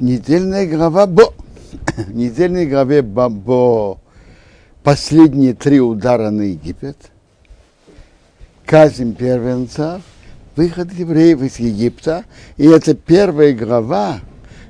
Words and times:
недельная 0.00 0.66
глава 0.66 1.06
Бо. 1.06 1.34
недельной 2.08 2.66
главе 2.66 3.02
Бо 3.02 3.98
последние 4.82 5.54
три 5.54 5.80
удара 5.80 6.30
на 6.30 6.42
Египет, 6.42 6.96
казнь 8.66 9.14
первенцев, 9.14 10.02
выход 10.56 10.92
евреев 10.92 11.42
из 11.42 11.58
Египта, 11.58 12.24
и 12.56 12.66
это 12.66 12.94
первая 12.94 13.52
глава, 13.52 14.20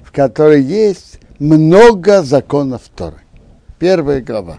в 0.05 0.13
которой 0.13 0.63
есть 0.63 1.19
много 1.39 2.23
законов 2.23 2.83
Торы. 2.95 3.23
Первая 3.79 4.21
глава. 4.21 4.59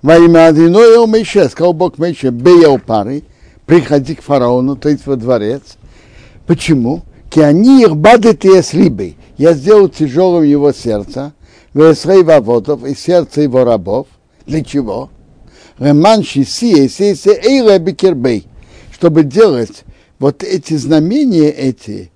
Во 0.00 0.16
имя 0.16 0.46
Адиноя 0.46 1.06
Мейше, 1.06 1.48
сказал 1.48 1.74
Бог 1.74 1.98
Мейше, 1.98 2.30
бей 2.30 2.64
пары, 2.78 3.24
приходи 3.66 4.14
к 4.14 4.22
фараону, 4.22 4.76
то 4.76 4.88
есть 4.88 5.06
во 5.06 5.16
дворец. 5.16 5.76
Почему? 6.46 7.02
Ки 7.30 7.38
они 7.38 7.82
их 7.82 7.96
бадет 7.96 8.44
и 8.44 8.60
слибы. 8.60 9.14
Я 9.38 9.54
сделал 9.54 9.88
тяжелым 9.88 10.42
его 10.42 10.72
сердце, 10.72 11.32
весрей 11.72 12.24
ваводов 12.24 12.84
и 12.84 12.94
сердце 12.96 13.42
его 13.42 13.64
рабов. 13.64 14.08
Для 14.46 14.64
чего? 14.64 15.10
Реман 15.78 16.24
шиси 16.24 16.88
эйра 17.30 17.78
бекербей. 17.78 18.48
Чтобы 18.92 19.22
делать 19.22 19.84
вот 20.18 20.42
эти 20.42 20.74
знамения 20.74 21.50
эти 21.50 22.10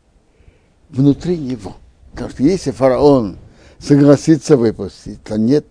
внутри 0.90 1.38
него. 1.38 1.76
Потому 2.12 2.30
что 2.30 2.42
если 2.42 2.72
фараон 2.72 3.38
согласится 3.78 4.56
выпустить, 4.56 5.22
то 5.22 5.38
нет 5.38 5.64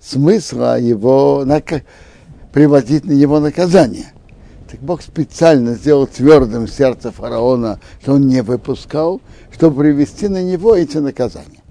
смысла 0.00 0.80
его 0.80 1.44
приводить 2.52 3.04
на 3.04 3.12
его 3.12 3.40
наказание. 3.40 4.13
Так 4.70 4.80
Бог 4.80 5.02
специально 5.02 5.74
сделал 5.74 6.06
твердым 6.06 6.66
сердце 6.66 7.12
фараона, 7.12 7.80
что 8.00 8.14
он 8.14 8.26
не 8.26 8.42
выпускал, 8.42 9.20
чтобы 9.52 9.82
привести 9.82 10.28
на 10.28 10.42
него 10.42 10.74
эти 10.74 10.98
наказания. 10.98 11.62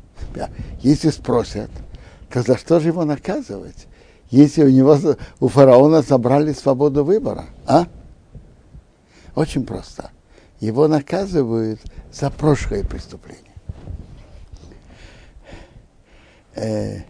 Если 0.81 1.09
спросят, 1.09 1.69
то 2.31 2.41
за 2.41 2.57
что 2.57 2.79
же 2.79 2.89
его 2.89 3.05
наказывать, 3.05 3.87
если 4.29 4.63
у 4.63 4.69
него, 4.69 4.97
у 5.39 5.47
фараона 5.47 6.01
забрали 6.01 6.53
свободу 6.53 7.03
выбора, 7.03 7.45
а? 7.67 7.87
Очень 9.35 9.65
просто. 9.65 10.11
Его 10.59 10.87
наказывают 10.87 11.79
за 12.11 12.29
прошлое 12.29 12.83
преступление. 12.83 13.53
Э, 16.55 17.01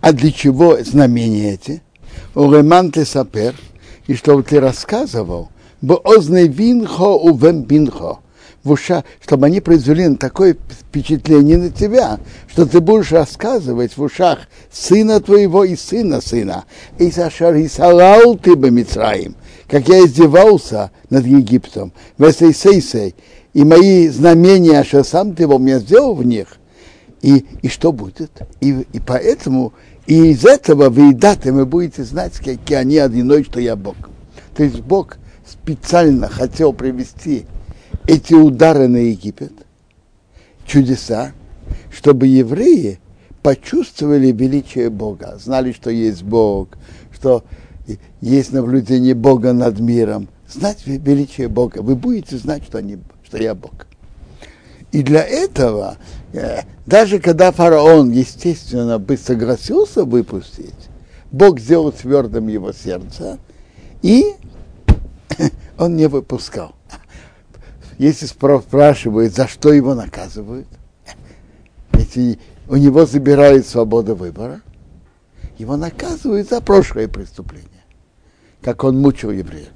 а 0.00 0.12
для 0.12 0.32
чего 0.32 0.82
знамения 0.82 1.54
эти? 1.54 1.82
Уреман 2.34 2.90
ты 2.90 3.04
сапер, 3.04 3.54
и 4.06 4.14
чтобы 4.14 4.42
ты 4.42 4.60
рассказывал, 4.60 5.50
бы 5.80 5.96
озный 5.96 6.48
винхо 6.48 7.16
увем 7.16 7.62
бинхо, 7.62 8.18
в 8.64 8.70
уша, 8.70 9.04
чтобы 9.20 9.46
они 9.46 9.60
произвели 9.60 10.16
такое 10.16 10.56
впечатление 10.70 11.58
на 11.58 11.70
тебя, 11.70 12.18
что 12.48 12.66
ты 12.66 12.80
будешь 12.80 13.12
рассказывать 13.12 13.96
в 13.96 14.02
ушах 14.02 14.40
сына 14.72 15.20
твоего 15.20 15.64
и 15.64 15.76
сына 15.76 16.20
сына. 16.20 16.64
И 16.98 17.10
сашар 17.10 17.54
и 17.56 17.68
салал 17.68 18.36
ты 18.36 18.56
бы 18.56 18.70
Мицраим, 18.70 19.36
как 19.68 19.88
я 19.88 20.00
издевался 20.04 20.90
над 21.10 21.26
Египтом, 21.26 21.92
весейсейсей, 22.16 23.14
и 23.52 23.64
мои 23.64 24.08
знамения, 24.08 24.82
что 24.82 25.04
сам 25.04 25.34
ты 25.34 25.42
его 25.44 25.58
меня 25.58 25.78
сделал 25.78 26.14
в 26.14 26.24
них, 26.24 26.58
и, 27.20 27.46
и 27.62 27.68
что 27.68 27.92
будет? 27.92 28.30
И, 28.60 28.86
и 28.92 29.00
поэтому 29.00 29.72
и 30.06 30.30
из 30.30 30.44
этого 30.44 30.90
вы 30.90 31.14
даты 31.14 31.52
вы 31.52 31.66
будете 31.66 32.04
знать, 32.04 32.34
какие 32.34 32.78
они 32.78 32.98
одиной, 32.98 33.44
что 33.44 33.60
я 33.60 33.76
Бог. 33.76 33.96
То 34.54 34.62
есть 34.62 34.80
Бог 34.80 35.16
специально 35.46 36.28
хотел 36.28 36.72
привести 36.72 37.46
эти 38.06 38.34
удары 38.34 38.88
на 38.88 38.98
Египет, 38.98 39.52
чудеса, 40.66 41.32
чтобы 41.90 42.26
евреи 42.26 43.00
почувствовали 43.42 44.32
величие 44.32 44.90
Бога, 44.90 45.38
знали, 45.42 45.72
что 45.72 45.90
есть 45.90 46.22
Бог, 46.22 46.68
что 47.12 47.44
есть 48.20 48.52
наблюдение 48.52 49.14
Бога 49.14 49.52
над 49.52 49.80
миром. 49.80 50.28
Знать 50.48 50.86
величие 50.86 51.48
Бога. 51.48 51.82
Вы 51.82 51.96
будете 51.96 52.36
знать, 52.36 52.64
что, 52.64 52.78
они, 52.78 52.98
что 53.24 53.38
я 53.38 53.54
Бог. 53.54 53.86
И 54.92 55.02
для 55.02 55.22
этого, 55.22 55.96
даже 56.86 57.20
когда 57.20 57.52
фараон, 57.52 58.10
естественно, 58.10 58.98
бы 58.98 59.16
согласился 59.16 60.04
выпустить, 60.04 60.74
Бог 61.30 61.60
сделал 61.60 61.92
твердым 61.92 62.48
его 62.48 62.72
сердце, 62.72 63.38
и 64.02 64.34
он 65.78 65.96
не 65.96 66.06
выпускал. 66.08 66.74
Если 67.98 68.26
спрашивают, 68.26 69.34
за 69.34 69.46
что 69.46 69.72
его 69.72 69.94
наказывают, 69.94 70.66
если 71.92 72.38
у 72.68 72.76
него 72.76 73.06
забирают 73.06 73.66
свободу 73.66 74.16
выбора, 74.16 74.60
его 75.58 75.76
наказывают 75.76 76.48
за 76.48 76.60
прошлое 76.60 77.06
преступление, 77.06 77.68
как 78.60 78.82
он 78.82 79.00
мучил 79.00 79.30
евреев. 79.30 79.68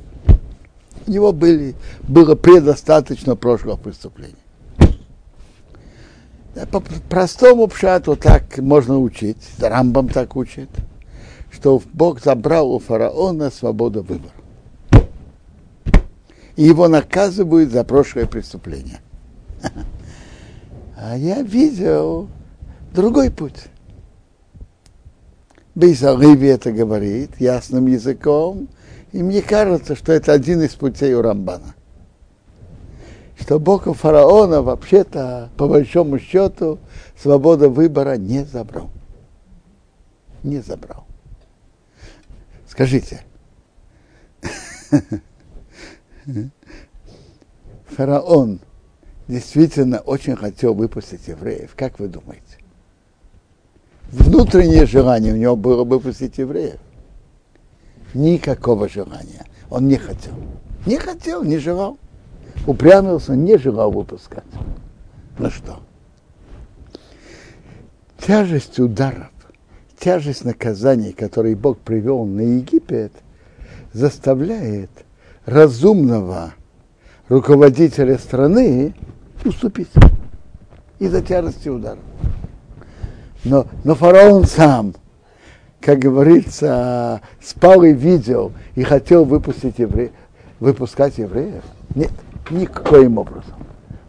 У 1.07 1.11
него 1.11 1.33
были, 1.33 1.77
было 2.03 2.35
предостаточно 2.35 3.37
прошлого 3.37 3.77
преступления. 3.77 4.35
По 6.71 6.81
простому 6.81 7.69
пшату 7.69 8.17
так 8.17 8.59
можно 8.59 8.99
учить, 8.99 9.39
Рамбам 9.61 10.09
так 10.09 10.35
учит, 10.37 10.69
что 11.51 11.81
Бог 11.93 12.23
забрал 12.23 12.73
у 12.73 12.79
фараона 12.79 13.51
свободу 13.51 14.03
выбора 14.03 14.33
и 16.59 16.65
его 16.65 16.89
наказывают 16.89 17.71
за 17.71 17.85
прошлое 17.85 18.27
преступление. 18.27 19.01
А 21.01 21.17
я 21.17 21.43
видел 21.43 22.29
другой 22.93 23.31
путь. 23.31 23.67
Бейсаливи 25.77 26.49
это 26.49 26.73
говорит 26.73 27.31
ясным 27.39 27.87
языком, 27.87 28.67
и 29.13 29.23
мне 29.23 29.41
кажется, 29.41 29.95
что 29.95 30.13
это 30.13 30.33
один 30.33 30.61
из 30.63 30.75
путей 30.75 31.15
у 31.15 31.23
Рамбана. 31.23 31.77
Что 33.41 33.59
Бог 33.59 33.87
у 33.87 33.93
фараона 33.93 34.63
вообще-то, 34.63 35.51
по 35.57 35.69
большому 35.69 36.19
счету, 36.19 36.79
свобода 37.17 37.69
выбора 37.69 38.17
не 38.17 38.45
забрал. 38.45 38.91
Не 40.43 40.59
забрал. 40.61 41.07
Скажите, 42.67 43.23
фараон 47.87 48.61
действительно 49.29 50.01
очень 50.01 50.37
хотел 50.37 50.75
выпустить 50.75 51.29
евреев. 51.29 51.75
Как 51.77 51.99
вы 51.99 52.09
думаете? 52.09 52.43
Внутреннее 54.11 54.87
желание 54.87 55.33
у 55.33 55.37
него 55.37 55.57
было 55.57 55.85
выпустить 55.85 56.39
евреев. 56.39 56.81
Никакого 58.15 58.89
желания. 58.89 59.45
Он 59.71 59.87
не 59.87 59.97
хотел. 59.97 60.35
Не 60.87 60.97
хотел, 60.99 61.43
не 61.45 61.59
желал. 61.59 61.99
Упрямился, 62.69 63.35
не 63.35 63.59
желал 63.59 63.91
выпускать. 63.91 64.45
Ну 65.39 65.51
что? 65.51 65.81
Тяжесть 68.19 68.79
ударов, 68.79 69.33
тяжесть 69.99 70.45
наказаний, 70.45 71.13
которые 71.13 71.57
Бог 71.57 71.79
привел 71.79 72.25
на 72.25 72.43
Египет, 72.43 73.13
заставляет– 73.93 74.91
разумного 75.49 76.53
руководителя 77.29 78.19
страны 78.19 78.95
уступить 79.45 79.89
из-за 80.99 81.23
тяжести 81.23 81.71
удара. 81.71 81.99
Но, 83.45 83.67
но 83.83 83.95
фараон 83.95 84.45
сам, 84.45 84.95
как 85.81 86.01
говорится, 86.01 87.23
спал 87.41 87.83
и 87.83 87.95
видел 87.95 88.53
и 88.75 88.83
хотел 88.83 89.25
выпустить 89.25 89.79
евреев, 89.79 90.13
выпускать 90.61 91.17
евреев. 91.17 91.63
Нет, 91.95 92.13
никаким 92.51 93.19
образом. 93.19 93.55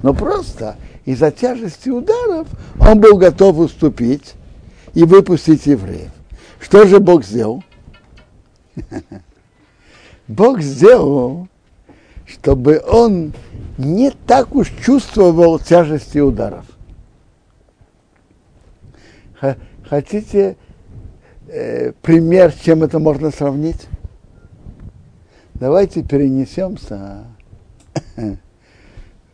Но 0.02 0.14
просто 0.14 0.78
из-за 1.06 1.32
тяжести 1.32 1.90
ударов 1.90 2.48
он 2.80 3.00
был 3.00 3.18
готов 3.18 3.58
уступить 3.58 4.36
и 4.94 5.04
выпустить 5.04 5.66
евреев. 5.66 6.12
Что 6.60 6.86
же 6.86 7.00
Бог 7.00 7.24
сделал? 7.24 7.64
Бог 10.28 10.62
сделал, 10.62 11.48
чтобы 12.26 12.82
он 12.88 13.34
не 13.78 14.12
так 14.12 14.54
уж 14.56 14.70
чувствовал 14.84 15.58
тяжести 15.60 16.20
ударов. 16.20 16.66
Хотите 19.90 20.58
э, 21.48 21.94
пример, 22.02 22.54
чем 22.54 22.84
это 22.84 23.00
можно 23.00 23.32
сравнить? 23.32 23.88
Давайте 25.56 26.04
перенесемся 26.04 27.26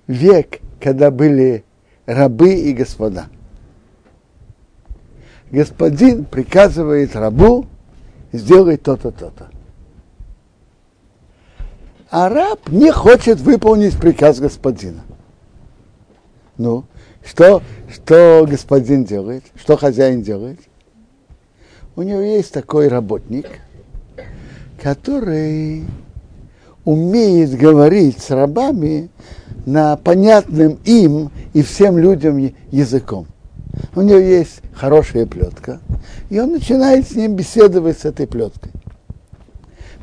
век, 0.08 0.60
когда 0.80 1.12
были 1.12 1.64
рабы 2.06 2.54
и 2.54 2.74
господа. 2.74 3.28
Господин 5.52 6.26
приказывает 6.26 7.16
рабу 7.16 7.66
сделать 8.32 8.84
то-то, 8.84 9.12
то-то 9.12 9.50
а 12.18 12.30
раб 12.30 12.70
не 12.70 12.94
хочет 12.94 13.42
выполнить 13.42 14.00
приказ 14.00 14.40
господина. 14.40 15.02
Ну, 16.58 16.86
что, 17.26 17.62
что 17.92 18.46
господин 18.50 19.04
делает? 19.04 19.44
Что 19.56 19.76
хозяин 19.76 20.22
делает? 20.22 20.62
У 21.98 22.04
него 22.04 22.22
есть 22.22 22.54
такой 22.54 22.88
работник, 22.88 23.60
который 24.82 25.84
умеет 26.86 27.58
говорить 27.58 28.22
с 28.22 28.30
рабами 28.30 29.10
на 29.66 29.98
понятным 29.98 30.80
им 30.86 31.32
и 31.54 31.64
всем 31.64 31.98
людям 31.98 32.38
языком. 32.72 33.28
У 33.96 34.02
него 34.02 34.20
есть 34.20 34.62
хорошая 34.74 35.26
плетка, 35.26 35.80
и 36.30 36.40
он 36.40 36.52
начинает 36.52 37.08
с 37.08 37.16
ним 37.16 37.36
беседовать 37.36 38.00
с 38.00 38.06
этой 38.06 38.28
плеткой. 38.28 38.72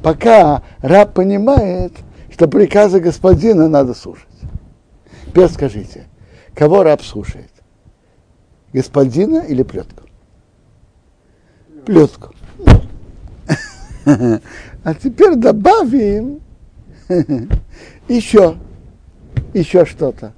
Пока 0.02 0.62
раб 0.80 1.14
понимает, 1.14 1.92
что 2.30 2.48
приказы 2.48 2.98
господина 3.00 3.68
надо 3.68 3.94
слушать. 3.94 4.26
Теперь 5.26 5.48
скажите, 5.48 6.06
кого 6.54 6.82
раб 6.82 7.02
слушает? 7.02 7.50
Господина 8.72 9.38
или 9.38 9.62
плетку? 9.62 10.02
Плетку. 11.86 12.34
А 14.84 14.94
теперь 14.94 15.36
добавим 15.36 16.40
еще, 18.08 18.56
еще 19.54 19.84
что-то. 19.84 20.32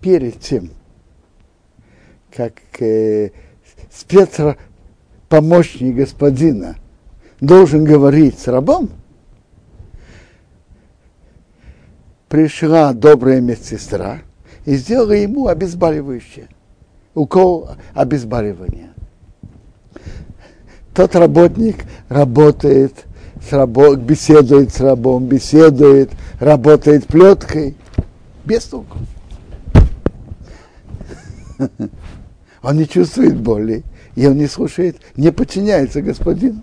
Перед 0.00 0.40
тем, 0.40 0.70
как 2.34 2.54
э, 2.80 3.30
спецпомощник 3.90 5.94
господина 5.94 6.76
должен 7.40 7.84
говорить 7.84 8.38
с 8.38 8.48
рабом, 8.48 8.90
пришла 12.28 12.92
добрая 12.92 13.40
медсестра 13.40 14.20
и 14.64 14.76
сделала 14.76 15.12
ему 15.12 15.48
обезболивающее, 15.48 16.48
укол 17.14 17.70
обезболивания. 17.92 18.94
Тот 20.94 21.14
работник 21.14 21.84
работает 22.08 23.06
с 23.42 23.52
рабо, 23.52 23.94
беседует 23.96 24.72
с 24.72 24.80
рабом, 24.80 25.26
беседует, 25.26 26.10
работает 26.38 27.06
плеткой, 27.06 27.76
без 28.44 28.64
толку. 28.64 28.98
Он 32.62 32.76
не 32.76 32.86
чувствует 32.86 33.38
боли, 33.38 33.84
и 34.16 34.26
он 34.26 34.36
не 34.36 34.46
слушает, 34.46 35.00
не 35.16 35.32
подчиняется 35.32 36.02
господину. 36.02 36.60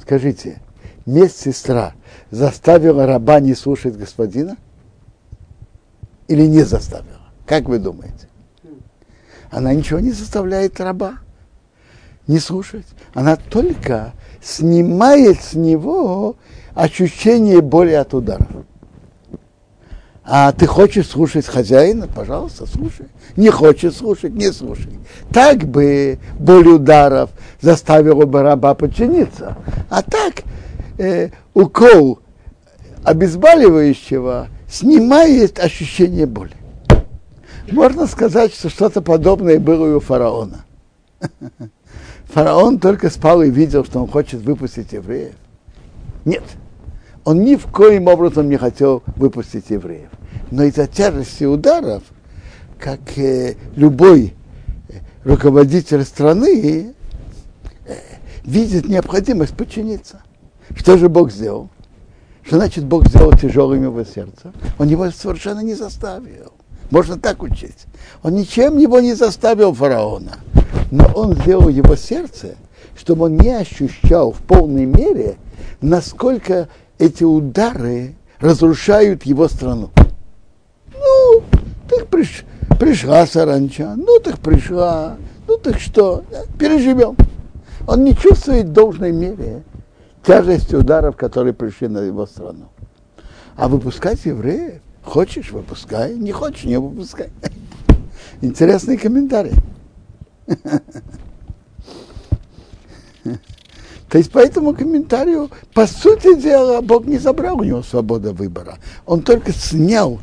Скажите, 0.00 0.62
медсестра 1.04 1.92
заставила 2.30 3.04
раба 3.06 3.40
не 3.40 3.54
слушать 3.54 3.98
господина? 3.98 4.56
Или 6.28 6.46
не 6.46 6.62
заставила? 6.62 7.30
Как 7.46 7.68
вы 7.68 7.78
думаете? 7.78 8.28
Она 9.50 9.74
ничего 9.74 10.00
не 10.00 10.12
заставляет 10.12 10.80
раба 10.80 11.18
не 12.28 12.38
слушать. 12.38 12.86
Она 13.14 13.36
только 13.36 14.12
снимает 14.42 15.42
с 15.42 15.54
него 15.54 16.36
ощущение 16.74 17.60
боли 17.60 17.92
от 17.92 18.14
ударов. 18.14 18.48
А 20.30 20.52
ты 20.52 20.66
хочешь 20.66 21.08
слушать 21.08 21.46
хозяина, 21.46 22.06
пожалуйста, 22.06 22.66
слушай. 22.66 23.06
Не 23.36 23.48
хочешь 23.50 23.94
слушать, 23.94 24.34
не 24.34 24.52
слушай. 24.52 24.98
Так 25.32 25.64
бы 25.64 26.18
боль 26.38 26.68
ударов 26.68 27.30
заставила 27.62 28.26
бы 28.26 28.42
раба 28.42 28.74
подчиниться. 28.74 29.56
А 29.88 30.02
так 30.02 30.42
э, 30.98 31.30
укол 31.54 32.18
обезболивающего 33.04 34.48
снимает 34.68 35.58
ощущение 35.58 36.26
боли. 36.26 36.52
Можно 37.72 38.06
сказать, 38.06 38.52
что 38.52 38.68
что-то 38.68 39.00
подобное 39.00 39.58
было 39.58 39.86
и 39.86 39.94
у 39.94 40.00
фараона. 40.00 40.66
Фараон 42.28 42.78
только 42.78 43.10
спал 43.10 43.42
и 43.42 43.50
видел, 43.50 43.84
что 43.84 44.00
он 44.00 44.08
хочет 44.08 44.42
выпустить 44.42 44.92
евреев. 44.92 45.34
Нет, 46.24 46.44
он 47.24 47.42
ни 47.42 47.56
в 47.56 47.66
коем 47.66 48.06
образом 48.06 48.48
не 48.50 48.58
хотел 48.58 49.02
выпустить 49.16 49.70
евреев. 49.70 50.10
Но 50.50 50.64
из-за 50.64 50.86
тяжести 50.86 51.44
ударов, 51.44 52.02
как 52.78 53.00
э, 53.16 53.56
любой 53.76 54.34
э, 54.88 54.92
руководитель 55.24 56.04
страны 56.04 56.94
э, 57.86 57.94
видит 58.44 58.88
необходимость 58.88 59.56
подчиниться. 59.56 60.22
Что 60.76 60.98
же 60.98 61.08
Бог 61.08 61.32
сделал? 61.32 61.70
Что 62.42 62.56
значит 62.56 62.84
Бог 62.84 63.08
сделал 63.08 63.32
тяжелым 63.32 63.82
его 63.82 64.04
сердце? 64.04 64.52
Он 64.78 64.88
его 64.88 65.10
совершенно 65.10 65.60
не 65.60 65.74
заставил. 65.74 66.52
Можно 66.90 67.18
так 67.18 67.42
учить. 67.42 67.86
Он 68.22 68.34
ничем 68.34 68.78
его 68.78 69.00
не 69.00 69.14
заставил 69.14 69.72
фараона 69.74 70.38
но 70.90 71.06
он 71.14 71.34
сделал 71.34 71.68
его 71.68 71.96
сердце, 71.96 72.56
чтобы 72.96 73.26
он 73.26 73.36
не 73.36 73.50
ощущал 73.50 74.32
в 74.32 74.38
полной 74.38 74.86
мере, 74.86 75.36
насколько 75.80 76.68
эти 76.98 77.24
удары 77.24 78.14
разрушают 78.40 79.24
его 79.24 79.48
страну. 79.48 79.90
Ну, 80.94 81.42
так 81.88 82.06
приш, 82.08 82.44
пришла 82.78 83.26
саранча, 83.26 83.94
ну 83.96 84.18
так 84.20 84.38
пришла, 84.38 85.16
ну 85.46 85.58
так 85.58 85.78
что, 85.78 86.24
переживем. 86.58 87.16
Он 87.86 88.04
не 88.04 88.14
чувствует 88.14 88.66
в 88.66 88.72
должной 88.72 89.12
мере 89.12 89.62
тяжести 90.24 90.74
ударов, 90.74 91.16
которые 91.16 91.54
пришли 91.54 91.88
на 91.88 91.98
его 91.98 92.26
страну. 92.26 92.68
А 93.56 93.68
выпускать 93.68 94.24
евреев, 94.24 94.80
хочешь, 95.02 95.50
выпускай, 95.50 96.14
не 96.14 96.32
хочешь, 96.32 96.64
не 96.64 96.78
выпускай. 96.78 97.30
Интересный 98.40 98.96
комментарий. 98.96 99.54
То 104.08 104.16
есть 104.16 104.32
по 104.32 104.38
этому 104.38 104.74
комментарию, 104.74 105.50
по 105.74 105.86
сути 105.86 106.40
дела, 106.40 106.80
Бог 106.80 107.04
не 107.04 107.18
забрал 107.18 107.58
у 107.58 107.64
него 107.64 107.82
свободу 107.82 108.32
выбора. 108.32 108.78
Он 109.04 109.20
только 109.20 109.52
снял 109.52 110.20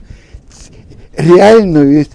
реальную 1.15 2.05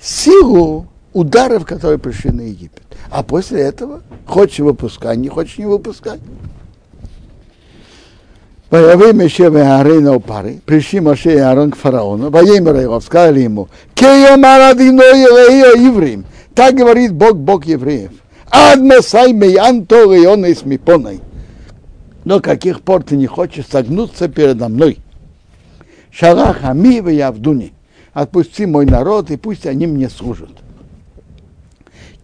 силу 0.00 0.86
ударов, 1.14 1.64
которые 1.64 1.98
пришли 1.98 2.30
на 2.30 2.42
Египет. 2.42 2.82
А 3.10 3.22
после 3.22 3.62
этого 3.62 4.02
хочешь 4.26 4.58
выпускай, 4.58 5.16
не 5.16 5.28
хочешь 5.28 5.56
не 5.56 5.64
выпускай. 5.66 6.20
Появы 8.68 9.14
Меше 9.14 9.44
и 9.44 9.56
Аарон 9.56 10.08
у 10.08 10.20
пары, 10.20 10.60
пришли 10.66 11.00
Моше 11.00 11.32
и 11.32 11.38
Аарон 11.38 11.70
к 11.70 11.76
фараону, 11.76 12.28
воемер 12.28 12.76
его, 12.76 13.00
сказали 13.00 13.40
ему, 13.40 13.68
«Кея 13.94 14.36
марадино 14.36 15.00
евреем, 15.00 16.26
так 16.54 16.74
говорит 16.74 17.14
Бог, 17.14 17.36
Бог 17.36 17.66
евреев. 17.66 18.12
Адмасай 18.50 19.32
мейан 19.32 19.82
и 19.82 20.26
он 20.26 20.46
из 20.46 20.64
мипоной. 20.64 21.20
До 22.24 22.40
каких 22.40 22.82
пор 22.82 23.02
ты 23.02 23.16
не 23.16 23.26
хочешь 23.26 23.66
согнуться 23.70 24.28
передо 24.28 24.68
мной? 24.68 24.98
Шалах 26.10 26.58
ами 26.62 27.00
в 27.00 27.08
явдуни. 27.08 27.72
Отпусти 28.12 28.66
мой 28.66 28.86
народ, 28.86 29.30
и 29.30 29.36
пусть 29.36 29.66
они 29.66 29.86
мне 29.86 30.08
служат. 30.08 30.50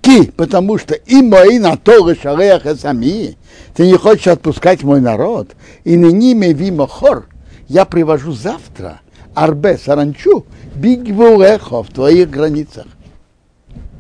Ки, 0.01 0.31
потому 0.31 0.77
что 0.79 0.95
и 0.95 1.23
мои 1.23 1.59
на 1.59 1.77
то 1.77 2.15
шалех 2.15 2.63
сами. 2.79 3.37
Ты 3.75 3.87
не 3.87 3.97
хочешь 3.97 4.27
отпускать 4.27 4.83
мой 4.83 5.01
народ, 5.01 5.53
и 5.85 5.97
на 5.97 6.11
ними 6.11 6.47
вимохор. 6.47 7.27
Я 7.69 7.85
привожу 7.85 8.33
завтра 8.33 9.01
арбе 9.35 9.79
саранчу 9.79 10.45
бигвулехо 10.75 11.83
в 11.83 11.89
твоих 11.89 12.31
границах 12.31 12.87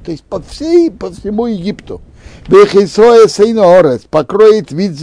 то 0.04 0.10
есть 0.12 0.24
по 0.24 0.40
всей, 0.40 0.90
по 0.90 1.10
всему 1.10 1.46
Египту. 1.46 2.00
Бехисоя 2.48 3.26
Сейноорес 3.26 4.02
покроет 4.10 4.70
вид 4.70 4.96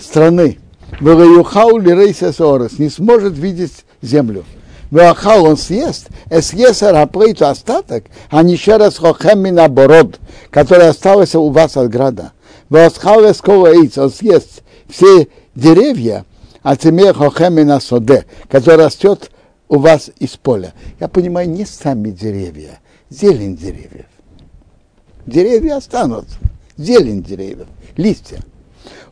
страны. 0.00 0.58
Вегаюхау 1.00 1.78
лирейса 1.78 2.32
сорес 2.32 2.78
не 2.78 2.88
сможет 2.90 3.36
видеть 3.36 3.84
землю. 4.02 4.44
Веахау 4.90 5.44
он 5.44 5.56
съест, 5.56 6.08
съест 6.40 6.82
араплейту 6.82 7.46
остаток, 7.46 8.04
а 8.30 8.42
не 8.42 8.54
еще 8.54 8.76
раз 8.78 8.96
хохеми 8.96 9.50
наоборот, 9.50 10.18
который 10.50 10.88
остался 10.88 11.38
у 11.38 11.50
вас 11.50 11.76
от 11.76 11.90
града. 11.90 12.32
Веасхау 12.70 13.30
эскола 13.30 13.70
он 13.70 14.10
съест 14.10 14.62
все 14.88 15.28
деревья, 15.54 16.24
а 16.62 16.76
тебе 16.76 17.12
хохеми 17.12 17.62
на 17.62 17.80
соде, 17.80 18.24
который 18.48 18.84
растет 18.84 19.30
у 19.68 19.78
вас 19.78 20.10
из 20.18 20.36
поля. 20.36 20.72
Я 20.98 21.08
понимаю, 21.08 21.50
не 21.50 21.66
сами 21.66 22.10
деревья, 22.10 22.80
зелень 23.10 23.56
деревьев. 23.56 24.06
Деревья 25.26 25.76
останутся, 25.76 26.36
зелень 26.76 27.22
деревьев, 27.22 27.66
листья. 27.96 28.40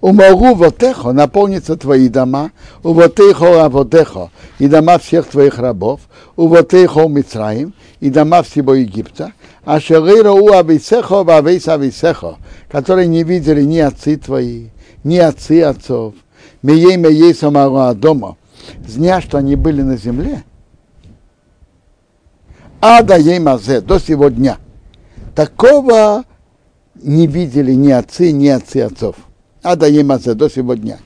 У 0.01 0.13
могу 0.13 0.55
вотехо 0.55 1.13
наполнится 1.13 1.77
твои 1.77 2.09
дома, 2.09 2.53
у 2.83 2.93
вотехо 2.93 3.65
авотехо 3.65 4.31
и 4.59 4.69
дома 4.69 4.99
всех 4.99 5.27
твоих 5.27 5.59
рабов, 5.59 6.01
у 6.37 6.49
вотехо 6.49 7.09
Мицраим 7.09 7.75
и 8.01 8.11
дома 8.11 8.43
всего 8.43 8.75
Египта, 8.75 9.33
а 9.65 9.81
шерейра 9.81 10.33
у 10.33 10.53
ависехо 10.53 11.25
вавейс 11.25 11.67
ависехо, 11.69 12.37
которые 12.71 13.09
не 13.09 13.25
видели 13.25 13.63
ни 13.63 13.79
отцы 13.79 14.17
твои, 14.17 14.69
ни 15.03 15.17
отцы 15.17 15.63
отцов, 15.63 16.15
меей 16.63 16.97
меей 16.97 17.35
самого 17.35 17.95
дома, 17.95 18.37
зня, 18.87 19.21
что 19.21 19.39
они 19.39 19.57
были 19.57 19.83
на 19.83 19.97
земле, 19.97 20.45
Ада 22.81 23.17
Еймазе, 23.17 23.81
до 23.81 23.99
сего 23.99 24.29
дня. 24.29 24.59
Такого 25.35 26.25
не 26.95 27.27
видели 27.27 27.73
ни 27.73 27.91
отцы, 27.91 28.33
ни 28.33 28.49
отцы 28.49 28.79
отцов. 28.79 29.17
Ада 29.63 29.87
Еймазе, 29.87 30.35
до 30.35 30.49
сего 30.49 30.75
дня. 30.75 30.99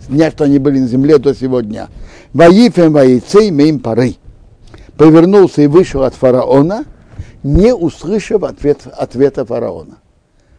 С 0.00 0.06
дня, 0.06 0.30
что 0.30 0.44
они 0.44 0.58
были 0.58 0.78
на 0.78 0.86
земле 0.86 1.18
до 1.18 1.34
сего 1.34 1.60
дня. 1.60 1.88
Ваифем 2.32 2.92
воицей 2.92 3.48
им 3.48 3.80
поры. 3.80 4.16
Повернулся 4.96 5.62
и 5.62 5.66
вышел 5.66 6.04
от 6.04 6.14
фараона, 6.14 6.84
не 7.42 7.74
услышав 7.74 8.42
ответ, 8.44 8.86
ответа 8.86 9.44
фараона. 9.44 9.98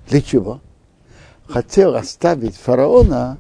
Для 0.10 0.22
чего? 0.22 0.62
Хотел 1.48 1.96
оставить 1.96 2.56
фараона 2.56 3.38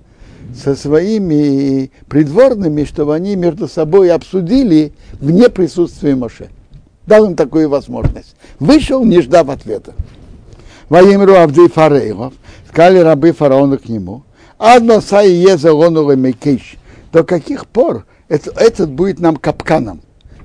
со 0.55 0.75
своими 0.75 1.91
придворными, 2.07 2.83
чтобы 2.83 3.15
они 3.15 3.35
между 3.35 3.67
собой 3.67 4.11
обсудили 4.11 4.93
вне 5.19 5.49
присутствия 5.49 6.15
Моше. 6.15 6.49
Дал 7.11 7.25
им 7.25 7.35
такую 7.35 7.67
возможность. 7.67 8.37
Вышел, 8.57 9.03
не 9.03 9.19
ждав 9.19 9.49
ответа. 9.49 9.93
Ваимру 10.87 11.35
Авдей 11.35 11.67
Фарейлов, 11.67 12.33
сказали 12.69 12.99
рабы 12.99 13.33
фараона 13.33 13.77
к 13.77 13.89
нему, 13.89 14.23
Адно 14.57 15.01
сай 15.01 15.29
езелону 15.29 16.15
мекиш. 16.15 16.77
До 17.11 17.25
каких 17.25 17.67
пор 17.67 18.05
это, 18.29 18.51
этот 18.51 18.91
будет 18.91 19.19
нам 19.19 19.35
капканом? 19.35 19.99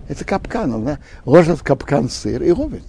Это 0.09 0.25
капканом, 0.25 0.85
да? 0.85 0.99
ложат 1.25 1.61
в 1.61 1.63
капкан 1.63 2.11
сыр 2.11 2.43
и 2.43 2.51
ловит. 2.51 2.83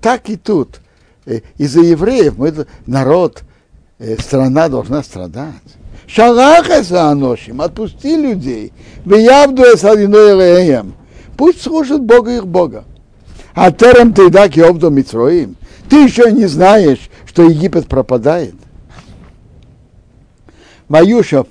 Так 0.00 0.30
и 0.30 0.36
тут. 0.36 0.78
Э, 1.26 1.40
из-за 1.58 1.80
евреев 1.80 2.38
мы, 2.38 2.54
народ, 2.86 3.42
э, 3.98 4.16
страна 4.20 4.68
должна 4.68 5.02
страдать. 5.02 5.52
Шалаха 6.06 6.84
аношим, 7.10 7.60
отпусти 7.60 8.14
людей. 8.14 8.72
В 9.04 9.16
явду 9.16 9.64
эсадиноэлеем. 9.64 10.94
Пусть 11.36 11.62
служат 11.62 12.02
Бога 12.02 12.36
их 12.36 12.46
Бога. 12.46 12.84
А 13.54 13.70
терем 13.70 14.12
ты 14.12 14.30
так 14.30 14.56
и 14.56 14.60
обду 14.60 14.90
Митроим. 14.90 15.56
Ты 15.88 16.04
еще 16.04 16.32
не 16.32 16.46
знаешь, 16.46 17.10
что 17.26 17.42
Египет 17.42 17.86
пропадает. 17.86 18.54
Маюшев 20.88 21.46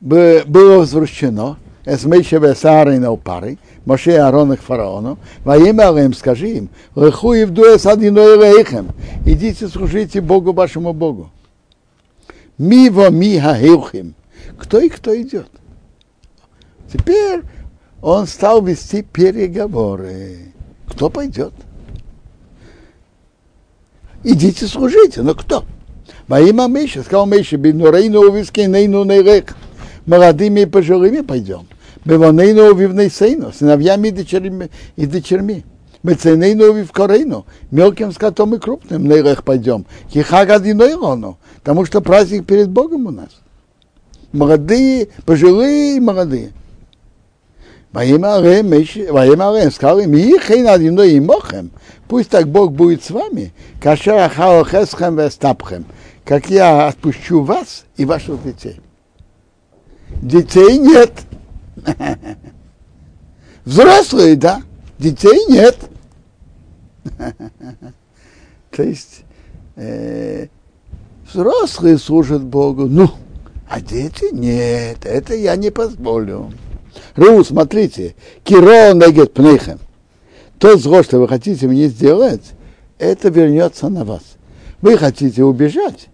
было 0.00 0.78
возвращено, 0.78 1.56
Эсмейшеве 1.84 2.54
Саарой 2.54 2.98
на 2.98 3.12
упары, 3.12 3.58
Моше 3.84 4.12
и 4.12 4.16
Аарон 4.16 4.52
их 4.52 4.60
фараону, 4.60 5.18
во 5.44 5.56
имя 5.56 5.90
им 6.04 6.14
скажи 6.14 6.48
им, 6.48 6.68
леху 6.96 7.32
и 7.32 7.44
вдуэ 7.44 7.78
садиной 7.78 8.64
идите 9.24 9.68
служите 9.68 10.20
Богу 10.20 10.52
вашему 10.52 10.92
Богу. 10.92 11.30
Миво 12.58 13.10
миха 13.10 13.54
хилхим. 13.54 14.14
Кто 14.58 14.80
и 14.80 14.88
кто 14.88 15.14
идет? 15.20 15.48
Теперь 16.92 17.42
он 18.00 18.26
стал 18.26 18.62
вести 18.62 19.02
переговоры. 19.02 20.52
Кто 20.88 21.10
пойдет? 21.10 21.52
Идите 24.22 24.66
служите, 24.66 25.22
но 25.22 25.34
кто? 25.34 25.64
Во 26.28 26.40
имя 26.40 26.66
Миша, 26.66 27.02
сказал 27.02 27.26
Миша, 27.26 27.56
бинурейну 27.56 28.20
увискинейну 28.20 29.04
нейрех. 29.04 29.56
Молодыми 30.06 30.60
и 30.60 30.66
пожилыми 30.66 31.20
пойдем. 31.20 31.66
Беванейну 32.04 32.70
увивнейсейну, 32.70 33.52
сыновьями 33.52 34.08
и 34.08 34.10
дочерьми. 34.12 34.70
И 34.94 35.06
дочерьми. 35.06 35.64
Мецейнейну 36.02 36.70
увивкорейну, 36.70 37.46
мелким 37.72 38.12
скотом 38.12 38.54
и 38.54 38.58
крупным 38.58 39.08
нейрех 39.08 39.42
пойдем. 39.42 39.86
Хихагадиной 40.12 40.94
рону, 40.94 41.38
потому 41.56 41.84
что 41.84 42.00
праздник 42.00 42.46
перед 42.46 42.70
Богом 42.70 43.06
у 43.06 43.10
нас. 43.10 43.30
Молодые, 44.30 45.08
пожилые 45.24 45.96
и 45.96 46.00
молодые. 46.00 46.52
Во 47.96 48.04
имя 48.04 48.34
Арем 48.36 49.70
сказал 49.70 50.00
им, 50.00 50.14
Ихейн 50.14 50.68
одиной 50.68 51.12
и 51.12 51.20
мохем, 51.20 51.70
пусть 52.08 52.28
так 52.28 52.46
Бог 52.46 52.72
будет 52.72 53.02
с 53.02 53.10
вами, 53.10 53.54
кашер 53.80 54.18
ахалохесхем 54.18 55.18
вестапхем, 55.18 55.86
как 56.22 56.50
я 56.50 56.88
отпущу 56.88 57.42
вас 57.42 57.86
и 57.96 58.04
ваших 58.04 58.42
детей. 58.44 58.82
Детей 60.20 60.76
нет. 60.76 61.10
Взрослые, 63.64 64.36
да, 64.36 64.60
детей 64.98 65.46
нет. 65.48 65.78
То 68.72 68.82
есть 68.82 69.22
э, 69.76 70.48
взрослые 71.32 71.96
служат 71.96 72.44
Богу, 72.44 72.88
ну, 72.88 73.08
а 73.70 73.80
дети 73.80 74.34
нет, 74.34 74.98
это 75.06 75.34
я 75.34 75.56
не 75.56 75.70
позволю. 75.70 76.52
Ру, 77.14 77.44
смотрите, 77.44 78.14
киро 78.44 78.92
негет 78.94 79.32
пнейхем. 79.34 79.78
То 80.58 80.76
зло, 80.76 81.02
что 81.02 81.18
вы 81.18 81.28
хотите 81.28 81.66
мне 81.66 81.88
сделать, 81.88 82.52
это 82.98 83.28
вернется 83.28 83.88
на 83.88 84.04
вас. 84.04 84.22
Вы 84.80 84.96
хотите 84.96 85.44
убежать, 85.44 86.08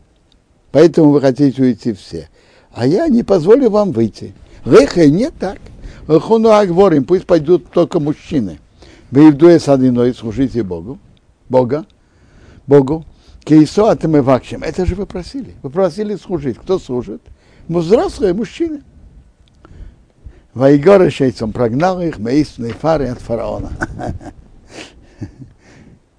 поэтому 0.71 1.11
вы 1.11 1.21
хотите 1.21 1.63
уйти 1.63 1.93
все. 1.93 2.29
А 2.73 2.87
я 2.87 3.09
не 3.09 3.23
позволю 3.23 3.71
вам 3.71 3.93
выйти. 3.93 4.35
Реха 4.65 5.07
не 5.07 5.31
так. 5.31 5.59
Хуну 6.07 6.49
говорим, 6.67 7.05
пусть 7.05 7.27
пойдут 7.27 7.71
только 7.71 8.01
мужчины. 8.01 8.59
Вы 9.11 9.31
в 9.31 9.37
дуэ 9.37 9.59
садиной 9.59 10.15
служите 10.15 10.63
Богу. 10.63 10.99
Бога. 11.49 11.85
Богу. 12.67 13.05
Кейсо 13.45 13.91
а 13.91 14.09
мы 14.09 14.23
вакшим. 14.23 14.63
Это 14.63 14.87
же 14.87 14.95
вы 14.95 15.07
просили. 15.07 15.55
Вы 15.63 15.71
просили 15.71 16.17
служить. 16.17 16.57
Кто 16.59 16.79
служит? 16.79 17.21
Взрослые 17.69 18.35
мужчины. 18.35 18.83
Вайгора 20.55 21.09
Шейцом 21.11 21.53
прогнал 21.53 22.01
их 22.03 22.19
Мейсной 22.19 22.73
фары 22.73 23.09
от 23.09 23.19
фараона. 23.19 23.73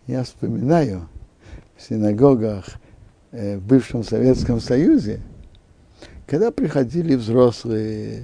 Я 0.07 0.23
вспоминаю 0.23 1.07
в 1.77 1.81
синагогах 1.87 2.65
в 3.31 3.59
бывшем 3.59 4.03
Советском 4.03 4.59
Союзе, 4.59 5.21
когда 6.25 6.51
приходили 6.51 7.15
взрослые, 7.15 8.23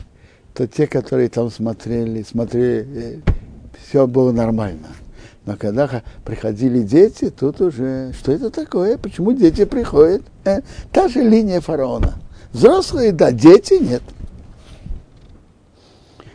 то 0.54 0.68
те, 0.68 0.88
которые 0.88 1.30
там 1.30 1.52
смотрели, 1.52 2.24
смотрели, 2.24 3.22
все 3.88 4.08
было 4.08 4.32
нормально. 4.32 4.88
Но 5.46 5.56
когда 5.58 6.04
приходили 6.26 6.82
дети, 6.82 7.30
тут 7.30 7.62
уже, 7.62 8.14
что 8.14 8.32
это 8.32 8.50
такое? 8.50 8.98
Почему 8.98 9.32
дети 9.32 9.66
приходят? 9.66 10.22
Э, 10.44 10.62
та 10.92 11.08
же 11.08 11.22
линия 11.24 11.62
фараона. 11.62 12.16
Взрослые, 12.52 13.12
да, 13.12 13.32
дети 13.32 13.76
нет. 13.76 14.04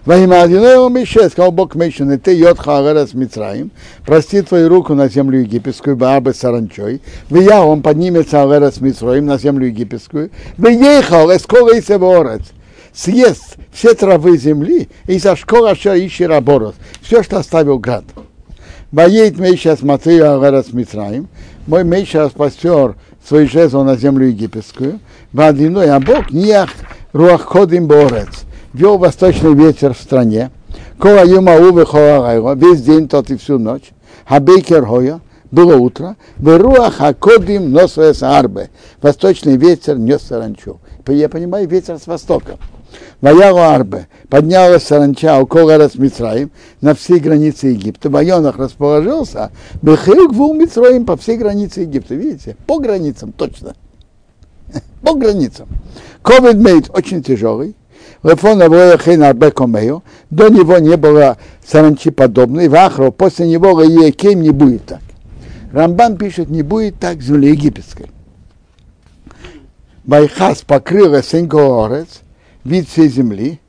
Адиноева 0.07 0.91
Мише, 0.91 1.31
сказал 1.31 1.51
Бог 1.51 1.75
Мишин, 1.75 2.19
ты 2.19 2.37
йод 2.37 2.59
хагара 2.59 3.07
с 3.07 3.15
Мицраим, 3.15 3.71
прости 4.05 4.43
твою 4.43 4.69
руку 4.69 4.95
на 4.95 5.09
землю 5.09 5.41
египетскую, 5.41 5.97
баабы 5.97 6.35
саранчой, 6.35 7.01
в 7.31 7.41
я 7.41 7.65
он 7.65 7.81
поднимется 7.81 8.43
агара 8.43 8.71
с 8.71 8.83
Мицраим 8.83 9.25
на 9.25 9.39
землю 9.39 9.67
египетскую, 9.67 10.31
в 10.59 10.69
ехал, 10.69 11.35
эскола 11.35 11.75
и 11.75 11.81
себорец, 11.81 12.43
съест 12.93 13.57
все 13.73 13.95
травы 13.95 14.37
земли, 14.37 14.91
и 15.07 15.19
за 15.19 15.37
школа 15.37 15.73
ищи 15.73 16.27
раборос, 16.27 16.75
все, 17.01 17.23
что 17.23 17.39
оставил 17.39 17.79
град. 17.79 18.05
Боит 18.93 19.39
Мейша 19.39 19.75
смотри 19.75 20.19
агара 20.19 20.63
с 20.63 20.73
Мицраим, 20.75 21.29
мой 21.67 21.83
Мейша 21.83 22.29
спастер 22.29 22.97
свой 23.27 23.47
жезл 23.47 23.83
на 23.83 23.97
землю 23.97 24.27
египетскую, 24.27 25.01
в 25.33 25.41
а 25.41 26.01
Бог 26.01 26.31
не 26.31 26.67
руах 27.15 27.41
ходим 27.41 27.87
борец, 27.87 28.45
вел 28.75 28.99
восточный 28.99 29.54
ветер 29.54 29.95
в 29.95 29.99
стране, 29.99 30.50
кола 30.99 31.25
юма 31.25 31.57
увы 31.57 31.87
весь 32.57 32.83
день, 32.83 33.09
тот 33.09 33.31
и 33.31 33.37
всю 33.37 33.59
ночь, 33.59 33.93
хабейкер 34.26 34.85
было 35.50 35.76
утро, 35.76 36.16
в 36.37 36.59
руах 36.59 37.00
акодим 37.00 37.73
носуэс 37.73 38.23
арбе, 38.23 38.71
восточный 39.00 39.57
ветер 39.57 39.97
нес 39.97 40.23
саранчу. 40.23 40.81
Я 41.07 41.28
понимаю, 41.28 41.69
ветер 41.69 41.99
с 41.99 42.07
востока. 42.07 42.59
Ваялу 43.21 43.61
арбе, 43.61 44.09
поднялась 44.28 44.83
саранча 44.83 45.38
у 45.38 45.47
Коларас 45.47 45.95
Мицраим 45.95 46.50
на 46.81 46.95
всей 46.95 47.21
границе 47.21 47.69
Египта. 47.69 48.11
В 48.11 48.14
районах 48.14 48.57
расположился, 48.57 49.50
בכל 49.81 50.29
גבול 50.29 50.55
מצרים 50.55 51.07
по 51.07 51.16
всей 51.16 51.37
границе 51.37 51.83
Египта. 51.83 52.14
Видите, 52.14 52.57
по 52.66 52.78
границам 52.78 53.33
точно. 53.33 53.75
По 55.02 55.14
границам. 55.14 55.69
כבד 56.23 56.57
מאד 56.57 56.91
очень 56.90 57.23
тяжелый. 57.23 57.76
До 60.31 60.49
него 60.49 60.78
не 60.78 60.97
было 60.97 61.37
саранчи 61.64 62.11
подобной, 62.11 62.69
Вахро, 62.69 63.11
после 63.11 63.47
него 63.47 63.83
Екем 63.83 64.40
не 64.40 64.50
будет 64.50 64.87
так. 64.87 65.00
Рамбан 65.73 66.16
пишет, 66.16 66.49
не 66.49 66.62
будет 66.62 66.99
так 66.99 67.21
земли 67.21 67.50
египетской. 67.50 68.07
ויכס 70.05 70.62
покрыла 70.62 71.23
את 71.23 71.41
עין 71.41 71.68
הארץ, 71.68 72.23
вид 72.64 72.88
всей 72.88 73.09
земли, 73.09 73.61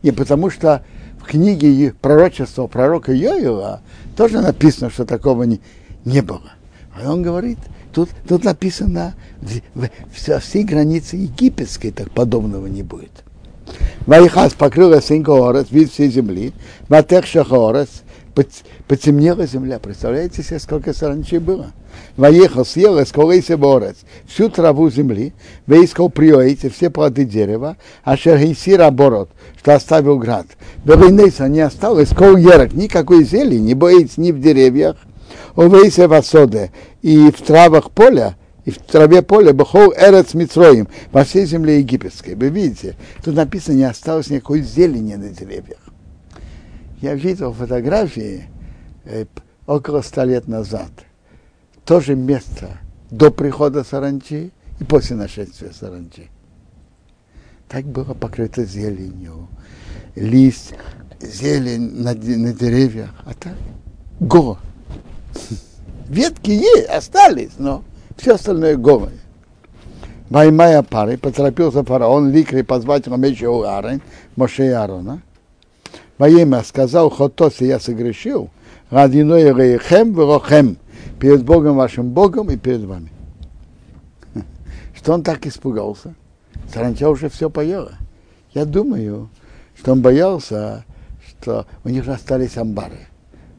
и 0.00 0.10
потому 0.10 0.48
что 0.48 0.82
в 1.20 1.24
книге 1.24 1.92
пророчества 2.00 2.66
пророка 2.66 3.12
Йоила 3.12 3.82
тоже 4.16 4.40
написано, 4.40 4.88
что 4.88 5.04
такого 5.04 5.42
не, 5.42 5.60
не 6.06 6.22
было. 6.22 6.52
А 6.94 7.12
он 7.12 7.22
говорит, 7.22 7.58
тут, 7.92 8.08
тут 8.26 8.44
написано, 8.44 9.14
в, 9.42 9.60
в, 9.74 9.90
в 10.10 10.40
всей 10.40 10.64
границе 10.64 11.16
египетской 11.16 11.90
так 11.90 12.10
подобного 12.10 12.66
не 12.66 12.82
будет. 12.82 13.24
Вайхас 14.06 14.52
покрыла 14.52 15.00
синько 15.00 15.32
орец, 15.48 15.68
вид 15.70 15.90
всей 15.90 16.10
земли, 16.10 16.52
ватех 16.88 17.26
шахорец, 17.26 18.02
потемнела 18.86 19.46
земля. 19.46 19.78
Представляете 19.78 20.42
себе, 20.42 20.58
сколько 20.58 20.92
саранчи 20.92 21.38
было? 21.38 21.72
Воехал, 22.16 22.66
съел, 22.66 23.04
сколейся 23.06 23.56
борец, 23.56 23.96
всю 24.26 24.48
траву 24.48 24.90
земли, 24.90 25.32
выискал 25.66 26.10
приоите, 26.10 26.68
все 26.68 26.90
плоды 26.90 27.24
дерева, 27.24 27.76
а 28.02 28.16
шергейсира 28.16 28.86
оборот, 28.86 29.30
что 29.58 29.74
оставил 29.74 30.18
град. 30.18 30.46
Бевейнейса 30.84 31.48
не 31.48 31.60
осталось, 31.60 32.10
кол 32.10 32.36
ерок, 32.36 32.74
никакой 32.74 33.24
зелени, 33.24 33.68
не 33.68 33.74
боится 33.74 34.20
ни 34.20 34.32
в 34.32 34.40
деревьях, 34.40 34.96
увейся 35.56 36.08
в 36.08 36.12
осоде, 36.12 36.72
и 37.02 37.30
в 37.30 37.40
травах 37.40 37.90
поля, 37.90 38.36
и 38.64 38.70
в 38.70 38.78
траве 38.78 39.22
поля 39.22 39.52
бахол 39.52 39.92
эрец 39.92 40.34
митроим, 40.34 40.88
во 41.12 41.24
всей 41.24 41.46
земле 41.46 41.80
египетской. 41.80 42.34
Вы 42.34 42.48
видите, 42.48 42.96
тут 43.22 43.34
написано, 43.34 43.76
не 43.76 43.84
осталось 43.84 44.30
никакой 44.30 44.62
зелени 44.62 45.14
на 45.14 45.28
деревьях. 45.28 45.80
Я 47.00 47.14
видел 47.14 47.52
фотографии 47.52 48.48
э, 49.04 49.26
около 49.66 50.00
ста 50.00 50.24
лет 50.24 50.48
назад. 50.48 50.90
То 51.84 52.00
же 52.00 52.14
место 52.14 52.78
до 53.10 53.30
прихода 53.30 53.84
саранчи 53.84 54.52
и 54.80 54.84
после 54.84 55.16
нашествия 55.16 55.70
саранчи. 55.72 56.30
Так 57.68 57.84
было 57.84 58.14
покрыто 58.14 58.64
зеленью, 58.64 59.48
лист, 60.14 60.74
зелень 61.20 62.02
на, 62.02 62.14
на 62.14 62.52
деревьях, 62.54 63.10
а 63.26 63.34
так 63.34 63.54
го. 64.20 64.58
Ветки 66.08 66.50
есть, 66.50 66.88
остались, 66.88 67.52
но 67.58 67.84
все 68.24 68.36
остальное 68.36 68.78
голое. 68.78 69.12
Ваймая 70.30 70.82
пары, 70.82 71.18
поторопился 71.18 71.84
фараон, 71.84 72.32
ликри 72.32 72.62
позвать 72.62 73.06
Рамеча 73.06 73.50
Уарен, 73.50 74.00
Моше 74.34 74.68
и 74.68 74.70
Аарона. 74.70 75.20
Во 76.16 76.62
сказал, 76.62 77.10
хотоси 77.10 77.64
я 77.64 77.78
согрешил, 77.78 78.48
радиной 78.88 79.52
рейхем 79.52 80.14
врохем, 80.14 80.78
перед 81.20 81.44
Богом 81.44 81.76
вашим 81.76 82.12
Богом 82.12 82.50
и 82.50 82.56
перед 82.56 82.84
вами. 82.84 83.12
Что 84.94 85.12
он 85.12 85.22
так 85.22 85.46
испугался? 85.46 86.14
Саранча 86.72 87.10
уже 87.10 87.28
все 87.28 87.50
поела. 87.50 87.92
Я 88.54 88.64
думаю, 88.64 89.28
что 89.76 89.92
он 89.92 90.00
боялся, 90.00 90.86
что 91.28 91.66
у 91.84 91.90
них 91.90 92.08
остались 92.08 92.56
амбары. 92.56 93.00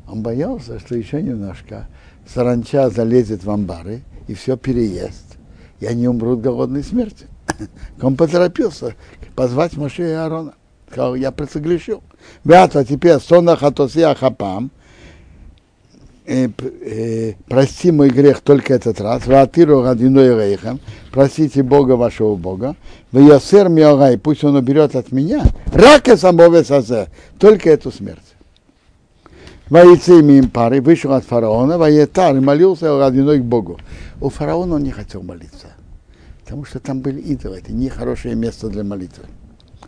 Он 0.09 0.23
боялся, 0.23 0.79
что 0.79 0.95
еще 0.95 1.21
немножко 1.21 1.87
саранча 2.25 2.89
залезет 2.89 3.43
в 3.43 3.51
амбары 3.51 4.01
и 4.27 4.33
все 4.33 4.57
переест, 4.57 5.37
и 5.79 5.85
они 5.85 6.07
умрут 6.07 6.41
голодной 6.41 6.83
смерти. 6.83 7.27
Он 8.01 8.15
поторопился 8.15 8.95
позвать 9.35 9.77
Моше 9.77 10.09
и 10.09 10.13
Аарона. 10.13 10.53
Сказал, 10.89 11.15
я 11.15 11.31
пресогрешил. 11.31 12.03
Вята 12.43 12.85
теперь 12.85 13.19
сонах 13.19 13.63
атосия 13.63 14.13
хапам, 14.15 14.71
э, 16.25 16.47
э, 16.47 17.33
прости 17.47 17.91
мой 17.91 18.09
грех 18.09 18.41
только 18.41 18.73
этот 18.73 19.01
раз, 19.01 19.27
ватиру 19.27 19.83
радиной 19.83 20.35
рейхам, 20.35 20.79
простите 21.11 21.63
Бога 21.63 21.93
вашего 21.93 22.35
Бога, 22.35 22.75
в 23.11 23.19
ясер 23.19 23.69
миогай, 23.69 24.17
пусть 24.17 24.43
он 24.43 24.55
уберет 24.55 24.95
от 24.95 25.11
меня, 25.11 25.43
рака 25.67 26.17
самого 26.17 26.63
сазе, 26.63 27.07
только 27.39 27.69
эту 27.69 27.91
смерть. 27.91 28.34
Воицы 29.69 30.19
им 30.19 30.49
пары, 30.51 30.79
вышел 30.79 31.13
от 31.13 31.25
фараона, 31.25 31.79
воетар, 31.79 32.39
молился 32.39 32.99
родиной 32.99 33.39
к 33.39 33.43
Богу. 33.43 33.79
У 34.21 34.29
фараона 34.29 34.75
он 34.75 34.83
не 34.83 34.91
хотел 34.91 35.23
молиться, 35.23 35.67
потому 36.43 36.65
что 36.65 36.79
там 36.79 36.99
были 36.99 37.19
идолы, 37.19 37.57
это 37.57 37.73
нехорошее 37.73 38.35
место 38.35 38.69
для 38.69 38.83
молитвы. 38.83 39.23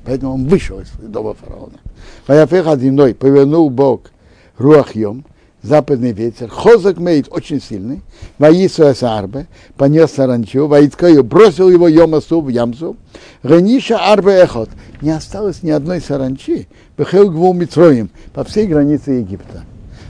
Поэтому 0.04 0.34
он 0.34 0.48
вышел 0.48 0.80
из 0.80 0.90
дома 1.00 1.36
фараона. 1.36 1.80
Ваяфех 2.28 2.66
одиной 2.68 3.14
повернул 3.14 3.70
Бог 3.70 4.10
руахьем, 4.58 5.26
западный 5.68 6.14
ветер, 6.14 6.50
хозак 6.50 6.98
мейт 6.98 7.28
очень 7.30 7.62
сильный, 7.62 8.02
воису 8.40 8.86
арбе, 9.02 9.48
понес 9.76 10.12
саранчу, 10.12 10.68
воицкаю, 10.68 11.24
бросил 11.24 11.70
его 11.70 11.88
йомасу 11.88 12.42
в 12.42 12.50
ямсу, 12.50 12.96
Рениша 13.44 13.98
арбе 13.98 14.44
эхот, 14.44 14.70
не 15.02 15.12
осталось 15.12 15.64
ни 15.64 15.70
одной 15.70 16.02
саранчи, 16.02 16.68
Бехел 16.98 17.30
Гву 17.30 17.54
Митроим, 17.54 18.10
по 18.34 18.44
всей 18.44 18.66
границе 18.68 19.12
Египта. 19.12 19.64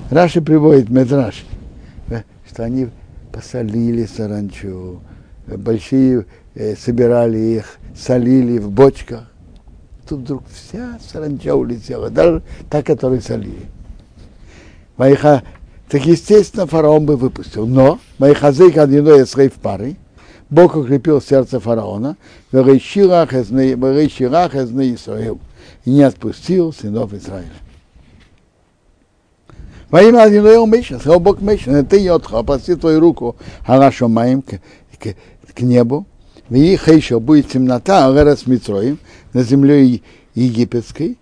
Раши 0.09 0.41
приводит 0.41 0.89
Медраш, 0.89 1.45
э, 2.09 2.21
что 2.49 2.63
они 2.63 2.89
посолили 3.33 4.05
саранчу, 4.05 5.01
большие 5.47 6.25
э, 6.55 6.75
собирали 6.75 7.37
их, 7.37 7.77
солили 7.95 8.59
в 8.59 8.69
бочках. 8.69 9.29
Тут 10.07 10.19
вдруг 10.19 10.43
вся 10.49 10.97
саранча 11.11 11.55
улетела, 11.55 12.09
даже 12.09 12.41
та, 12.69 12.81
которую 12.81 13.21
солили. 13.21 13.67
Моиха, 14.97 15.43
так 15.89 16.05
естественно, 16.05 16.65
фараон 16.65 17.05
бы 17.05 17.15
выпустил. 17.15 17.65
Но 17.65 17.99
Моихазейк 18.17 18.77
одиной 18.77 19.23
в 19.49 19.53
пары, 19.53 19.95
Бог 20.49 20.75
укрепил 20.75 21.21
сердце 21.21 21.59
фараона, 21.59 22.17
Верещирах 22.51 23.33
из 23.33 23.49
Исраил 24.95 25.39
и 25.85 25.91
не 25.91 26.03
отпустил 26.03 26.73
сынов 26.73 27.13
Израиля. 27.13 27.51
Во 29.89 30.01
имя 30.01 30.23
Адиноэл 30.23 30.65
Миша, 30.65 30.99
сказал 30.99 31.19
Бог 31.19 31.39
Миша, 31.39 31.83
ты 31.83 31.99
йотха, 31.99 32.39
опусти 32.39 32.75
твою 32.75 32.99
руку 32.99 33.37
хорошо 33.65 34.09
моим 34.09 34.41
к, 34.41 34.59
к, 34.99 35.15
к 35.53 35.61
небу, 35.61 36.05
в 36.49 36.55
их 36.55 36.87
еще 36.89 37.19
будет 37.21 37.49
темнота, 37.49 38.05
а 38.07 38.11
с 38.35 38.47
Митроем, 38.47 38.99
на 39.31 39.43
земле 39.43 40.01
египетской, 40.33 41.17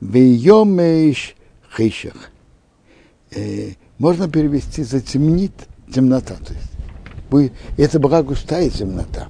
в 0.00 0.14
ее 0.14 0.64
мейш 0.64 1.34
хейшах. 1.76 2.30
Э, 3.36 3.72
можно 3.98 4.28
перевести 4.28 4.82
затемнит 4.82 5.52
темнота, 5.92 6.34
то 6.34 6.52
есть 6.52 6.70
будет, 7.30 7.52
это 7.76 8.00
была 8.00 8.22
густая 8.22 8.70
темнота. 8.70 9.28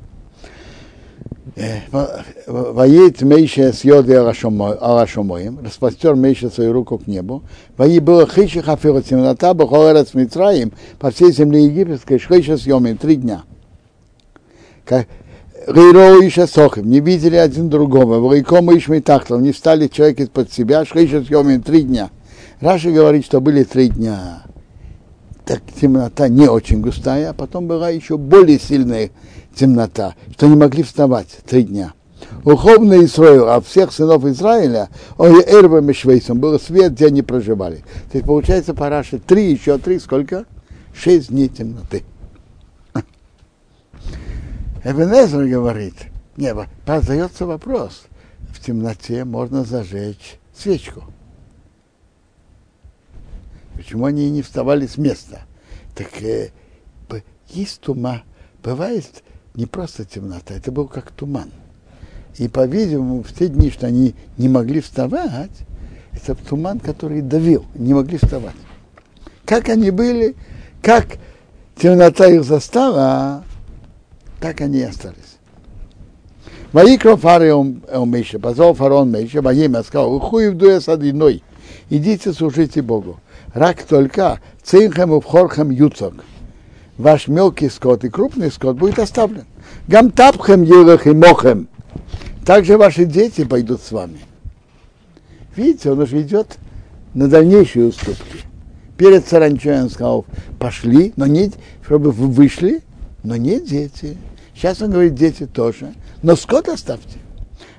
Воед 2.46 3.22
Мейша 3.22 3.72
с 3.72 3.82
Йоды 3.82 4.14
Арашомоем, 4.14 5.58
распростер 5.64 6.14
Мейша 6.14 6.50
свою 6.50 6.72
руку 6.72 6.98
к 6.98 7.06
небу. 7.06 7.42
Вои 7.78 7.98
было 7.98 8.26
хейши 8.26 8.62
хафира 8.62 9.00
темнота, 9.00 9.54
бахолерец 9.54 10.12
Митраим, 10.12 10.72
по 10.98 11.10
всей 11.10 11.32
земле 11.32 11.64
египетской, 11.64 12.18
шхейша 12.18 12.58
съемим, 12.58 12.98
три 12.98 13.16
дня. 13.16 13.44
Рейро 15.66 16.22
и 16.22 16.30
Сохим, 16.30 16.90
не 16.90 17.00
видели 17.00 17.36
один 17.36 17.70
другого, 17.70 18.18
Вайкома 18.20 18.74
и 18.74 18.78
Шмитахтал, 18.78 19.40
не 19.40 19.52
стали 19.52 19.88
человек 19.88 20.20
из-под 20.20 20.52
себя, 20.52 20.84
шхейша 20.84 21.22
съемим, 21.22 21.62
три 21.62 21.82
дня. 21.82 22.10
Раши 22.60 22.90
говорит, 22.90 23.24
что 23.24 23.40
были 23.40 23.64
три 23.64 23.88
дня. 23.88 24.42
Так 25.44 25.62
темнота 25.80 26.28
не 26.28 26.48
очень 26.48 26.80
густая, 26.80 27.30
а 27.30 27.34
потом 27.34 27.66
была 27.66 27.90
еще 27.90 28.16
более 28.16 28.58
сильная 28.58 29.10
темнота, 29.54 30.14
что 30.32 30.48
не 30.48 30.56
могли 30.56 30.82
вставать 30.82 31.28
три 31.46 31.62
дня. 31.62 31.92
Уховный 32.44 33.04
Исраил, 33.04 33.48
а 33.48 33.60
всех 33.60 33.92
сынов 33.92 34.24
Израиля, 34.24 34.88
ой, 35.18 35.42
Эрбом 35.46 35.90
и 35.90 35.92
Швейцем, 35.92 36.40
был 36.40 36.58
свет, 36.58 36.92
где 36.92 37.06
они 37.06 37.22
проживали. 37.22 37.84
То 38.10 38.18
есть 38.18 38.26
получается 38.26 38.74
по 38.74 38.88
Раши 38.88 39.18
три, 39.18 39.52
еще 39.52 39.78
три, 39.78 39.98
сколько? 39.98 40.46
Шесть 40.94 41.28
дней 41.28 41.48
темноты. 41.48 42.04
Эбенезер 44.82 45.46
говорит, 45.46 45.94
не, 46.36 46.54
задается 46.86 47.44
вопрос, 47.44 48.04
в 48.52 48.64
темноте 48.64 49.24
можно 49.24 49.64
зажечь 49.64 50.38
свечку. 50.56 51.02
Почему 53.76 54.06
они 54.06 54.30
не 54.30 54.42
вставали 54.42 54.86
с 54.86 54.96
места? 54.96 55.42
Так 55.94 56.22
э, 56.22 56.50
есть 57.48 57.80
тума, 57.80 58.22
бывает 58.62 59.22
не 59.54 59.66
просто 59.66 60.04
темнота, 60.04 60.54
это 60.54 60.72
был 60.72 60.88
как 60.88 61.10
туман. 61.10 61.50
И, 62.36 62.48
по-видимому, 62.48 63.22
в 63.22 63.32
те 63.32 63.48
дни, 63.48 63.70
что 63.70 63.86
они 63.86 64.14
не 64.36 64.48
могли 64.48 64.80
вставать, 64.80 65.50
это 66.12 66.34
туман, 66.34 66.80
который 66.80 67.22
давил, 67.22 67.64
не 67.74 67.94
могли 67.94 68.18
вставать. 68.18 68.56
Как 69.44 69.68
они 69.68 69.90
были, 69.90 70.34
как 70.82 71.18
темнота 71.76 72.26
их 72.26 72.44
застала, 72.44 73.44
так 74.40 74.60
они 74.60 74.80
и 74.80 74.82
остались. 74.82 75.38
Ваикро 76.72 77.16
фареум 77.16 77.82
Мейша, 78.06 78.38
позвал 78.38 78.74
фараон 78.74 79.10
Мейша, 79.10 79.40
во 79.40 79.54
имя 79.54 79.82
сказал, 79.82 80.12
ухуев 80.12 80.54
дуя 80.54 80.80
с 80.80 80.88
одиной, 80.88 81.42
идите 81.88 82.32
служите 82.32 82.82
Богу. 82.82 83.20
Рак 83.56 83.84
только, 83.84 84.38
цинхем 84.62 85.16
и 85.16 85.20
вхорхем 85.20 85.70
юцок 85.70 86.24
ваш 86.98 87.26
мелкий 87.26 87.70
скот 87.70 88.04
и 88.04 88.10
крупный 88.10 88.50
скот 88.50 88.76
будет 88.76 88.98
оставлен. 88.98 89.46
Гамтапхем 89.88 90.62
елах 90.62 91.06
и 91.06 91.12
мохем. 91.12 91.68
Также 92.44 92.76
ваши 92.76 93.06
дети 93.06 93.44
пойдут 93.44 93.80
с 93.80 93.92
вами. 93.92 94.18
Видите, 95.56 95.90
он 95.90 96.00
уже 96.00 96.20
идет 96.20 96.58
на 97.14 97.28
дальнейшие 97.28 97.86
уступки. 97.86 98.44
Перед 98.98 99.26
саранчой 99.26 99.80
он 99.80 99.88
сказал, 99.88 100.26
пошли, 100.58 101.14
но 101.16 101.26
не, 101.26 101.50
чтобы 101.82 102.10
вы 102.10 102.28
вышли, 102.28 102.82
но 103.22 103.36
не 103.36 103.58
дети. 103.58 104.18
Сейчас 104.54 104.82
он 104.82 104.90
говорит, 104.90 105.14
дети 105.14 105.46
тоже. 105.46 105.94
Но 106.22 106.36
скот 106.36 106.68
оставьте. 106.68 107.18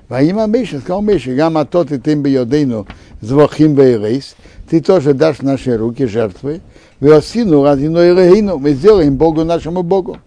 Во 0.08 0.22
имя 0.22 0.46
Миша, 0.46 0.80
сказал 0.80 1.02
Миша, 1.02 1.34
гамма 1.34 1.66
тот 1.66 1.92
и 1.92 2.00
тем 2.00 2.22
бьёдейну 2.22 2.86
звохим 3.20 3.74
бейрейс, 3.74 4.36
ты 4.68 4.80
тоже 4.80 5.14
дашь 5.14 5.40
наши 5.40 5.76
руки 5.76 6.06
жертвы, 6.06 6.60
веосину 7.00 7.64
радину 7.64 8.02
и 8.02 8.42
мы 8.42 8.72
сделаем 8.72 9.16
Богу 9.16 9.44
нашему 9.44 9.82
Богу. 9.82 10.18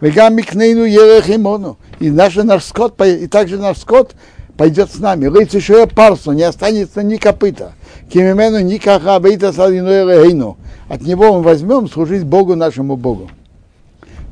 Вегам 0.00 0.34
микнейну 0.34 0.84
ерехимону, 0.84 1.78
и 2.00 2.10
наш, 2.10 2.36
наш 2.36 2.64
скот, 2.64 3.00
и 3.00 3.26
также 3.26 3.58
наш 3.58 3.78
скот 3.78 4.14
пойдет 4.56 4.90
с 4.90 4.98
нами. 4.98 5.26
Рыц 5.26 5.54
еще 5.54 5.86
парсу, 5.86 6.32
не 6.32 6.42
останется 6.42 7.02
ни 7.02 7.16
копыта. 7.16 7.72
Кимимену 8.12 8.60
ни 8.60 8.76
каха 8.76 9.18
бейта 9.20 9.52
садину 9.52 9.88
ерехину. 9.88 10.58
От 10.88 11.02
него 11.02 11.34
мы 11.34 11.42
возьмем 11.42 11.88
служить 11.88 12.24
Богу 12.24 12.56
нашему 12.56 12.96
Богу. 12.96 13.30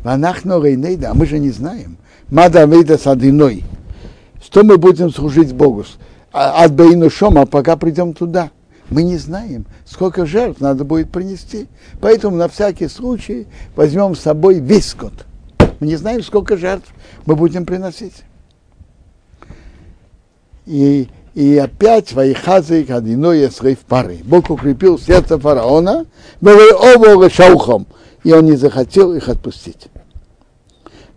Ванахно 0.03 0.63
рейнейда, 0.63 1.11
а 1.11 1.15
мы 1.15 1.27
же 1.27 1.39
не 1.39 1.51
знаем. 1.51 1.97
Мада 2.31 2.65
вейда 2.65 2.99
садиной. 2.99 3.65
Что 4.45 4.63
мы 4.65 4.77
будем 4.77 5.11
служить 5.11 5.55
Богу? 5.55 5.85
От 6.31 6.75
Бейну 6.75 7.09
Шома, 7.09 7.47
пока 7.47 7.77
придем 7.77 8.13
туда. 8.13 8.51
Мы 8.91 9.03
не 9.03 9.17
знаем, 9.17 9.67
сколько 9.87 10.27
жертв 10.27 10.61
надо 10.61 10.85
будет 10.85 11.11
принести. 11.11 11.69
Поэтому 12.01 12.37
на 12.37 12.49
всякий 12.49 12.89
случай 12.89 13.47
возьмем 13.77 14.15
с 14.15 14.21
собой 14.21 14.61
весь 14.61 14.89
скот. 14.89 15.27
Мы 15.81 15.87
не 15.87 15.97
знаем, 15.97 16.23
сколько 16.23 16.57
жертв 16.57 16.93
мы 17.27 17.35
будем 17.35 17.65
приносить. 17.65 18.25
И, 20.67 21.09
и 21.35 21.57
опять 21.57 22.13
Вайхазы 22.13 22.85
Кадиной 22.85 23.49
в 23.49 23.79
пары. 23.87 24.21
Бог 24.25 24.51
укрепил 24.51 24.99
сердце 24.99 25.39
фараона, 25.39 26.07
шаухом, 27.31 27.87
и 28.23 28.33
он 28.33 28.47
не 28.47 28.57
захотел 28.57 29.15
их 29.15 29.29
отпустить. 29.29 29.89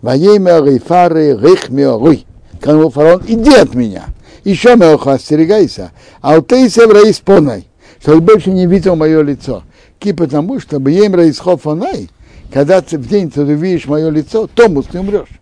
Воемя 0.01 0.63
Рейфары 0.63 1.38
Рейхмеоруй. 1.38 2.25
Сказал 2.60 2.89
фараон, 2.89 3.23
иди 3.27 3.53
от 3.53 3.73
меня. 3.73 4.06
Еще 4.47 4.77
меоха, 4.77 5.15
остерегайся. 5.15 5.91
А 6.21 6.38
у 6.38 6.41
ты 6.41 6.69
севра 6.69 7.01
испонай, 7.12 7.67
чтобы 7.99 8.21
больше 8.21 8.49
не 8.49 8.65
видел 8.65 8.95
мое 8.95 9.21
лицо. 9.21 9.63
Ки 9.99 10.13
потому, 10.13 10.62
что 10.62 10.77
ем 10.77 11.15
рейсхофонай, 11.15 12.10
когда 12.53 12.81
ты 12.81 12.97
в 12.97 13.05
день 13.10 13.29
ты 13.29 13.41
увидишь 13.41 13.88
мое 13.88 14.10
лицо, 14.10 14.47
Томус 14.47 14.86
ты 14.86 15.01
умрешь. 15.01 15.41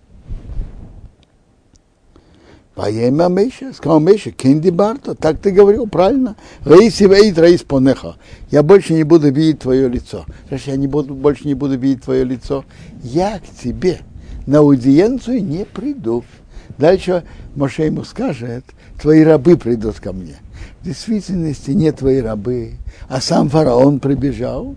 Поема 2.74 3.28
Меша, 3.30 3.74
сказал 3.74 4.00
Меша, 4.00 4.32
кенди 4.32 4.72
барто, 4.72 5.14
так 5.14 5.38
ты 5.38 5.52
говорил, 5.52 5.86
правильно. 5.86 6.36
Рейси 6.66 7.04
вейт 7.04 7.38
рейс 7.38 7.62
понеха. 7.62 8.16
Я 8.50 8.64
больше 8.64 8.96
не 8.96 9.04
буду 9.04 9.32
видеть 9.32 9.60
твое 9.60 9.88
лицо. 9.88 10.26
Значит, 10.48 10.68
я 10.70 10.78
не 10.78 10.88
буду, 10.88 11.14
больше 11.14 11.48
не 11.48 11.54
буду 11.54 11.78
видеть 11.78 12.06
твое 12.06 12.24
лицо. 12.24 12.66
Я 13.04 13.38
к 13.38 13.64
тебе 13.64 14.00
на 14.48 14.58
аудиенцию 14.60 15.46
не 15.46 15.64
приду. 15.64 16.24
Дальше 16.80 17.24
Моше 17.56 17.86
ему 17.86 18.04
скажет, 18.04 18.66
твои 19.00 19.24
рабы 19.24 19.58
придут 19.58 20.00
ко 20.00 20.14
мне. 20.14 20.36
В 20.82 20.86
действительности 20.86 21.72
не 21.72 21.92
твои 21.92 22.20
рабы, 22.22 22.74
а 23.08 23.22
сам 23.22 23.50
фараон 23.50 24.00
прибежал. 24.00 24.76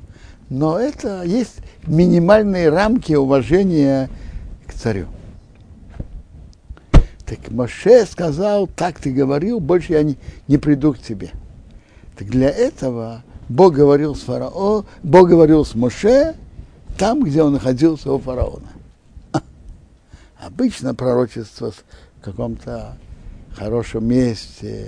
Но 0.48 0.78
это 0.78 1.22
есть 1.24 1.56
минимальные 1.86 2.70
рамки 2.70 3.12
уважения 3.12 4.08
к 4.66 4.74
царю. 4.74 5.06
Так 7.26 7.50
Моше 7.50 8.06
сказал, 8.06 8.66
так 8.66 8.98
ты 9.00 9.12
говорил, 9.12 9.60
больше 9.60 9.92
я 9.92 10.02
не, 10.02 10.16
не 10.46 10.56
приду 10.56 10.94
к 10.94 10.98
тебе. 10.98 11.30
Так 12.16 12.28
для 12.28 12.48
этого 12.48 13.22
Бог 13.50 13.74
говорил 13.74 14.14
с 14.14 14.20
фараоном, 14.20 14.86
Бог 15.02 15.28
говорил 15.28 15.64
с 15.64 15.74
Моше 15.74 16.34
там, 16.96 17.22
где 17.22 17.42
он 17.42 17.52
находился 17.52 18.10
у 18.10 18.18
фараона. 18.18 18.68
Обычно 20.40 20.94
пророчество 20.94 21.70
в 21.72 21.84
каком-то 22.22 22.96
хорошем 23.58 24.06
месте, 24.06 24.86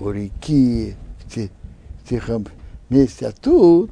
у 0.00 0.10
реки, 0.10 0.94
в, 1.18 2.08
тихом 2.08 2.46
месте, 2.88 3.26
а 3.26 3.32
тут 3.32 3.90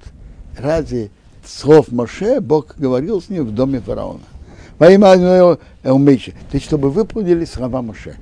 ради 0.59 1.11
слов 1.45 1.93
Моше 1.93 2.41
Бог 2.41 2.75
говорил 2.77 3.21
с 3.21 3.29
ним 3.29 3.45
в 3.45 3.55
доме 3.55 3.81
фараона. 3.81 4.21
Во 4.79 4.91
имя 4.91 5.59
Элмейша. 5.83 6.33
То 6.51 6.55
есть, 6.55 6.67
чтобы 6.67 6.91
выполнили 6.91 7.45
слова 7.45 7.83
Моше. 7.83 8.17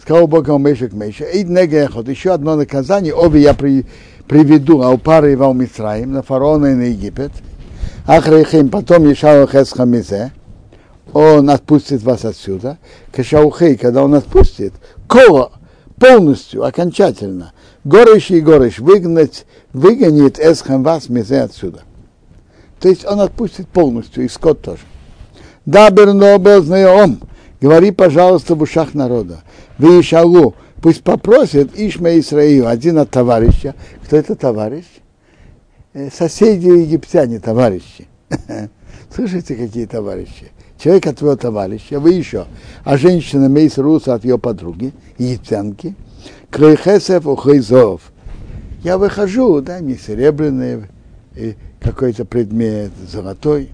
Сказал 0.00 0.26
Бог 0.26 0.48
Элмейша 0.48 0.88
к 0.88 0.92
Мейше. 0.92 1.24
Эйд 1.24 1.48
негехот. 1.48 2.08
Еще 2.08 2.32
одно 2.32 2.56
наказание. 2.56 3.14
Обе 3.14 3.40
я 3.40 3.54
при, 3.54 3.86
приведу 4.26 4.82
Алпары 4.82 5.32
и 5.32 5.36
Валмитраим 5.36 6.12
на 6.12 6.22
фараона 6.22 6.66
и 6.66 6.74
на 6.74 6.82
Египет. 6.82 7.32
Ахрейхим, 8.06 8.68
потом 8.68 9.08
Ешау 9.08 9.46
Хесхамизе. 9.46 10.32
Он 11.12 11.48
отпустит 11.50 12.02
вас 12.02 12.24
отсюда. 12.24 12.78
Кашаухей, 13.12 13.76
когда 13.76 14.04
он 14.04 14.14
отпустит, 14.14 14.72
кола 15.06 15.52
полностью, 15.98 16.64
окончательно, 16.64 17.52
горыш 17.84 18.30
и 18.30 18.40
горыш 18.40 18.78
выгнать, 18.78 19.46
выгонит 19.72 20.38
эсхам 20.38 20.82
вас 20.82 21.08
мизе 21.08 21.42
отсюда. 21.42 21.82
То 22.80 22.88
есть 22.88 23.04
он 23.06 23.20
отпустит 23.20 23.68
полностью, 23.68 24.24
и 24.24 24.28
скот 24.28 24.60
тоже. 24.62 24.82
Да, 25.64 25.90
Бернобел 25.90 26.62
знаем. 26.62 27.20
Говори, 27.60 27.90
пожалуйста, 27.90 28.54
в 28.54 28.62
ушах 28.62 28.94
народа. 28.94 29.40
Вы 29.78 30.02
пусть 30.82 31.02
попросит 31.02 31.70
Ишма 31.74 32.18
Исраил, 32.18 32.68
один 32.68 32.98
от 32.98 33.10
товарища. 33.10 33.74
Кто 34.04 34.16
это 34.16 34.36
товарищ? 34.36 34.84
Э, 35.94 36.10
соседи 36.10 36.68
египтяне, 36.68 37.40
товарищи. 37.40 38.06
Слышите, 39.14 39.56
какие 39.56 39.86
товарищи? 39.86 40.52
Человек 40.78 41.06
от 41.06 41.18
твоего 41.18 41.36
товарища, 41.36 41.98
вы 41.98 42.12
еще, 42.12 42.46
а 42.84 42.98
женщина 42.98 43.48
Мейс 43.48 43.78
Руса 43.78 44.14
от 44.14 44.24
ее 44.24 44.38
подруги, 44.38 44.92
египтянки, 45.18 45.94
Крейхесев 46.50 47.26
Ухайзов. 47.26 48.12
Я 48.82 48.98
выхожу, 48.98 49.60
дай 49.62 49.80
мне 49.80 49.96
серебряный 49.96 50.84
какой-то 51.80 52.24
предмет, 52.24 52.90
золотой. 53.10 53.70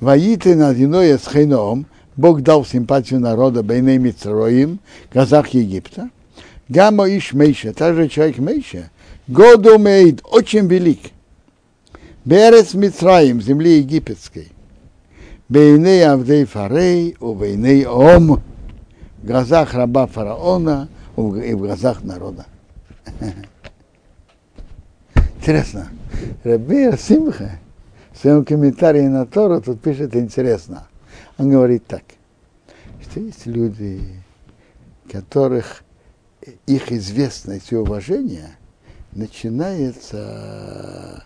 Ваиты 0.00 0.54
над 0.54 0.78
иное 0.78 1.18
с 1.18 1.26
Хейном, 1.26 1.86
Бог 2.16 2.42
дал 2.42 2.64
симпатию 2.64 3.20
народа 3.20 3.62
Бейней 3.62 3.98
Мицроим, 3.98 4.78
казах 5.12 5.48
Египта. 5.48 6.10
Гамо 6.68 7.08
Иш 7.08 7.32
Мейша, 7.32 7.72
также 7.72 8.08
человек 8.08 8.38
Мейша, 8.38 8.90
Году 9.26 9.78
Мейд, 9.78 10.20
очень 10.24 10.66
велик. 10.66 11.00
Берец 12.24 12.74
Мицраим, 12.74 13.40
земли 13.40 13.78
египетской. 13.78 14.48
Бейней 15.48 16.06
Авдей 16.06 16.44
Фарей, 16.44 17.16
у 17.20 17.34
Бейней 17.34 17.86
Ом, 17.86 18.42
в 19.22 19.26
глазах 19.26 19.72
раба 19.72 20.06
фараона 20.06 20.90
и 21.16 21.54
в 21.54 21.58
глазах 21.58 22.04
народа. 22.04 22.44
Интересно. 25.38 25.88
Раби 26.44 26.94
Симха, 26.98 27.52
в 28.12 28.18
своем 28.18 28.44
комментарии 28.44 29.06
на 29.06 29.24
Тору 29.24 29.62
тут 29.62 29.80
пишет 29.80 30.14
интересно. 30.14 30.86
Он 31.38 31.50
говорит 31.50 31.86
так, 31.86 32.02
что 33.00 33.20
есть 33.20 33.46
люди, 33.46 34.02
которых 35.10 35.82
их 36.66 36.92
известность 36.92 37.72
и 37.72 37.76
уважение 37.76 38.50
начинается 39.12 41.24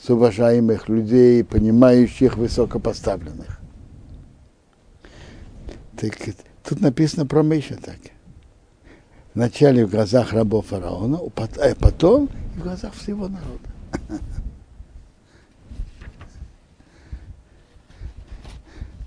с 0.00 0.08
уважаемых 0.08 0.88
людей, 0.88 1.44
понимающих 1.44 2.38
высокопоставленных. 2.38 3.57
Так, 6.00 6.16
тут 6.62 6.80
написано 6.80 7.26
про 7.26 7.42
Миша 7.42 7.76
так. 7.76 7.98
Вначале 9.34 9.84
в 9.84 9.90
глазах 9.90 10.32
рабов 10.32 10.66
фараона, 10.66 11.18
а 11.18 11.74
потом 11.78 12.28
в 12.56 12.62
глазах 12.62 12.94
всего 12.94 13.28
народа. 13.28 13.68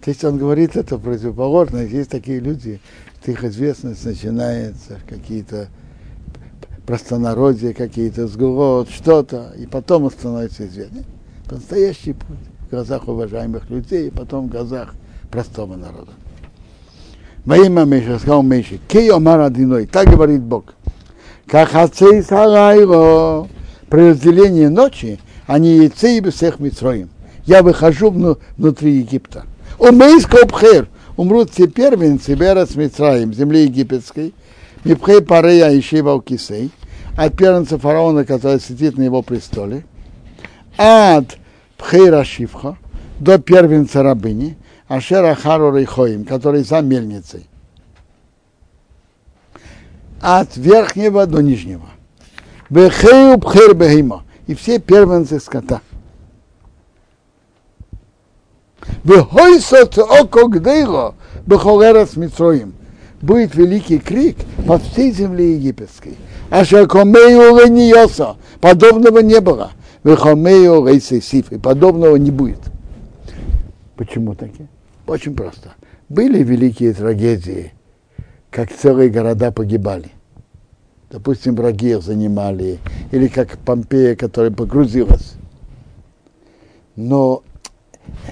То 0.01 0.10
есть 0.10 0.23
он 0.23 0.38
говорит 0.38 0.75
это 0.75 0.97
противоположно. 0.97 1.77
Есть 1.77 2.10
такие 2.10 2.39
люди, 2.39 2.82
что 3.21 3.32
их 3.32 3.43
известность 3.43 4.04
начинается, 4.04 4.99
какие-то 5.08 5.69
простонародье, 6.86 7.73
какие-то 7.73 8.27
сгурот, 8.27 8.89
что-то, 8.89 9.54
и 9.58 9.65
потом 9.65 10.04
он 10.04 10.12
становится 10.12 10.65
известным. 10.65 11.06
Настоящий 11.49 12.13
путь 12.13 12.39
в 12.67 12.69
глазах 12.71 13.08
уважаемых 13.08 13.69
людей, 13.69 14.08
и 14.08 14.12
потом 14.12 14.47
в 14.47 14.51
глазах 14.51 14.95
простого 15.30 15.75
народа. 15.75 16.12
Во 17.45 17.58
имя 17.58 17.86
Миша, 17.86 18.19
сказал 18.19 18.43
Миша, 18.43 18.75
кей 18.88 19.12
омар 19.12 19.41
одиной, 19.41 19.88
так 19.88 20.10
говорит 20.10 20.41
Бог. 20.41 20.75
Как 21.47 21.73
отцы 21.75 22.21
сарайро, 22.21 23.47
при 23.89 24.10
разделении 24.10 24.67
ночи, 24.67 25.19
они 25.47 25.77
яйцы 25.77 26.17
и 26.17 26.30
всех 26.30 26.60
митроим. 26.60 27.10
Я 27.45 27.63
выхожу 27.63 28.12
внутри 28.12 28.93
Египта. 28.97 29.45
Умейско 29.80 30.45
пхер. 30.47 30.88
Умрут 31.17 31.51
все 31.51 31.67
первенцы 31.67 32.36
Берас 32.36 32.75
Мицраим, 32.75 33.34
земли 33.34 33.63
египетской, 33.63 34.34
Мипхей 34.86 35.21
Парея 35.21 35.69
и 35.69 35.82
Шива 35.82 36.21
Кисей, 36.21 36.71
от 37.17 37.36
первенца 37.36 37.77
фараона, 37.77 38.23
который 38.23 38.62
сидит 38.62 38.97
на 38.97 39.04
его 39.04 39.21
престоле, 39.21 39.84
от 40.77 41.38
Пхейра 41.77 42.23
Шивха 42.23 42.77
до 43.19 43.38
первенца 43.38 44.04
рабыни, 44.04 44.58
Ашера 44.91 45.36
Хару 45.36 45.73
Рейхоим, 45.73 46.25
который 46.25 46.63
за 46.63 46.82
мельницей. 46.82 47.47
от 50.19 50.58
верхнего 50.58 51.25
до 51.25 51.39
нижнего. 51.41 51.88
Бехею 52.69 53.39
пхер 53.39 53.73
бехима. 53.73 54.23
И 54.47 54.54
все 54.54 54.80
первенцы 54.80 55.39
скота. 55.39 55.80
Вехойсот 59.06 59.97
око 59.97 60.49
гдейго 60.49 61.15
бехолерас 61.45 62.17
митроим. 62.17 62.73
Будет 63.21 63.56
великий 63.56 63.97
крик 63.97 64.36
по 64.67 64.77
всей 64.77 65.13
земле 65.13 65.54
египетской. 65.54 66.17
А 66.49 66.65
шакомею 66.65 67.56
лениоса. 67.56 68.36
Подобного 68.60 69.19
не 69.19 69.39
было. 69.39 69.71
Вехомею 70.04 70.86
рейсесиф. 70.86 71.49
И 71.54 71.58
подобного 71.58 72.17
не 72.17 72.30
будет. 72.30 72.60
Почему 73.95 74.36
таки? 74.36 74.67
Очень 75.12 75.36
просто. 75.36 75.74
Были 76.08 76.41
великие 76.41 76.93
трагедии, 76.93 77.74
как 78.50 78.71
целые 78.71 79.10
города 79.10 79.52
погибали. 79.52 80.12
Допустим, 81.10 81.54
враги 81.54 81.89
их 81.89 82.02
занимали, 82.02 82.80
или 83.12 83.28
как 83.28 83.58
Помпея, 83.58 84.15
которая 84.15 84.52
погрузилась. 84.52 85.34
Но 86.95 87.43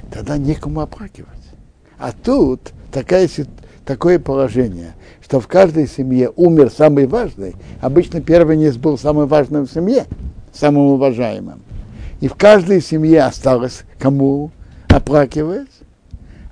тогда 0.09 0.37
некому 0.37 0.79
оплакивать. 0.79 1.27
А 1.97 2.13
тут 2.13 2.71
такая, 2.93 3.27
такое 3.83 4.17
положение, 4.17 4.93
что 5.21 5.41
в 5.41 5.47
каждой 5.47 5.85
семье 5.85 6.31
умер 6.37 6.71
самый 6.71 7.07
важный. 7.07 7.55
Обычно 7.81 8.21
первенец 8.21 8.77
был 8.77 8.97
самым 8.97 9.27
важным 9.27 9.67
в 9.67 9.71
семье, 9.73 10.05
самым 10.53 10.93
уважаемым. 10.93 11.61
И 12.21 12.29
в 12.29 12.35
каждой 12.35 12.81
семье 12.81 13.23
осталось 13.23 13.83
кому 13.99 14.51
оплакивать, 14.87 15.67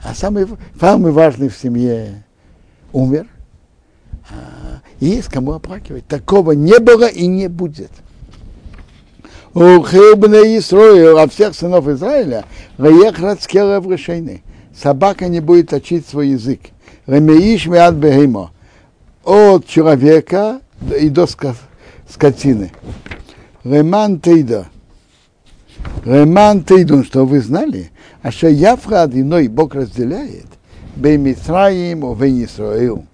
а 0.08 0.15
самый, 0.15 0.48
самый 0.80 1.12
важный 1.12 1.50
в 1.50 1.58
семье 1.58 2.24
умер, 2.93 3.28
а, 4.30 4.80
и 5.02 5.08
есть 5.08 5.28
кому 5.28 5.52
оплакивать. 5.52 6.08
Такого 6.08 6.54
не 6.54 6.80
было 6.80 7.08
и 7.08 7.28
не 7.28 7.50
будет. 7.50 7.91
У 9.54 9.84
Хилбна 9.84 10.58
Исроил, 10.58 11.17
а 11.17 11.28
всех 11.28 11.56
сынов 11.56 11.89
Израиля, 11.89 12.46
Раехрацкера 12.78 13.82
в 13.82 13.91
решении. 13.91 14.43
Собака 14.74 15.28
не 15.28 15.41
будет 15.41 15.72
точить 15.72 16.08
свой 16.08 16.30
язык. 16.30 16.62
Ремеиш 17.06 17.65
миад 17.65 17.96
бегемо. 17.96 18.52
От 19.26 19.65
человека 19.65 20.62
и 20.98 21.10
до 21.10 21.28
скотины. 22.08 22.72
Реман 23.65 24.22
Тейда. 24.22 24.67
Реман 26.06 26.63
Тейдун, 26.63 27.04
что 27.04 27.26
вы 27.26 27.42
знали, 27.42 27.92
а 28.22 28.32
что 28.32 28.48
Яфра 28.48 29.10
иной 29.12 29.48
Бог 29.48 29.76
разделяет, 29.76 30.48
Беймитраим, 30.96 32.04
Овен 32.04 32.44
Исраил, 32.44 33.06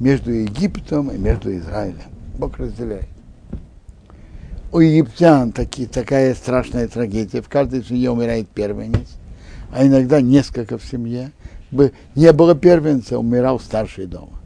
между 0.00 0.30
Египтом 0.30 1.10
и 1.10 1.18
между 1.18 1.56
Израилем. 1.56 1.96
Бог 2.38 2.56
разделяет. 2.58 3.08
У 4.70 4.80
египтян 4.80 5.52
таки, 5.52 5.86
такая 5.86 6.34
страшная 6.34 6.88
трагедия. 6.88 7.40
В 7.40 7.48
каждой 7.48 7.82
семье 7.82 8.10
умирает 8.10 8.48
первенец, 8.48 9.16
а 9.72 9.86
иногда 9.86 10.20
несколько 10.20 10.76
в 10.76 10.84
семье. 10.84 11.32
Не 12.14 12.32
было 12.32 12.54
первенца, 12.54 13.18
умирал 13.18 13.60
старший 13.60 14.06
дома. 14.06 14.38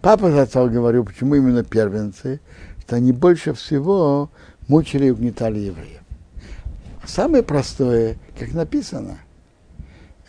Папа 0.00 0.32
зацал 0.32 0.68
говорил, 0.68 1.04
почему 1.04 1.36
именно 1.36 1.62
первенцы, 1.62 2.40
что 2.80 2.96
они 2.96 3.12
больше 3.12 3.54
всего 3.54 4.30
мучили 4.68 5.06
и 5.06 5.10
угнетали 5.10 5.58
евреев. 5.58 6.00
Самое 7.06 7.42
простое, 7.42 8.16
как 8.38 8.52
написано, 8.52 9.18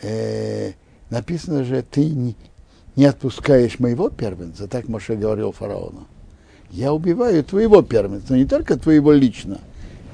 э, 0.02 0.72
написано 1.10 1.64
же, 1.64 1.82
ты 1.82 2.04
не, 2.04 2.36
не 2.96 3.04
отпускаешь 3.04 3.78
моего 3.78 4.10
первенца, 4.10 4.66
так 4.66 4.88
Моше 4.88 5.16
говорил 5.16 5.52
фараону. 5.52 6.06
Я 6.70 6.92
убиваю 6.92 7.44
твоего 7.44 7.82
первенца, 7.82 8.36
не 8.36 8.46
только 8.46 8.76
твоего 8.76 9.12
лично, 9.12 9.60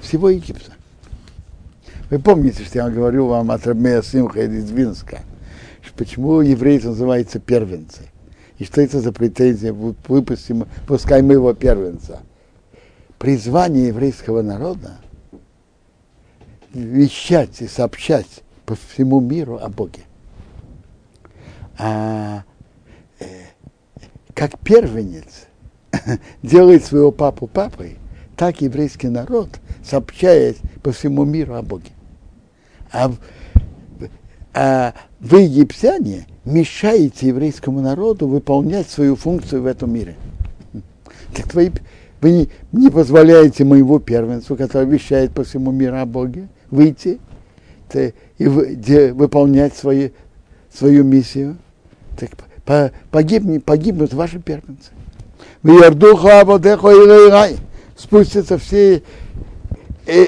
всего 0.02 0.28
Египта. 0.28 0.72
Вы 2.10 2.18
помните, 2.18 2.64
что 2.64 2.78
я 2.80 2.90
говорю 2.90 3.26
вам 3.26 3.50
от 3.50 3.66
Рабмея 3.66 4.02
Симха 4.02 4.42
из 4.42 4.70
Винска, 4.70 5.22
почему 6.00 6.40
евреи 6.40 6.78
называются 6.78 7.38
первенцы, 7.38 8.02
и 8.58 8.64
что 8.64 8.80
это 8.80 9.00
за 9.00 9.12
претензия, 9.12 9.72
выпустим, 9.72 10.66
пускай 10.86 11.20
моего 11.20 11.52
первенца. 11.52 12.20
Призвание 13.20 13.88
еврейского 13.88 14.40
народа– 14.40 14.96
вещать 16.72 17.60
и 17.60 17.68
сообщать 17.68 18.42
по 18.64 18.76
всему 18.76 19.20
миру 19.20 19.58
о 19.58 19.68
Боге. 19.68 20.00
А 21.76 22.44
э, 23.18 23.26
как 24.32 24.58
первенец 24.60 25.48
делает 26.42 26.82
своего 26.82 27.12
папу 27.12 27.46
папой, 27.46 27.98
так 28.36 28.62
еврейский 28.62 29.08
народ 29.08 29.50
сообщает 29.84 30.56
по 30.82 30.90
всему 30.90 31.26
миру 31.26 31.56
о 31.56 31.62
Боге. 31.62 31.90
А, 32.90 33.12
а 34.54 34.94
вы, 35.20 35.42
египтяне, 35.42 36.26
мешаете 36.46 37.28
еврейскому 37.28 37.82
народу 37.82 38.26
выполнять 38.28 38.88
свою 38.88 39.14
функцию 39.14 39.60
в 39.60 39.66
этом 39.66 39.92
мире. 39.92 40.16
Так 41.34 41.50
твои, 41.50 41.68
вы 42.20 42.48
не, 42.72 42.90
позволяете 42.90 43.64
моего 43.64 43.98
первенцу, 43.98 44.56
который 44.56 44.88
вещает 44.88 45.32
по 45.32 45.44
всему 45.44 45.70
миру 45.70 45.96
о 45.96 46.06
Боге, 46.06 46.48
выйти 46.70 47.18
и 48.38 48.46
выполнять 48.46 49.74
свои, 49.74 50.10
свою 50.72 51.04
миссию, 51.04 51.56
так 52.16 52.30
погибнут, 53.10 53.64
погибнут 53.64 54.12
ваши 54.12 54.38
первенцы. 54.38 54.90
В 55.62 55.70
Ярдуха, 55.70 56.40
Абодехо 56.40 56.90
и 56.90 57.56
спустятся 57.96 58.58
все 58.58 59.02
э, 60.06 60.26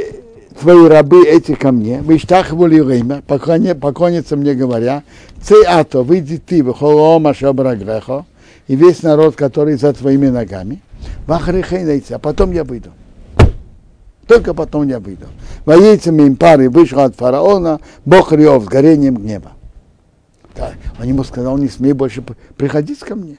твои 0.58 0.88
рабы 0.88 1.26
эти 1.26 1.54
ко 1.54 1.72
мне, 1.72 2.00
вы 2.02 2.18
штахвали 2.18 2.80
время, 2.80 3.22
поклонятся 3.26 4.36
мне, 4.36 4.54
говоря, 4.54 5.02
цей 5.42 5.64
ато, 5.66 6.02
выйди 6.02 6.38
ты, 6.38 6.62
выхолома 6.62 7.34
шабрагрехо, 7.34 8.26
и 8.72 8.74
весь 8.74 9.02
народ, 9.02 9.36
который 9.36 9.74
за 9.74 9.92
твоими 9.92 10.28
ногами, 10.28 10.80
а 11.26 12.18
потом 12.18 12.52
я 12.52 12.64
выйду. 12.64 12.90
Только 14.26 14.54
потом 14.54 14.88
я 14.88 14.98
выйду. 14.98 15.26
Воейцами 15.66 16.22
им 16.22 16.36
пары 16.36 16.70
вышел 16.70 17.00
от 17.00 17.14
фараона, 17.14 17.80
Бог 18.06 18.32
рев 18.32 18.64
с 18.64 18.66
горением 18.66 19.16
гнева. 19.16 19.52
Так, 20.54 20.76
он 20.98 21.06
ему 21.06 21.22
сказал, 21.22 21.58
не 21.58 21.68
смей 21.68 21.92
больше 21.92 22.22
приходить 22.22 23.00
ко 23.00 23.14
мне. 23.14 23.36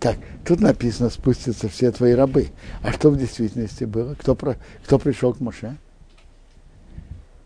Так, 0.00 0.16
тут 0.46 0.60
написано, 0.60 1.10
спустятся 1.10 1.68
все 1.68 1.92
твои 1.92 2.14
рабы. 2.14 2.48
А 2.82 2.92
что 2.92 3.10
в 3.10 3.18
действительности 3.18 3.84
было? 3.84 4.14
Кто, 4.14 4.34
про, 4.34 4.56
кто 4.86 4.98
пришел 4.98 5.34
к 5.34 5.40
Моше? 5.40 5.76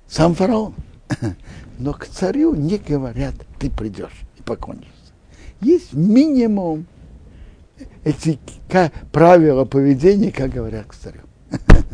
Сам 0.07 0.37
фараон. 0.37 0.77
Но 1.81 1.95
к 1.95 2.07
царю 2.07 2.55
не 2.55 2.79
говорят, 2.79 3.35
ты 3.59 3.71
придешь 3.71 4.21
и 4.39 4.43
поклонишься. 4.43 5.00
Есть 5.61 5.93
минимум 5.93 6.87
эти 8.05 8.39
правила 9.13 9.65
поведения, 9.65 10.33
как 10.33 10.51
говорят 10.51 10.87
к 10.87 10.95
царю. 10.95 11.21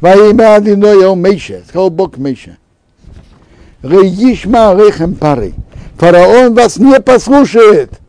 Во 0.00 0.14
имя 0.14 0.56
Адиноя 0.56 1.14
Мейша, 1.14 1.62
сказал 1.66 1.90
Бог 1.90 2.18
Мейша. 2.18 2.58
Рейишма 3.82 4.74
рехем 4.74 5.14
пары. 5.14 5.54
Фараон 5.96 6.54
вас 6.54 6.76
не 6.78 7.00
послушает. 7.00 8.00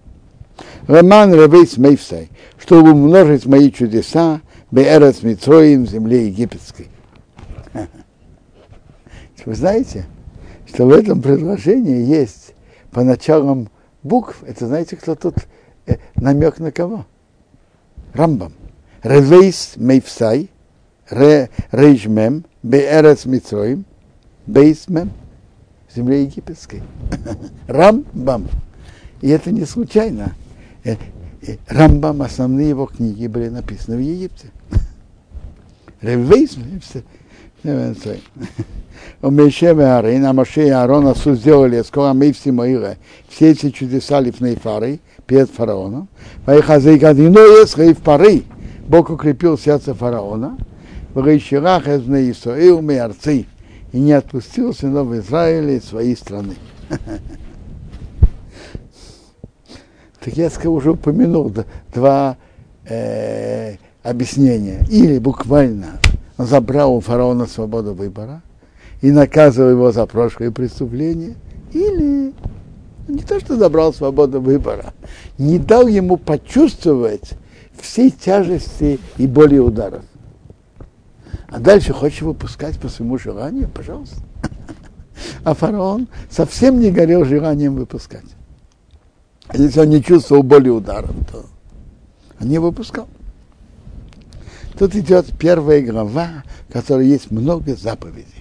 Роман 0.87 1.33
Ревейс 1.33 1.77
Мейфсай, 1.77 2.29
чтобы 2.57 2.91
умножить 2.91 3.45
мои 3.45 3.71
чудеса 3.71 4.41
Беэрец 4.71 5.23
Митроим 5.23 5.85
в 5.85 5.89
земле 5.89 6.27
египетской. 6.27 6.87
Вы 9.45 9.55
знаете, 9.55 10.05
что 10.67 10.85
в 10.85 10.91
этом 10.91 11.21
предложении 11.21 12.05
есть 12.05 12.44
по 12.95 13.03
началам 13.03 13.67
букв, 14.03 14.41
это 14.47 14.67
знаете, 14.67 14.95
кто 14.95 15.15
тут 15.15 15.35
э, 15.85 15.97
намек 16.15 16.59
на 16.59 16.71
кого? 16.71 17.05
Рамбам. 18.13 18.53
Ревейс 19.03 19.73
Мейфсай, 19.75 20.49
Рейжмем, 21.09 22.45
Беэрец 22.63 23.25
Митроим, 23.25 23.83
Бейсмем, 24.47 25.11
в 25.89 25.93
земле 25.93 26.23
египетской. 26.23 26.83
Рамбам. 27.67 28.47
И 29.19 29.27
это 29.27 29.51
не 29.51 29.65
случайно. 29.65 30.33
Э, 30.85 30.95
э, 31.41 31.57
Рамбам, 31.67 32.21
основные 32.21 32.69
его 32.69 32.85
книги 32.85 33.27
были 33.27 33.49
написаны 33.49 33.97
в 33.97 33.99
Египте. 33.99 34.51
Ревейсмем, 35.99 36.79
у 37.65 37.69
Мешева 39.31 39.97
Арин, 39.97 40.25
а 40.25 40.33
Моше 40.33 40.67
и 40.67 40.69
Аарон 40.69 41.07
Асу 41.07 41.35
сделали, 41.35 41.81
скоро 41.81 42.13
мы 42.13 42.31
все 42.31 42.51
мои, 42.51 42.77
все 43.27 43.51
эти 43.51 43.71
чудеса 43.71 44.19
лифней 44.19 44.55
фары 44.55 44.99
перед 45.25 45.49
фараоном. 45.49 46.07
Вайхазей 46.45 46.97
гадино 46.97 47.39
есть 47.39 47.75
в 47.75 48.01
пары. 48.01 48.43
Бог 48.87 49.09
укрепил 49.09 49.57
сердце 49.57 49.95
фараона, 49.95 50.57
Врейширах 51.15 51.87
из 51.87 52.07
Исраил 52.07 52.81
Меарцы, 52.81 53.47
и 53.91 53.99
не 53.99 54.11
отпустил 54.13 54.73
сынов 54.73 55.11
Израиля 55.13 55.73
из 55.77 55.85
своей 55.85 56.15
страны. 56.15 56.55
Так 60.23 60.33
я 60.37 60.49
уже 60.71 60.89
упомянул 60.89 61.53
два 61.93 62.37
э, 62.83 63.75
объяснения. 64.01 64.83
Или 64.89 65.19
буквально 65.19 65.99
забрал 66.39 66.95
у 66.95 66.99
фараона 66.99 67.45
свободу 67.45 67.93
выбора 67.93 68.41
и 69.05 69.11
наказывал 69.11 69.69
его 69.69 69.91
за 69.91 70.07
прошлые 70.07 70.51
преступления, 70.51 71.35
или 71.73 72.33
не 73.07 73.21
то, 73.21 73.39
что 73.39 73.55
забрал 73.55 73.93
свободу 73.93 74.41
выбора, 74.41 74.95
не 75.37 75.59
дал 75.59 75.85
ему 75.85 76.17
почувствовать 76.17 77.33
всей 77.79 78.09
тяжести 78.09 78.99
и 79.17 79.27
боли 79.27 79.59
ударов. 79.59 80.03
А 81.49 81.59
дальше 81.59 81.93
хочешь 81.93 82.23
выпускать 82.23 82.79
по 82.79 82.89
своему 82.89 83.19
желанию, 83.19 83.69
пожалуйста. 83.69 84.17
А 85.43 85.53
фараон 85.53 86.07
совсем 86.31 86.79
не 86.79 86.89
горел 86.89 87.25
желанием 87.25 87.75
выпускать. 87.75 88.25
А 89.49 89.57
если 89.57 89.81
он 89.81 89.89
не 89.89 90.03
чувствовал 90.03 90.41
боли 90.41 90.69
ударов, 90.69 91.15
то 91.31 91.45
он 92.41 92.47
не 92.47 92.57
выпускал. 92.57 93.07
Тут 94.79 94.95
идет 94.95 95.27
первая 95.37 95.83
глава, 95.83 96.43
в 96.67 96.73
которой 96.73 97.07
есть 97.07 97.29
много 97.29 97.75
заповедей. 97.75 98.34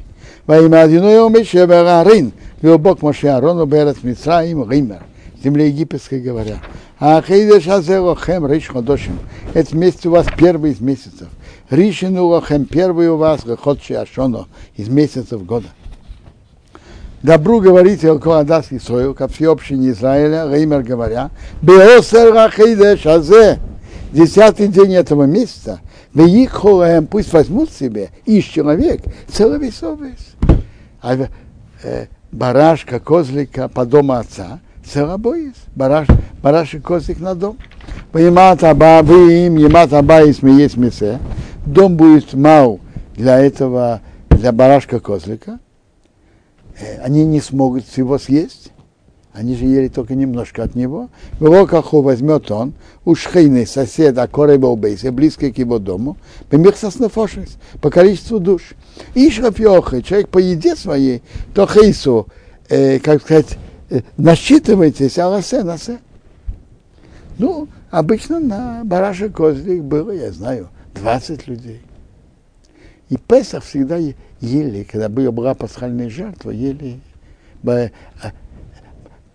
Во 0.47 0.61
имя 0.61 0.83
Адиноя 0.83 1.27
Мишебарарин, 1.31 2.33
Бог 2.61 3.01
Моше 3.01 3.29
Арону 3.29 3.65
Берет 3.65 4.05
Мицраим 4.05 4.71
Ример, 4.71 5.03
земле 5.43 5.69
египетской 5.69 6.21
говоря. 6.21 6.59
А 7.01 7.23
Хейдеш 7.23 7.67
Азелохем 7.67 8.47
Риш 8.47 8.69
Ходошим. 8.69 9.19
Это 9.55 9.75
месяц 9.75 10.05
у 10.05 10.11
вас 10.11 10.27
первый 10.37 10.73
из 10.73 10.81
месяцев. 10.81 11.29
Ришину 11.71 12.27
Лохем 12.27 12.67
первый 12.67 13.09
у 13.09 13.17
вас 13.17 13.41
Ходши 13.63 13.95
Ашоно 13.95 14.47
из 14.77 14.89
месяцев 14.89 15.45
года. 15.47 15.69
Добру 17.23 17.61
говорите 17.61 18.11
Алкоадас 18.11 18.67
Исроил, 18.71 19.15
как 19.15 19.33
всеобщине 19.33 19.91
Израиля, 19.91 20.47
Реймер 20.53 20.83
говоря, 20.83 21.31
Беосер 21.63 22.35
Рахейдеш 22.35 23.07
Азе, 23.07 23.61
десятый 24.13 24.69
день 24.69 24.95
этого 24.95 25.25
месяца, 25.25 25.81
Веихолаем, 26.13 27.07
пусть 27.07 27.33
возьмут 27.33 27.73
себе, 27.73 28.11
ищ 28.25 28.53
человек, 28.53 29.01
целый 29.29 29.73
совесть. 29.73 30.34
А 31.05 31.29
э, 31.83 32.07
барашка, 32.33 32.99
козлика 32.99 33.69
по 33.69 33.85
дому 33.85 34.15
отца, 34.15 34.61
целобоис, 34.85 35.55
бараш, 35.77 36.09
бараш 36.43 36.75
и 36.75 36.81
козлик 36.81 37.21
на 37.21 37.35
дом. 37.35 37.59
Понимат 38.11 38.65
аба, 38.65 39.01
им, 39.01 39.57
емат 39.57 39.93
аба 39.93 40.23
и 40.23 40.33
смеет 40.33 40.73
смесе, 40.73 41.19
дом 41.67 41.97
будет 41.97 42.33
мал 42.35 42.81
для 43.15 43.39
этого, 43.39 44.01
для 44.31 44.51
барашка 44.51 44.99
козлика, 44.99 45.59
Э, 46.79 46.99
они 47.03 47.25
не 47.25 47.41
смогут 47.41 47.87
всего 47.87 48.19
съесть. 48.19 48.73
Они 49.35 49.57
же 49.57 49.65
ели 49.65 49.89
только 49.89 50.15
немножко 50.15 50.63
от 50.63 50.77
него. 50.77 51.11
Велокаху 51.41 52.03
возьмет 52.03 52.53
он, 52.53 52.73
у 53.05 53.17
шхейны 53.17 53.67
соседа 53.67 54.29
Кореба 54.29 54.75
Бейса, 54.77 55.11
близко 55.11 55.51
к 55.51 55.59
его 55.59 55.81
дому, 55.81 56.17
помехсас 56.51 57.01
нафошес, 57.01 57.57
по 57.83 57.91
количеству 57.91 58.39
душ. 58.39 58.75
И 59.15 59.29
шрафьоха, 59.29 60.03
человек 60.03 60.29
по 60.29 60.39
еде 60.39 60.77
своей, 60.77 61.21
то 61.53 61.67
хейсу, 61.67 62.29
э, 62.69 63.01
как 63.01 63.23
сказать, 63.23 63.59
э, 63.91 64.03
насчитывайтесь, 64.17 65.19
аласе, 65.19 65.65
насе. 65.65 65.99
Ну, 67.37 67.67
обычно 67.91 68.39
на 68.39 68.83
барашек 68.85 69.37
козлик 69.37 69.83
было, 69.83 70.13
я 70.13 70.31
знаю, 70.31 70.69
20 70.95 71.49
людей. 71.49 71.81
И 73.09 73.17
Песах 73.17 73.65
всегда 73.65 73.99
ели, 74.41 74.85
когда 74.85 75.09
была 75.09 75.55
пасхальная 75.55 76.09
жертва, 76.09 76.51
ели. 76.51 77.01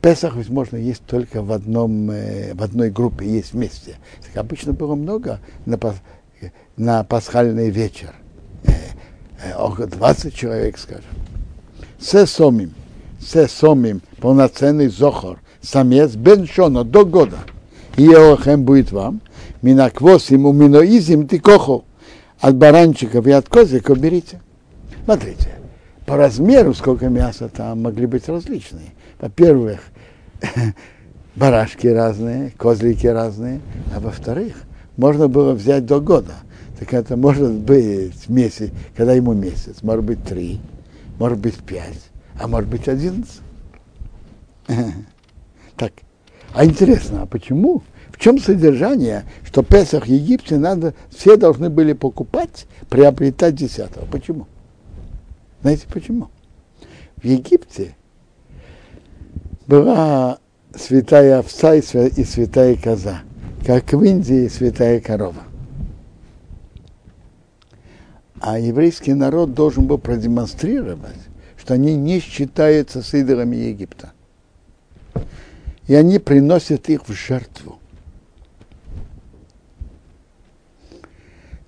Песах 0.02 0.36
ведь 0.38 0.50
можно 0.50 0.78
есть 0.78 1.04
только 1.06 1.42
в, 1.42 1.52
одном, 1.52 2.10
э, 2.10 2.54
в 2.54 2.64
одной 2.64 2.90
группе, 2.90 3.26
есть 3.26 3.52
вместе. 3.52 3.98
Так 4.26 4.38
обычно 4.38 4.72
было 4.72 4.96
много 4.96 5.40
на, 5.66 5.78
на 6.78 7.04
пасхальный 7.04 7.70
вечер. 7.70 8.14
Э, 8.64 8.72
э, 9.44 9.56
около 9.58 9.88
20 9.88 10.34
человек, 10.34 10.78
скажем. 10.78 11.04
Се 12.00 12.26
сомим, 12.26 12.74
се 13.20 13.50
сомим, 13.50 14.02
полноценный 14.22 14.88
зохор, 14.88 15.40
самец 15.62 16.16
бен 16.16 16.48
шона, 16.48 16.86
до 16.86 17.04
года. 17.04 17.40
И 17.98 18.04
Еохем 18.04 18.64
будет 18.64 18.94
вам, 18.94 19.20
минаквосим, 19.62 20.46
уминоизим, 20.46 21.28
ты 21.28 21.40
кохо. 21.40 21.84
От 22.40 22.56
баранчиков 22.56 23.28
и 23.28 23.32
от 23.32 23.50
козиков 23.50 24.00
берите. 24.00 24.40
Смотрите, 25.04 25.50
по 26.06 26.16
размеру 26.16 26.74
сколько 26.74 27.10
мяса 27.10 27.50
там 27.50 27.82
могли 27.82 28.06
быть 28.06 28.30
различные. 28.30 28.94
Во-первых, 29.20 29.82
барашки 31.36 31.88
разные, 31.88 32.52
козлики 32.52 33.08
разные, 33.08 33.62
а 33.96 34.00
во-вторых, 34.00 34.56
можно 34.98 35.28
было 35.28 35.54
взять 35.54 35.86
до 35.86 36.00
года. 36.00 36.36
Так 36.80 36.94
это 36.94 37.18
может 37.18 37.52
быть 37.52 38.30
месяц, 38.30 38.72
когда 38.96 39.14
ему 39.14 39.34
месяц, 39.34 39.82
может 39.82 40.06
быть 40.06 40.24
три, 40.24 40.62
может 41.18 41.38
быть 41.40 41.58
пять, 41.58 42.10
а 42.40 42.48
может 42.48 42.70
быть 42.70 42.88
одиннадцать. 42.88 43.42
Так, 45.76 45.94
а 46.54 46.66
интересно, 46.66 47.22
а 47.22 47.26
почему? 47.26 47.84
В 48.10 48.20
чем 48.20 48.38
содержание, 48.38 49.24
что 49.46 49.64
Песах 49.64 50.08
Египте 50.08 50.58
надо, 50.58 50.94
все 51.10 51.38
должны 51.38 51.70
были 51.70 51.94
покупать, 51.94 52.66
приобретать 52.90 53.56
десятого? 53.56 54.06
Почему? 54.06 54.46
Знаете 55.62 55.88
почему? 55.90 56.30
В 57.16 57.24
Египте 57.24 57.96
была 59.70 60.40
святая 60.76 61.38
овца 61.38 61.76
и 61.76 61.82
святая 61.82 62.76
коза, 62.76 63.22
как 63.64 63.94
в 63.94 64.04
Индии 64.04 64.48
святая 64.48 65.00
корова. 65.00 65.44
А 68.42 68.58
еврейский 68.58 69.14
народ 69.14 69.54
должен 69.54 69.86
был 69.86 70.00
продемонстрировать, 70.00 71.20
что 71.56 71.76
они 71.76 71.96
не 71.96 72.20
считаются 72.20 73.04
с 73.04 73.14
идолами 73.14 73.58
Египта. 73.58 74.14
И 75.86 75.94
они 75.94 76.18
приносят 76.18 76.90
их 76.90 77.08
в 77.08 77.14
жертву. 77.14 77.78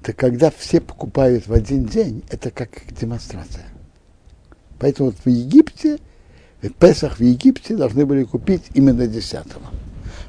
Так 0.01 0.15
когда 0.15 0.49
все 0.49 0.81
покупают 0.81 1.45
в 1.45 1.53
один 1.53 1.85
день, 1.85 2.23
это 2.31 2.49
как 2.49 2.69
демонстрация. 2.99 3.67
Поэтому 4.79 5.11
вот 5.11 5.19
в 5.23 5.29
Египте, 5.29 5.99
Песах 6.69 7.17
в 7.17 7.24
Египте 7.24 7.76
должны 7.76 8.06
были 8.06 8.24
купить 8.24 8.63
именно 8.74 9.08
десятого. 9.08 9.63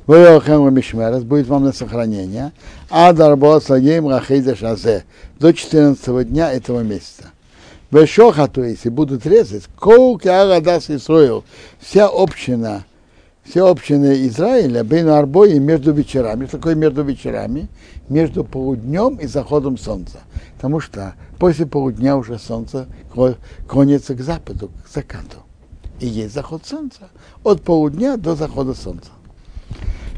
Мишмерес 0.06 1.22
будет 1.22 1.46
вам 1.46 1.64
на 1.64 1.72
сохранение. 1.72 2.52
Адар 2.90 3.36
Боасагейм 3.36 4.08
Рахейда 4.08 4.56
Шазе 4.56 5.04
до 5.38 5.52
14 5.52 6.28
дня 6.28 6.52
этого 6.52 6.80
месяца. 6.80 7.30
Вешоха, 7.90 8.48
то 8.48 8.64
есть, 8.64 8.86
и 8.86 8.88
будут 8.88 9.26
резать, 9.26 9.64
колки 9.78 10.26
Арадас 10.26 10.88
Исроил, 10.88 11.44
вся 11.78 12.08
община, 12.08 12.84
все 13.44 13.68
общины 13.68 14.26
Израиля, 14.28 14.82
Бейну 14.82 15.12
Арбои 15.12 15.58
между 15.58 15.92
вечерами. 15.92 16.46
Что 16.46 16.56
такое 16.56 16.74
между 16.74 17.02
вечерами? 17.02 17.68
Между 18.08 18.44
полуднем 18.44 19.16
и 19.16 19.26
заходом 19.26 19.76
солнца. 19.76 20.20
Потому 20.56 20.80
что 20.80 21.14
после 21.38 21.66
полудня 21.66 22.16
уже 22.16 22.38
солнце 22.38 22.86
клонится 23.68 24.14
к 24.14 24.20
западу, 24.22 24.70
к 24.86 24.88
закату. 24.88 25.38
И 26.02 26.06
есть 26.06 26.34
заход 26.34 26.66
солнца. 26.66 27.08
От 27.44 27.62
полудня 27.62 28.16
до 28.16 28.34
захода 28.34 28.74
солнца. 28.74 29.10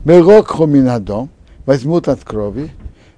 Берок 0.02 0.48
хоминадо, 0.48 1.28
возьмут 1.66 2.08
от 2.08 2.24
крови, 2.24 2.70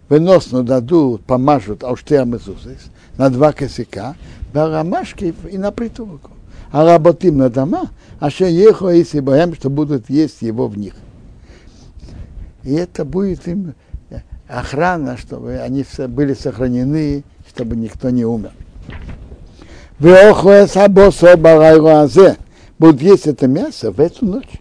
выносно 0.09 0.65
дадут, 0.65 1.23
помажут 1.23 1.85
ауштеам 1.85 2.35
Иисусис 2.35 2.91
на 3.19 3.31
два 3.31 3.53
косяка, 3.53 4.17
на 4.53 4.69
ромашки 4.69 5.33
и 5.49 5.59
на 5.59 5.71
притулку. 5.71 6.33
А 6.73 6.85
работим 6.85 7.37
на 7.39 7.51
дома, 7.51 7.91
а 8.19 8.31
что 8.31 8.47
ехал, 8.47 8.91
если 8.91 9.21
боям, 9.21 9.55
что 9.55 9.71
будут 9.71 10.11
есть 10.11 10.43
его 10.43 10.67
в 10.67 10.77
них. 10.77 10.95
И 12.64 12.75
это 12.75 13.05
будет 13.05 13.47
им 13.47 13.75
охрана, 14.49 15.17
чтобы 15.17 15.59
они 15.59 15.85
были 16.09 16.35
сохранены 16.35 17.23
чтобы 17.49 17.77
никто 17.77 18.11
не 18.11 18.25
умер. 18.25 18.51
Будут 22.79 23.01
есть 23.01 23.27
это 23.27 23.47
мясо 23.47 23.91
в 23.91 24.01
эту 24.01 24.27
ночь. 24.27 24.61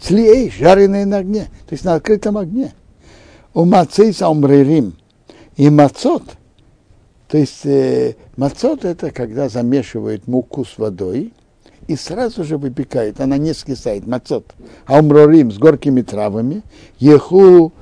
Цлей, 0.00 0.50
жареное 0.50 1.06
на 1.06 1.18
огне, 1.18 1.48
то 1.66 1.72
есть 1.72 1.84
на 1.84 1.94
открытом 1.94 2.36
огне. 2.38 2.72
У 3.54 3.64
мацейса 3.64 4.28
умрерим. 4.28 4.96
И 5.56 5.70
мацот, 5.70 6.22
то 7.28 7.38
есть 7.38 7.64
э, 7.64 8.14
мацот 8.36 8.84
это 8.84 9.10
когда 9.10 9.48
замешивают 9.48 10.28
муку 10.28 10.66
с 10.66 10.76
водой 10.76 11.32
и 11.88 11.96
сразу 11.96 12.44
же 12.44 12.58
выпекают, 12.58 13.20
она 13.20 13.38
не 13.38 13.54
скисает, 13.54 14.06
мацот. 14.06 14.54
А 14.84 14.98
умрорим 14.98 15.50
с 15.50 15.56
горькими 15.56 16.02
травами, 16.02 16.62
еху 16.98 17.72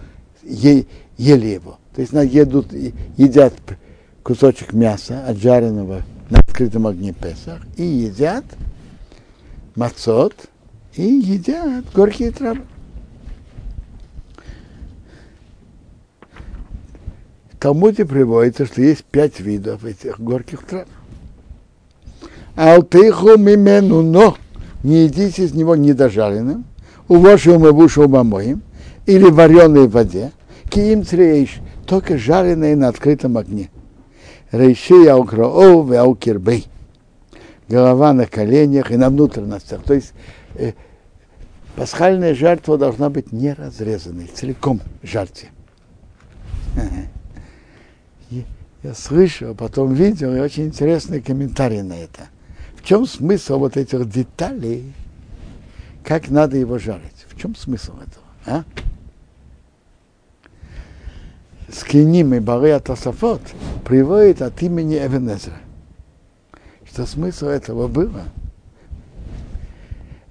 е, 0.44 0.86
ели 1.18 1.46
его. 1.46 1.78
То 1.94 2.00
есть 2.00 2.12
едут, 2.12 2.72
едят 3.16 3.54
кусочек 4.22 4.72
мяса, 4.72 5.24
отжаренного 5.26 6.02
на 6.30 6.38
открытом 6.38 6.86
огне 6.86 7.12
Песах, 7.12 7.60
и 7.76 7.84
едят 7.84 8.44
мацот 9.76 10.34
и 10.94 11.02
едят 11.02 11.84
горькие 11.92 12.30
травы. 12.30 12.62
В 17.52 17.56
Талмуде 17.58 18.04
приводится, 18.04 18.66
что 18.66 18.82
есть 18.82 19.04
пять 19.04 19.40
видов 19.40 19.84
этих 19.84 20.20
горьких 20.20 20.64
трав. 20.64 20.86
Алтыху 22.56 23.36
мимену, 23.38 24.02
но 24.02 24.36
не 24.82 25.04
едите 25.04 25.44
из 25.44 25.54
него 25.54 25.74
недожаренным, 25.74 26.66
увошим 27.08 27.66
и 27.66 27.70
вушим 27.70 28.14
омоем, 28.14 28.62
или 29.06 29.24
вареной 29.24 29.88
в 29.88 29.92
воде, 29.92 30.30
киим 30.70 31.04
цреиш, 31.04 31.56
только 31.86 32.16
жареные 32.16 32.76
на 32.76 32.88
открытом 32.88 33.38
огне. 33.38 33.70
Рейши 34.52 35.06
аукроов 35.08 35.90
и. 35.90 36.64
Голова 37.68 38.12
на 38.12 38.26
коленях 38.26 38.90
и 38.90 38.96
на 38.96 39.08
внутренностях. 39.08 39.82
То 39.82 39.94
есть 39.94 40.12
э, 40.54 40.72
пасхальная 41.76 42.34
жертва 42.34 42.76
должна 42.76 43.10
быть 43.10 43.32
не 43.32 43.52
разрезанной, 43.52 44.26
целиком 44.26 44.80
жарьте. 45.02 45.48
Я 48.82 48.94
слышал, 48.94 49.54
потом 49.54 49.94
видел, 49.94 50.34
и 50.36 50.40
очень 50.40 50.66
интересный 50.66 51.22
комментарий 51.22 51.80
на 51.80 51.94
это. 51.94 52.28
В 52.76 52.84
чем 52.84 53.06
смысл 53.06 53.58
вот 53.58 53.78
этих 53.78 54.10
деталей, 54.10 54.92
как 56.04 56.28
надо 56.28 56.58
его 56.58 56.78
жарить? 56.78 57.24
В 57.28 57.40
чем 57.40 57.56
смысл 57.56 57.94
этого? 57.94 58.24
А? 58.44 58.64
Скиним 61.72 62.34
и 62.34 62.40
Бары 62.40 62.72
Атасафот 62.72 63.40
приводит 63.86 64.42
от 64.42 64.62
имени 64.62 64.96
Эвенезра. 64.98 65.54
Что 66.94 67.06
смысл 67.06 67.46
этого 67.46 67.88
было? 67.88 68.22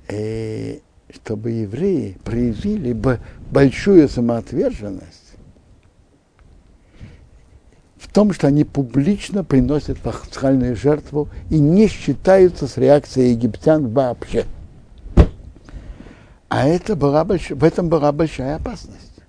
И 0.07 0.81
чтобы 1.13 1.51
евреи 1.51 2.17
проявили 2.23 2.93
бы 2.93 3.19
большую 3.51 4.07
самоотверженность 4.07 5.33
в 7.97 8.07
том, 8.13 8.31
что 8.31 8.47
они 8.47 8.63
публично 8.63 9.43
приносят 9.43 9.99
пасхальную 9.99 10.77
жертву 10.77 11.27
и 11.49 11.59
не 11.59 11.89
считаются 11.89 12.65
с 12.65 12.77
реакцией 12.77 13.31
египтян 13.31 13.89
вообще. 13.89 14.45
А 16.47 16.65
это 16.65 16.95
была 16.95 17.25
больш... 17.25 17.49
в 17.49 17.61
этом 17.65 17.89
была 17.89 18.13
большая 18.13 18.55
опасность. 18.55 19.19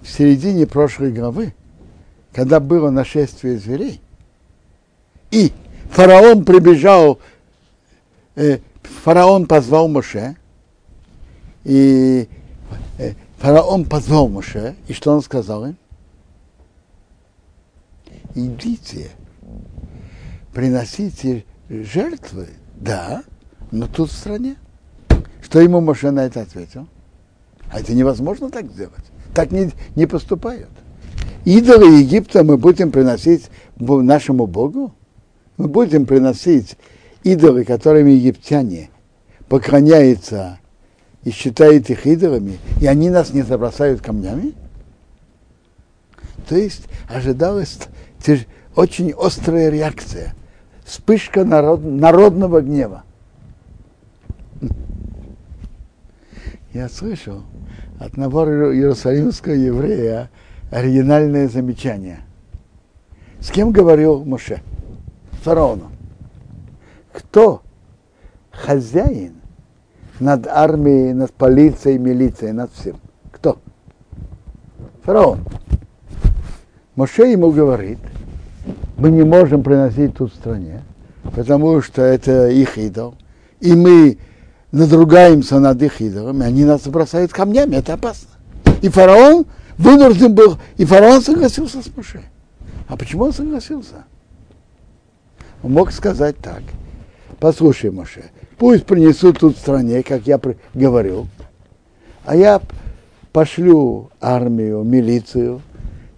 В 0.00 0.08
середине 0.08 0.66
прошлой 0.66 1.12
главы, 1.12 1.54
когда 2.32 2.58
было 2.58 2.90
нашествие 2.90 3.58
зверей, 3.58 4.00
и 5.30 5.52
фараон 5.90 6.44
прибежал, 6.44 7.18
э, 8.34 8.58
фараон 8.82 9.46
позвал 9.46 9.88
Моше, 9.88 10.36
и 11.64 12.28
э, 12.98 13.14
фараон 13.38 13.84
позвал 13.84 14.28
Моше, 14.28 14.76
и 14.88 14.92
что 14.92 15.12
он 15.12 15.22
сказал 15.22 15.66
им? 15.66 15.76
Идите, 18.34 19.10
приносите 20.52 21.44
жертвы, 21.68 22.48
да, 22.74 23.22
но 23.70 23.86
тут 23.86 24.10
в 24.10 24.16
стране. 24.16 24.56
Что 25.42 25.60
ему 25.60 25.80
Моше 25.80 26.10
на 26.10 26.26
это 26.26 26.42
ответил? 26.42 26.86
А 27.70 27.80
это 27.80 27.94
невозможно 27.94 28.50
так 28.50 28.70
сделать. 28.70 29.04
Так 29.34 29.50
не, 29.50 29.70
не 29.94 30.06
поступают. 30.06 30.70
Идолы 31.44 32.00
Египта 32.00 32.42
мы 32.42 32.56
будем 32.56 32.90
приносить 32.90 33.48
нашему 33.78 34.46
Богу? 34.46 34.92
Мы 35.56 35.68
будем 35.68 36.06
приносить 36.06 36.76
идолы, 37.22 37.64
которыми 37.64 38.10
египтяне 38.10 38.90
поклоняются 39.48 40.58
и 41.24 41.30
считают 41.30 41.88
их 41.90 42.06
идолами, 42.06 42.58
и 42.80 42.86
они 42.86 43.10
нас 43.10 43.32
не 43.32 43.42
забросают 43.42 44.00
камнями? 44.00 44.54
То 46.48 46.56
есть 46.56 46.82
ожидалась 47.08 47.78
очень 48.74 49.12
острая 49.12 49.70
реакция, 49.70 50.34
вспышка 50.84 51.44
народ, 51.44 51.82
народного 51.82 52.60
гнева. 52.60 53.04
Я 56.72 56.88
слышал 56.90 57.42
от 57.98 58.12
одного 58.12 58.44
иерусалимского 58.44 59.54
еврея 59.54 60.30
оригинальное 60.70 61.48
замечание. 61.48 62.20
С 63.40 63.50
кем 63.50 63.72
говорил 63.72 64.24
Моше? 64.24 64.60
Фараону. 65.46 65.92
Кто 67.12 67.62
хозяин 68.50 69.34
над 70.18 70.48
армией, 70.48 71.12
над 71.12 71.32
полицией, 71.32 71.98
милицией, 71.98 72.50
над 72.50 72.72
всем? 72.72 72.96
Кто? 73.30 73.58
Фараон. 75.04 75.38
Моше 76.96 77.30
ему 77.30 77.52
говорит, 77.52 77.98
мы 78.96 79.12
не 79.12 79.22
можем 79.22 79.62
приносить 79.62 80.16
тут 80.16 80.34
стране, 80.34 80.82
потому 81.36 81.80
что 81.80 82.02
это 82.02 82.48
их 82.48 82.76
идол, 82.76 83.14
и 83.60 83.72
мы 83.74 84.18
надругаемся 84.72 85.60
над 85.60 85.80
их 85.80 86.00
идолами, 86.00 86.44
они 86.44 86.64
нас 86.64 86.82
бросают 86.88 87.32
камнями, 87.32 87.76
это 87.76 87.94
опасно. 87.94 88.30
И 88.82 88.88
фараон 88.88 89.46
вынужден 89.78 90.34
был, 90.34 90.58
и 90.76 90.84
фараон 90.84 91.22
согласился 91.22 91.82
с 91.82 91.96
Моше. 91.96 92.22
А 92.88 92.96
почему 92.96 93.24
он 93.24 93.32
согласился? 93.32 94.06
Он 95.66 95.72
мог 95.72 95.90
сказать 95.90 96.36
так. 96.38 96.62
Послушай, 97.40 97.90
Моше, 97.90 98.26
пусть 98.56 98.86
принесут 98.86 99.40
тут 99.40 99.56
в 99.56 99.58
стране, 99.58 100.04
как 100.04 100.24
я 100.24 100.40
говорил, 100.74 101.26
а 102.24 102.36
я 102.36 102.62
пошлю 103.32 104.10
армию, 104.20 104.84
милицию, 104.84 105.60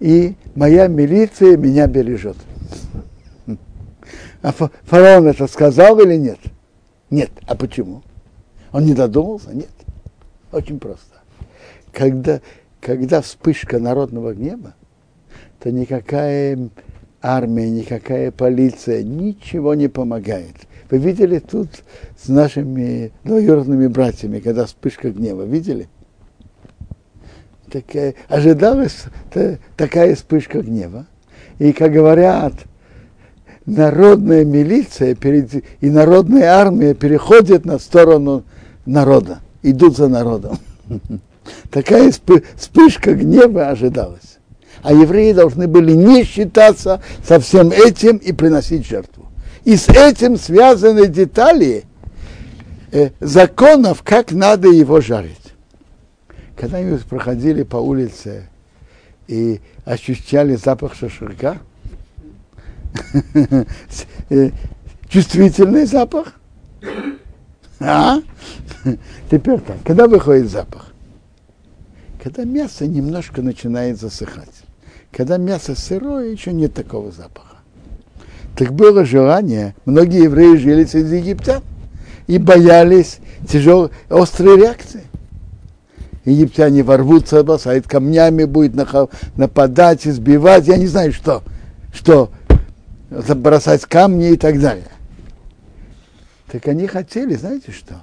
и 0.00 0.34
моя 0.54 0.86
милиция 0.86 1.56
меня 1.56 1.86
бережет. 1.86 2.36
А 4.42 4.52
фараон 4.52 5.28
это 5.28 5.46
сказал 5.46 5.98
или 5.98 6.16
нет? 6.16 6.40
Нет. 7.08 7.30
А 7.46 7.54
почему? 7.54 8.02
Он 8.70 8.84
не 8.84 8.92
додумался? 8.92 9.54
Нет. 9.54 9.70
Очень 10.52 10.78
просто. 10.78 11.22
Когда, 11.90 12.42
когда 12.82 13.22
вспышка 13.22 13.78
народного 13.78 14.34
гнева, 14.34 14.74
то 15.58 15.72
никакая 15.72 16.68
армия, 17.22 17.70
никакая 17.70 18.30
полиция, 18.30 19.02
ничего 19.02 19.74
не 19.74 19.88
помогает. 19.88 20.54
Вы 20.90 20.98
видели 20.98 21.38
тут 21.38 21.68
с 22.20 22.28
нашими 22.28 23.12
двоюродными 23.24 23.86
братьями, 23.88 24.40
когда 24.40 24.64
вспышка 24.66 25.10
гнева, 25.10 25.42
видели? 25.42 25.88
Такая, 27.70 28.14
ожидалась 28.28 29.04
такая 29.76 30.14
вспышка 30.14 30.62
гнева. 30.62 31.06
И, 31.58 31.72
как 31.72 31.92
говорят, 31.92 32.54
народная 33.66 34.44
милиция 34.44 35.14
перед, 35.14 35.64
и 35.82 35.90
народная 35.90 36.52
армия 36.54 36.94
переходят 36.94 37.66
на 37.66 37.78
сторону 37.78 38.44
народа, 38.86 39.40
идут 39.62 39.96
за 39.96 40.08
народом. 40.08 40.58
Такая 41.70 42.10
вспышка 42.56 43.14
гнева 43.14 43.68
ожидалась. 43.68 44.37
А 44.82 44.92
евреи 44.92 45.32
должны 45.32 45.66
были 45.66 45.92
не 45.92 46.24
считаться 46.24 47.02
со 47.26 47.40
всем 47.40 47.70
этим 47.70 48.16
и 48.16 48.32
приносить 48.32 48.86
жертву. 48.86 49.26
И 49.64 49.76
с 49.76 49.88
этим 49.88 50.36
связаны 50.36 51.08
детали 51.08 51.84
э, 52.92 53.10
законов, 53.20 54.02
как 54.02 54.32
надо 54.32 54.68
его 54.68 55.00
жарить. 55.00 55.36
Когда-нибудь 56.56 57.04
проходили 57.04 57.62
по 57.62 57.76
улице 57.76 58.48
и 59.26 59.60
ощущали 59.84 60.56
запах 60.56 60.94
шашлыка, 60.94 61.58
э, 64.30 64.50
чувствительный 65.08 65.86
запах, 65.86 66.34
а? 67.80 68.20
Теперь 69.30 69.60
так, 69.60 69.76
когда 69.84 70.06
выходит 70.06 70.50
запах? 70.50 70.92
Когда 72.22 72.44
мясо 72.44 72.86
немножко 72.86 73.42
начинает 73.42 74.00
засыхать. 74.00 74.64
Когда 75.12 75.36
мясо 75.36 75.74
сырое, 75.74 76.30
еще 76.30 76.52
нет 76.52 76.74
такого 76.74 77.10
запаха. 77.10 77.56
Так 78.56 78.72
было 78.72 79.04
желание, 79.04 79.74
многие 79.84 80.24
евреи 80.24 80.56
жили 80.56 80.84
среди 80.84 81.16
египтян 81.18 81.62
и 82.26 82.38
боялись 82.38 83.18
тяжелой, 83.48 83.90
острой 84.08 84.58
реакции. 84.58 85.04
Египтяне 86.24 86.82
ворвутся, 86.82 87.42
бросают 87.42 87.86
камнями, 87.86 88.44
будет 88.44 88.74
нападать, 89.36 90.06
избивать, 90.06 90.66
я 90.66 90.76
не 90.76 90.86
знаю 90.86 91.12
что, 91.12 91.42
что, 91.92 92.30
бросать 93.08 93.86
камни 93.86 94.30
и 94.30 94.36
так 94.36 94.60
далее. 94.60 94.84
Так 96.50 96.66
они 96.68 96.86
хотели, 96.86 97.34
знаете 97.34 97.72
что? 97.72 98.02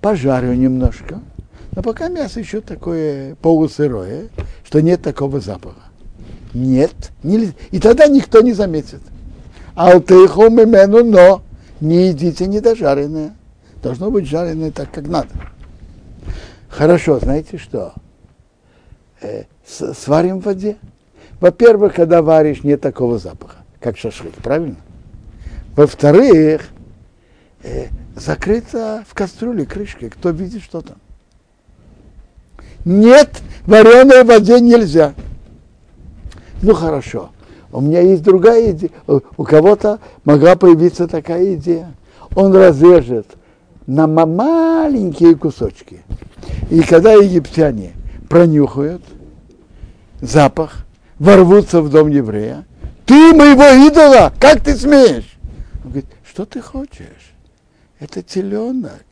Пожарю 0.00 0.54
немножко, 0.54 1.20
но 1.74 1.82
пока 1.82 2.08
мясо 2.08 2.38
еще 2.38 2.60
такое 2.60 3.34
полусырое, 3.36 4.28
что 4.64 4.80
нет 4.80 5.02
такого 5.02 5.40
запаха. 5.40 5.85
Нет, 6.56 7.12
нельзя. 7.22 7.52
и 7.70 7.78
тогда 7.78 8.06
никто 8.06 8.40
не 8.40 8.54
заметит. 8.54 9.02
Алтейху 9.74 10.48
мимену, 10.48 11.04
но 11.04 11.42
не 11.82 12.08
едите 12.08 12.46
недожаренное. 12.46 13.36
Должно 13.82 14.10
быть 14.10 14.26
жареное 14.26 14.70
так, 14.70 14.90
как 14.90 15.06
надо. 15.06 15.28
Хорошо, 16.70 17.18
знаете 17.18 17.58
что? 17.58 17.92
Э, 19.20 19.44
сварим 19.66 20.40
в 20.40 20.46
воде. 20.46 20.78
Во-первых, 21.40 21.92
когда 21.92 22.22
варишь, 22.22 22.64
нет 22.64 22.80
такого 22.80 23.18
запаха, 23.18 23.58
как 23.78 23.98
шашлык, 23.98 24.32
правильно? 24.36 24.76
Во-вторых, 25.76 26.70
э, 27.64 27.88
закрыто 28.14 29.04
в 29.06 29.12
кастрюле 29.12 29.66
крышкой, 29.66 30.08
кто 30.08 30.30
видит, 30.30 30.62
что 30.62 30.80
там. 30.80 30.96
Нет, 32.86 33.42
вареной 33.66 34.24
воде 34.24 34.58
нельзя. 34.58 35.12
Ну 36.62 36.74
хорошо, 36.74 37.30
у 37.72 37.80
меня 37.80 38.00
есть 38.00 38.22
другая 38.22 38.72
идея, 38.72 38.90
у 39.06 39.44
кого-то 39.44 40.00
могла 40.24 40.56
появиться 40.56 41.06
такая 41.06 41.54
идея. 41.54 41.94
Он 42.34 42.54
разрежет 42.54 43.26
на 43.86 44.06
маленькие 44.06 45.34
кусочки. 45.36 46.02
И 46.70 46.80
когда 46.80 47.12
египтяне 47.12 47.92
пронюхают 48.28 49.02
запах, 50.20 50.86
ворвутся 51.18 51.82
в 51.82 51.90
дом 51.90 52.08
еврея, 52.08 52.64
ты 53.04 53.32
моего 53.34 53.86
идола, 53.86 54.32
как 54.40 54.60
ты 54.60 54.74
смеешь? 54.74 55.38
Он 55.84 55.90
говорит, 55.90 56.06
что 56.28 56.44
ты 56.44 56.60
хочешь? 56.60 57.34
Это 57.98 58.22
теленок, 58.22 59.04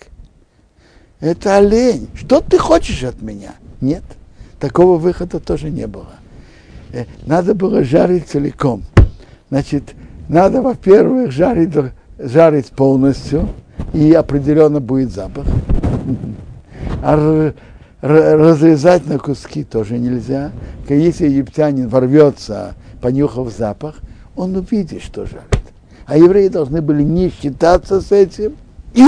это 1.20 1.57
олень, 1.57 2.09
что 2.14 2.40
ты 2.40 2.59
хочешь 2.59 3.05
от 3.05 3.22
меня? 3.22 3.55
Нет, 3.80 4.03
такого 4.59 4.99
выхода 4.99 5.40
тоже 5.40 5.70
не 5.70 5.86
было. 5.86 6.14
Э, 6.95 7.07
надо 7.26 7.55
было 7.55 7.82
жарить 7.82 8.28
целиком. 8.28 8.84
Значит, 9.51 9.95
надо, 10.28 10.62
во-первых, 10.62 11.32
жарить, 11.32 11.72
жарить 12.18 12.68
полностью, 12.68 13.49
и 13.92 14.12
определенно 14.12 14.80
будет 14.80 15.12
запах. 15.12 15.47
А 17.03 17.53
разрезать 18.01 19.07
на 19.07 19.18
куски 19.18 19.64
тоже 19.64 19.99
нельзя. 19.99 20.53
Если 20.88 21.28
египтянин 21.28 21.88
ворвется, 21.88 22.74
понюхав 23.01 23.53
запах, 23.53 23.97
он 24.36 24.57
увидит, 24.57 25.03
что 25.03 25.26
жарит. 25.26 25.45
А 26.07 26.16
евреи 26.16 26.49
должны 26.49 26.80
были 26.80 27.03
не 27.03 27.30
считаться 27.30 28.01
с 28.01 28.12
этим 28.12 28.53
и 28.92 29.07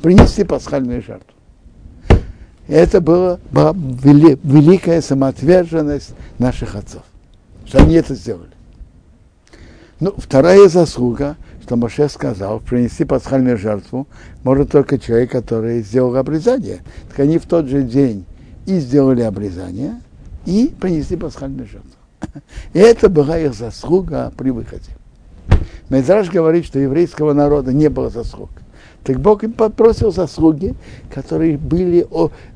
принести 0.00 0.44
пасхальную 0.44 1.02
жертву. 1.02 1.32
Это 2.68 3.00
была, 3.00 3.38
была 3.50 3.74
вели, 3.74 4.38
великая 4.42 5.02
самоотверженность 5.02 6.14
наших 6.38 6.76
отцов, 6.76 7.02
что 7.72 7.82
они 7.82 7.94
это 7.94 8.14
сделали. 8.14 8.50
Ну, 9.98 10.12
вторая 10.18 10.68
заслуга, 10.68 11.36
что 11.62 11.76
Моше 11.76 12.10
сказал, 12.10 12.60
принести 12.60 13.06
пасхальную 13.06 13.56
жертву 13.56 14.06
может 14.44 14.70
только 14.70 14.98
человек, 14.98 15.30
который 15.30 15.80
сделал 15.80 16.14
обрезание. 16.16 16.80
Так 17.08 17.20
они 17.20 17.38
в 17.38 17.46
тот 17.46 17.68
же 17.68 17.82
день 17.82 18.26
и 18.66 18.78
сделали 18.78 19.22
обрезание, 19.22 20.02
и 20.44 20.70
принесли 20.78 21.16
пасхальную 21.16 21.66
жертву. 21.66 21.90
И 22.74 22.78
это 22.78 23.08
была 23.08 23.38
их 23.38 23.54
заслуга 23.54 24.30
при 24.36 24.50
выходе. 24.50 24.90
Медраж 25.88 26.28
говорит, 26.28 26.66
что 26.66 26.78
еврейского 26.78 27.32
народа 27.32 27.72
не 27.72 27.88
было 27.88 28.10
заслуг. 28.10 28.50
Так 29.02 29.18
Бог 29.18 29.44
им 29.44 29.54
попросил 29.54 30.12
заслуги, 30.12 30.74
которые 31.10 31.56
были, 31.56 32.06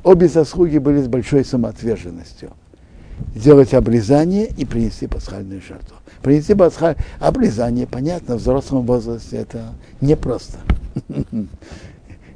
обе 0.03 0.27
заслуги 0.27 0.77
были 0.77 1.01
с 1.01 1.07
большой 1.07 1.43
самоотверженностью. 1.43 2.51
Сделать 3.35 3.73
обрезание 3.73 4.47
и 4.47 4.65
принести 4.65 5.07
пасхальную 5.07 5.61
жертву. 5.61 5.95
Принести 6.21 6.53
пасхальное 6.55 7.03
обрезание, 7.19 7.87
понятно, 7.87 8.35
в 8.35 8.39
взрослом 8.39 8.85
возрасте 8.85 9.37
это 9.37 9.73
непросто. 10.01 10.57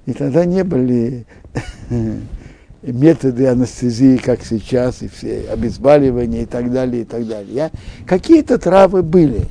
И 0.06 0.14
тогда 0.14 0.46
не 0.46 0.64
были 0.64 1.26
методы 2.82 3.48
анестезии, 3.48 4.18
как 4.18 4.44
сейчас, 4.44 5.02
и 5.02 5.08
все 5.08 5.50
обезболивания 5.52 6.44
и 6.44 6.46
так 6.46 6.72
далее, 6.72 7.04
и 7.04 7.06
так 7.06 7.28
далее. 7.28 7.72
Какие-то 8.08 8.58
травы 8.58 9.04
были, 9.04 9.46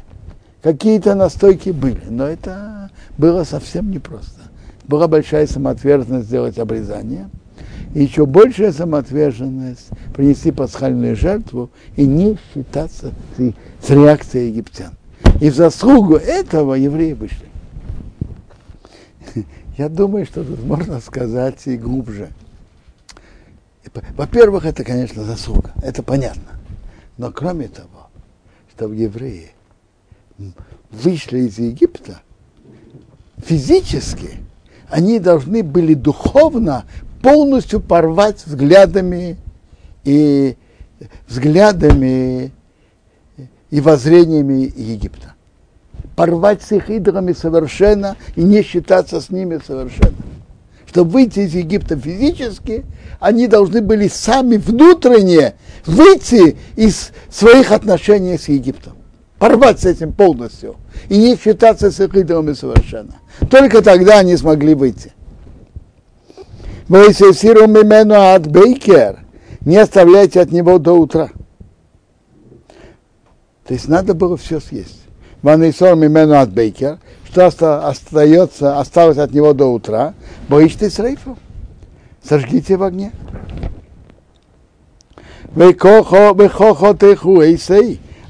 какие-то 0.62 1.14
настойки 1.14 1.70
были, 1.70 2.02
но 2.08 2.26
это 2.26 2.90
было 3.16 3.44
совсем 3.44 3.90
непросто. 3.90 4.40
Была 4.84 5.06
большая 5.06 5.46
самоотверженность 5.46 6.26
сделать 6.26 6.58
обрезание, 6.58 7.30
еще 7.95 8.26
большая 8.26 8.72
самоотверженность 8.72 9.88
принести 10.14 10.53
пасхальную 10.53 11.16
жертву 11.16 11.70
и 11.97 12.07
не 12.07 12.38
считаться 12.53 13.12
с 13.36 13.91
реакцией 13.91 14.49
египтян. 14.49 14.93
И 15.41 15.51
в 15.51 15.55
заслугу 15.55 16.16
этого 16.16 16.74
евреи 16.74 17.12
вышли. 17.12 17.47
Я 19.78 19.88
думаю, 19.88 20.26
что 20.26 20.45
тут 20.45 20.62
можно 20.64 21.01
сказать 21.01 21.66
и 21.66 21.76
глубже. 21.76 22.30
Во-первых, 24.16 24.66
это, 24.66 24.84
конечно, 24.84 25.24
заслуга, 25.24 25.72
это 25.82 26.03
понятно. 26.03 26.43
Но 27.16 27.32
кроме 27.32 27.68
того, 27.68 28.09
чтобы 28.74 28.95
евреи 28.95 29.51
вышли 30.91 31.41
из 31.41 31.59
Египта, 31.59 32.20
физически 33.38 34.30
они 34.88 35.18
должны 35.18 35.62
были 35.62 35.95
духовно 35.95 36.84
полностью 37.22 37.80
порвать 37.80 38.44
взглядами 38.44 39.36
и 40.04 40.56
взглядами 41.28 42.52
и 43.70 43.80
воззрениями 43.80 44.72
Египта. 44.76 45.34
Порвать 46.16 46.62
с 46.62 46.72
их 46.72 46.90
идолами 46.90 47.32
совершенно 47.32 48.16
и 48.36 48.42
не 48.42 48.62
считаться 48.62 49.20
с 49.20 49.30
ними 49.30 49.60
совершенно 49.64 50.16
чтобы 50.90 51.12
выйти 51.12 51.40
из 51.40 51.54
Египта 51.54 51.96
физически, 51.96 52.84
они 53.20 53.46
должны 53.46 53.80
были 53.80 54.08
сами 54.08 54.56
внутренне 54.56 55.54
выйти 55.86 56.56
из 56.74 57.12
своих 57.30 57.70
отношений 57.70 58.36
с 58.36 58.48
Египтом. 58.48 58.94
Порвать 59.38 59.78
с 59.80 59.86
этим 59.86 60.12
полностью. 60.12 60.76
И 61.08 61.16
не 61.16 61.36
считаться 61.36 61.92
с 61.92 62.00
их 62.00 62.14
идолами 62.16 62.54
совершенно. 62.54 63.14
Только 63.48 63.82
тогда 63.82 64.18
они 64.18 64.36
смогли 64.36 64.74
выйти. 64.74 65.12
От 68.34 68.47
Бейкер. 68.47 69.20
Не 69.61 69.76
оставляйте 69.78 70.41
от 70.41 70.51
него 70.51 70.78
до 70.78 70.95
утра. 70.95 71.30
То 73.64 73.74
есть 73.74 73.88
надо 73.88 74.14
было 74.14 74.36
все 74.36 74.61
съесть. 74.61 75.01
Ванисор 75.43 75.95
мимену 75.95 76.38
от 76.38 76.51
Бейкер 76.51 76.99
что 77.30 77.47
остается, 77.86 78.78
осталось 78.80 79.18
от 79.18 79.32
него 79.32 79.53
до 79.53 79.66
утра, 79.66 80.14
боишься 80.49 80.91
с 80.91 80.99
рейфом. 80.99 81.38
Сожгите 82.22 82.76
в 82.76 82.82
огне. 82.82 83.12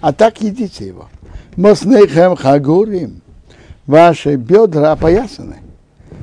А 0.01 0.13
так 0.13 0.41
едите 0.43 0.87
его. 0.87 1.09
Моснейхем 1.57 2.37
хагурим. 2.37 3.23
Ваши 3.87 4.37
бедра 4.37 4.93
опоясаны. 4.93 5.57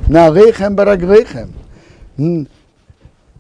Нарейхем 0.07 0.75
барагрейхем. 0.75 1.51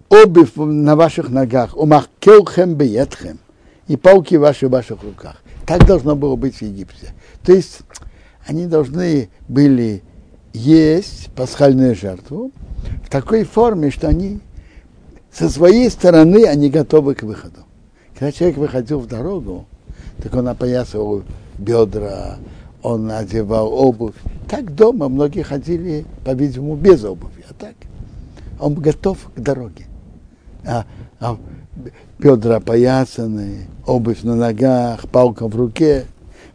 Обувь 0.09 0.55
на 0.55 0.95
ваших 0.95 1.29
ногах. 1.29 1.75
Умахкелхем 1.75 2.75
беетхем. 2.75 3.39
И 3.87 3.95
палки 3.97 4.35
ваши 4.35 4.67
в 4.67 4.71
ваших 4.71 5.03
руках. 5.03 5.37
Так 5.65 5.85
должно 5.85 6.15
было 6.15 6.35
быть 6.35 6.55
в 6.55 6.61
Египте. 6.61 7.13
То 7.43 7.53
есть 7.53 7.79
они 8.45 8.65
должны 8.65 9.29
были 9.47 10.03
есть 10.53 11.29
пасхальную 11.35 11.95
жертву 11.95 12.51
в 13.03 13.09
такой 13.09 13.43
форме, 13.43 13.91
что 13.91 14.07
они 14.07 14.39
со 15.31 15.49
своей 15.49 15.89
стороны 15.89 16.45
они 16.45 16.69
готовы 16.69 17.15
к 17.15 17.23
выходу. 17.23 17.59
Когда 18.13 18.31
человек 18.31 18.57
выходил 18.57 18.99
в 18.99 19.07
дорогу, 19.07 19.67
так 20.21 20.33
он 20.33 20.47
опоясывал 20.47 21.23
бедра, 21.57 22.37
он 22.81 23.11
одевал 23.11 23.71
обувь. 23.71 24.15
Так 24.49 24.73
дома 24.73 25.09
многие 25.09 25.43
ходили, 25.43 26.05
по-видимому, 26.25 26.75
без 26.75 27.03
обуви, 27.03 27.45
а 27.49 27.53
так 27.53 27.75
он 28.58 28.74
готов 28.74 29.18
к 29.34 29.40
дороге. 29.40 29.86
А, 30.64 30.84
а 31.20 31.36
бедра 32.18 32.56
опоясаны, 32.56 33.66
обувь 33.86 34.22
на 34.22 34.36
ногах, 34.36 35.08
палка 35.08 35.48
в 35.48 35.56
руке. 35.56 36.06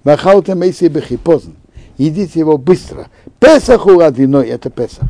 Вахаута 0.04 0.56
Мейси 0.56 0.88
Бехипозн 0.88 1.52
едите 1.98 2.40
его 2.40 2.58
быстро. 2.58 3.08
Песах 3.40 3.86
у 3.86 4.00
Адиной, 4.00 4.48
это 4.48 4.70
Песах. 4.70 5.10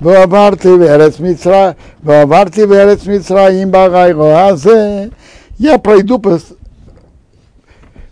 ועברתי 0.00 0.68
בארץ 0.78 1.20
מצרים, 1.20 1.72
ועברתי 2.04 2.66
בארץ 2.66 3.06
מצרים 3.06 3.72
בגיירו 3.72 4.36
הזה, 4.36 5.06
я 5.58 5.78
пройду 5.78 6.18
по, 6.18 6.38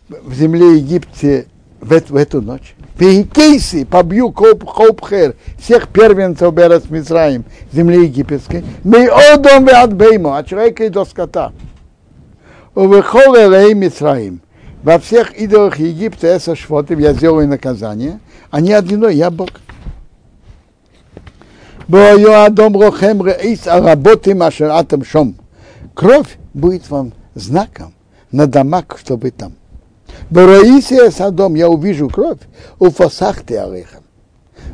в 0.09 0.35
земле 0.35 0.77
Египте 0.77 1.47
в 1.81 1.93
эту, 1.93 2.13
в 2.13 2.17
эту 2.17 2.43
ночь. 2.43 2.75
Пейкейси, 2.98 3.86
побью 3.86 4.32
Хоупхер, 4.32 5.36
всех 5.60 5.88
первенцев 5.88 6.54
Берес 6.54 6.90
Мицраим, 6.90 7.44
земли 7.72 8.04
египетской, 8.06 8.64
мы 8.84 9.08
одом 9.08 9.68
от 9.70 9.94
беймо, 9.94 10.38
от 10.38 10.48
человека 10.48 10.84
и 10.84 10.90
до 10.90 11.04
скота. 11.06 11.52
Увехол 12.76 13.36
элей 13.36 13.74
Мицраим, 13.74 14.42
во 14.84 15.00
всех 15.00 15.34
идолах 15.40 15.80
Египта 15.80 16.28
это 16.28 16.56
швотов 16.56 17.00
я 17.00 17.14
сделаю 17.14 17.48
наказание, 17.48 18.20
а 18.52 18.62
не 18.62 18.74
одиной 18.74 19.16
я 19.16 19.32
Бог. 19.32 19.50
Шом. 25.06 25.36
кровь 25.94 26.38
будет 26.54 26.90
вам 26.90 27.14
знаком 27.34 27.94
на 28.32 28.48
домах, 28.48 28.98
чтобы 29.00 29.32
там. 29.32 29.54
Бараисия 30.30 31.10
Садом, 31.12 31.56
я 31.56 31.70
увижу 31.70 32.10
кровь 32.10 32.40
у 32.80 32.90
фасахты 32.90 33.58
алейхам. 33.58 34.04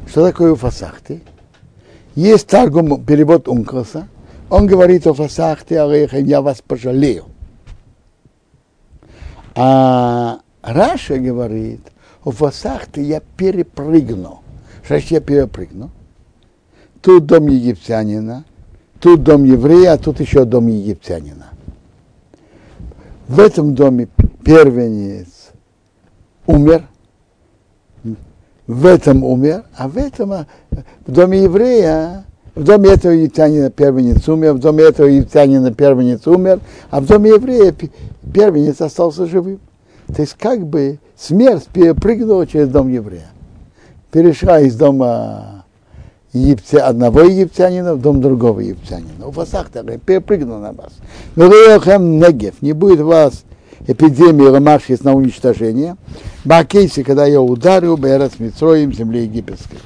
Что 0.08 0.28
такое 0.28 0.54
у 0.54 0.56
фасахты? 0.56 1.22
Есть 2.16 2.48
торгум, 2.48 3.04
перевод 3.04 3.48
Ункласа. 3.48 4.08
Он 4.50 4.68
говорит 4.68 5.06
о 5.08 5.14
фасахте 5.14 5.82
алейхам, 5.82 6.26
я 6.26 6.42
вас 6.42 6.62
пожалею. 6.66 7.26
А 9.56 10.40
Раша 10.62 11.18
говорит, 11.18 11.82
у 12.24 12.32
фасахты 12.32 13.02
я 13.02 13.22
перепрыгну. 13.38 14.42
Что 14.84 14.96
значит 14.96 15.12
я 15.12 15.20
перепрыгну? 15.20 15.92
Тут 17.02 17.26
дом 17.26 17.48
египтянина, 17.48 18.44
тут 19.00 19.24
дом 19.24 19.46
еврея, 19.46 19.94
а 19.94 19.98
тут 19.98 20.20
еще 20.20 20.46
дом 20.46 20.68
египтянина. 20.68 21.48
В 23.28 23.40
этом 23.40 23.76
доме 23.76 24.08
первенец 24.44 25.28
умер, 26.50 26.84
в 28.66 28.86
этом 28.86 29.24
умер, 29.24 29.66
а 29.78 29.88
в 29.88 29.98
этом, 29.98 30.34
а, 30.34 30.48
в 31.06 31.12
доме 31.12 31.44
еврея, 31.44 32.26
в 32.56 32.64
доме 32.64 32.92
этого 32.92 33.14
египтянина 33.14 33.70
первенец 33.70 34.28
умер, 34.28 34.54
в 34.54 34.60
доме 34.60 34.84
этого 34.84 35.08
египтянина 35.08 35.74
первенец 35.74 36.26
умер, 36.28 36.60
а 36.90 37.02
в 37.02 37.06
доме 37.06 37.32
еврея 37.32 37.74
первенец 38.34 38.82
остался 38.82 39.28
живым. 39.28 39.60
То 40.08 40.22
есть 40.22 40.36
как 40.40 40.66
бы 40.66 40.98
смерть 41.16 41.68
перепрыгнула 41.72 42.48
через 42.48 42.70
дом 42.70 42.90
еврея. 42.90 43.28
Перешла 44.12 44.60
из 44.60 44.76
дома 44.76 45.66
египтя, 46.34 46.88
одного 46.88 47.22
египтянина 47.22 47.94
в 47.94 48.02
дом 48.02 48.22
другого 48.22 48.62
египтянина. 48.62 49.28
У 49.28 49.32
вас 49.32 49.50
перепрыгнул 50.04 50.58
на 50.58 50.74
вас. 50.74 50.94
Но 51.36 51.48
Негев, 51.48 52.62
не 52.62 52.74
будет 52.74 53.02
вас 53.02 53.44
эпидемии 53.90 54.46
Ламашхис 54.46 55.04
на 55.04 55.16
уничтожение. 55.16 55.98
Бакейси, 56.46 57.04
когда 57.04 57.26
я 57.26 57.42
ударил 57.42 57.98
Берас 57.98 58.40
Митроим, 58.40 58.94
земли 58.94 59.24
египетской. 59.24 59.80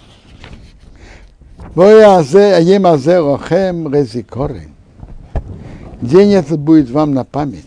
День 6.01 6.33
этот 6.33 6.59
будет 6.59 6.89
вам 6.89 7.13
на 7.13 7.23
память. 7.23 7.65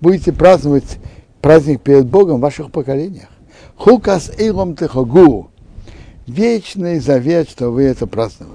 Будете 0.00 0.32
праздновать 0.32 0.98
праздник 1.42 1.82
перед 1.82 2.06
Богом 2.06 2.38
в 2.38 2.40
ваших 2.40 2.70
поколениях. 2.70 3.28
Хукас 3.76 4.30
Эйлом 4.38 4.76
Техогу. 4.76 5.50
Вечный 6.26 7.00
завет, 7.00 7.50
что 7.50 7.70
вы 7.70 7.82
это 7.84 8.06
праздновали. 8.06 8.53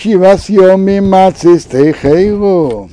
Шивас 0.00 0.48
Йоми 0.48 1.00
Мацистей 1.00 1.92
Хейру. 1.92 2.88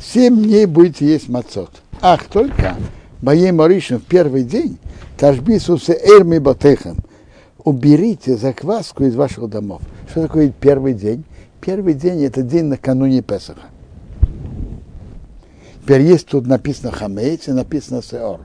Семь 0.00 0.42
дней 0.42 0.64
будете 0.64 1.04
есть 1.06 1.28
мацот. 1.28 1.82
Ах, 2.00 2.24
только 2.24 2.76
Боей 3.20 3.52
Маришин 3.52 3.98
в 3.98 4.04
первый 4.04 4.44
день 4.44 4.78
Тажбисусе 5.18 5.92
Эрми 5.92 6.38
Батехам. 6.38 6.96
Уберите 7.64 8.38
закваску 8.38 9.04
из 9.04 9.14
ваших 9.14 9.50
домов. 9.50 9.82
Что 10.08 10.22
такое 10.22 10.50
первый 10.58 10.94
день? 10.94 11.22
Первый 11.60 11.92
день 11.92 12.24
это 12.24 12.40
день 12.40 12.64
накануне 12.64 13.20
Песаха. 13.20 13.68
Теперь 15.82 16.00
есть 16.00 16.28
тут 16.28 16.46
написано 16.46 16.92
хамейц 16.92 17.48
и 17.48 17.52
написано 17.52 18.02
сеор. 18.02 18.40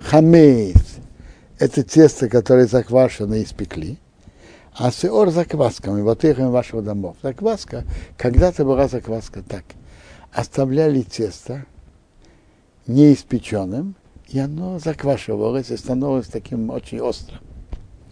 Хамейц– 0.00 0.96
это 1.58 1.82
тесто, 1.82 2.30
которое 2.30 2.66
заквашено 2.66 3.34
и 3.34 3.44
испекли. 3.44 3.98
А 4.74 4.90
сеор 4.90 5.30
заквасками, 5.30 6.00
их 6.00 6.38
вашего 6.38 6.80
домов. 6.80 7.16
Закваска, 7.22 7.84
когда-то 8.16 8.64
была 8.64 8.88
закваска 8.88 9.42
так. 9.42 9.64
Оставляли 10.32 11.02
тесто 11.02 11.66
неиспеченным, 12.86 13.94
и 14.28 14.38
оно 14.38 14.78
заквашивалось 14.78 15.70
и 15.70 15.76
становилось 15.76 16.28
таким 16.28 16.70
очень 16.70 17.00
острым. 17.00 17.40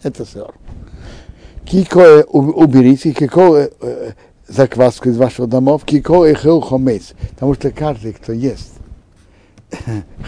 Это 0.03 0.23
сеор. 0.23 0.53
Кико 1.65 2.23
уберите, 2.23 3.11
кико 3.11 3.55
э, 3.55 4.11
закваску 4.47 5.09
из 5.09 5.17
вашего 5.17 5.47
домов, 5.47 5.83
кико 5.83 6.25
и 6.25 6.35
хил 6.35 6.61
хомец. 6.61 7.13
Потому 7.31 7.55
что 7.55 7.71
каждый, 7.71 8.13
кто 8.13 8.33
ест 8.33 8.73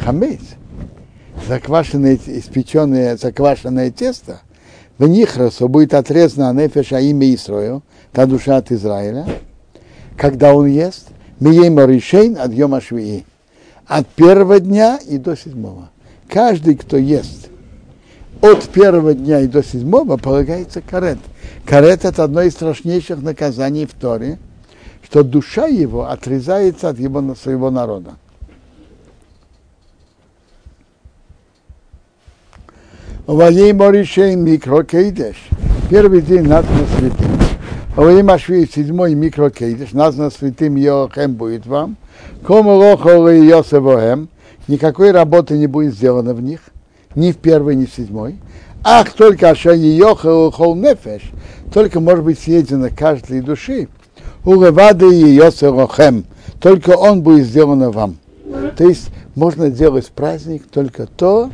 хамец, 0.04 0.42
заквашенное, 1.48 2.16
испеченное, 2.26 3.18
заквашенное 3.18 3.92
тесто– 3.92 4.42
в 4.98 5.08
Нихрасу 5.08 5.68
будет 5.68 5.94
отрезана 5.94 6.54
нефеша 6.54 7.00
имя 7.00 7.34
Исрою, 7.34 7.84
та 8.12 8.26
душа 8.26 8.58
от 8.58 8.72
Израиля, 8.72 9.26
когда 10.18 10.54
он 10.54 10.68
ест, 10.68 11.08
Миема 11.40 11.86
решейн 11.86 12.38
от 12.38 12.54
Йома 12.54 12.80
Швии. 12.80 13.26
От 13.86 14.08
первого 14.08 14.60
дня 14.60 14.98
и 15.06 15.18
до 15.18 15.36
седьмого. 15.36 15.90
Каждый, 16.30 16.76
кто 16.76 16.98
ест 16.98 17.50
от 18.42 18.64
первого 18.70 19.14
дня 19.14 19.42
и 19.42 19.48
до 19.48 19.64
седьмого, 19.64 20.18
полагается 20.18 20.82
карет. 20.82 21.18
Карет– 21.66 22.06
это 22.06 22.24
одно 22.24 22.42
из 22.42 22.54
страшнейших 22.54 23.22
наказаний 23.22 23.86
в 23.86 23.94
Торе, 23.94 24.38
что 25.02 25.24
душа 25.24 25.68
его 25.68 26.10
отрезается 26.10 26.90
от 26.90 27.00
его, 27.00 27.36
своего 27.36 27.70
народа. 27.72 28.16
Ваей 33.26 33.72
Моришей 33.72 34.36
микрокейдеш. 34.36 35.38
Первый 35.90 36.22
день 36.22 36.42
назван 36.42 36.86
святым. 36.98 37.32
Ваей 37.96 38.22
Машви 38.22 38.68
седьмой 38.68 39.16
микрокейдеш. 39.16 39.94
Назван 39.94 40.30
святым 40.30 40.76
Йохем 40.76 41.36
будет 41.36 41.66
вам. 41.66 41.96
Кому 42.46 42.76
лохол 42.76 43.30
и 43.30 43.46
Йосевоем. 43.46 44.28
Никакой 44.68 45.12
работы 45.12 45.58
не 45.58 45.68
будет 45.68 45.94
сделано 45.94 46.34
в 46.34 46.42
них. 46.42 46.60
Ни 47.16 47.32
в 47.32 47.38
первой, 47.38 47.76
ни 47.78 47.86
в 47.86 47.94
седьмой. 47.94 48.36
Ах, 48.84 49.14
только 49.14 49.52
Ашани 49.52 49.88
Йохел 49.88 50.52
хол 50.52 50.76
нефеш. 50.76 51.22
Только 51.74 52.02
может 52.02 52.26
быть 52.26 52.40
съедено 52.40 52.90
каждой 52.94 53.40
души. 53.40 53.88
Улевады 54.44 55.08
и 55.08 55.34
Йосевохем. 55.34 56.26
Только 56.60 56.90
он 56.90 57.22
будет 57.22 57.46
сделано 57.46 57.90
вам. 57.90 58.18
То 58.78 58.84
есть 58.84 59.12
можно 59.36 59.70
делать 59.70 60.12
праздник 60.14 60.64
только 60.70 61.08
то, 61.08 61.52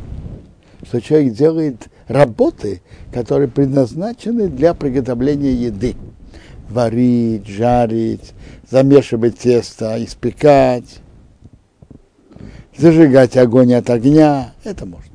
что 0.90 1.00
человек 1.00 1.34
делает 1.34 1.86
работы, 2.08 2.82
которые 3.12 3.46
предназначены 3.46 4.48
для 4.48 4.74
приготовления 4.74 5.52
еды. 5.52 5.94
Варить, 6.68 7.46
жарить, 7.46 8.32
замешивать 8.68 9.38
тесто, 9.38 10.02
испекать, 10.02 10.98
зажигать 12.76 13.36
огонь 13.36 13.72
от 13.74 13.88
огня. 13.88 14.52
Это 14.64 14.84
можно. 14.84 15.14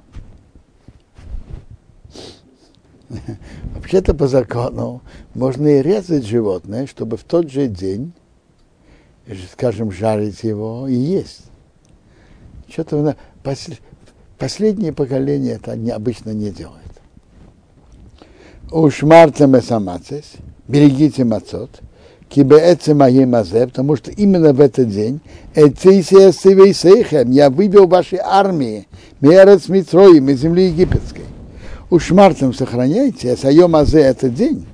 Вообще-то 3.76 4.14
по 4.14 4.30
закону 4.30 5.02
можно 5.34 5.68
и 5.68 5.82
резать 5.82 6.26
животное, 6.26 6.88
чтобы 6.88 7.18
в 7.18 7.26
тот 7.26 7.52
же 7.52 7.68
день, 7.68 8.14
скажем, 9.52 9.92
жарить 9.92 10.42
его 10.44 10.88
и 10.88 10.96
есть. 10.96 11.42
Что-то 12.70 13.18
Последнее 14.38 14.92
поколение 14.92 15.54
это 15.54 15.78
обычно 15.96 16.32
не 16.32 16.50
делает. 16.52 16.82
Уж 18.70 19.04
мартем 19.04 19.62
самацис, 19.62 20.34
берегите 20.68 21.24
мацот, 21.24 21.70
кибеэце 22.28 22.94
моей 22.94 23.26
мазе, 23.26 23.68
потому 23.68 23.96
что 23.96 24.12
именно 24.12 24.52
в 24.52 24.60
этот 24.60 24.90
день 24.90 25.22
я 27.32 27.50
вывел 27.50 27.88
ваши 27.88 28.18
армии, 28.18 28.88
мерец 29.22 29.70
Митроим 29.70 30.28
из 30.30 30.42
земли 30.42 30.68
египетской. 30.68 31.24
Уж 31.90 32.12
мартем 32.12 32.54
сохраняйте, 32.54 33.38
сайом 33.38 33.72
мазе 33.72 34.02
этот 34.02 34.34
день, 34.34 34.66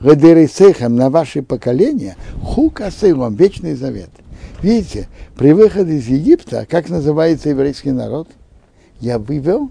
Гадерисехем 0.00 0.96
на 0.96 1.08
ваши 1.08 1.42
поколения, 1.42 2.16
хукасейлом, 2.42 3.36
вечный 3.36 3.74
завет. 3.74 4.10
Видите, 4.60 5.08
при 5.36 5.52
выходе 5.52 5.98
из 5.98 6.08
Египта, 6.08 6.66
как 6.68 6.88
называется 6.88 7.50
еврейский 7.50 7.92
народ– 7.92 8.28
я 9.00 9.18
вывел 9.18 9.70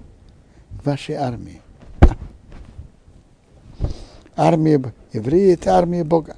вашей 0.84 1.16
армии. 1.16 1.62
Армия 4.36 4.82
евреи– 5.12 5.54
это 5.54 5.78
армия 5.78 6.04
Бога. 6.04 6.36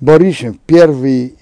Боришем 0.00 0.60
первый 0.66 1.36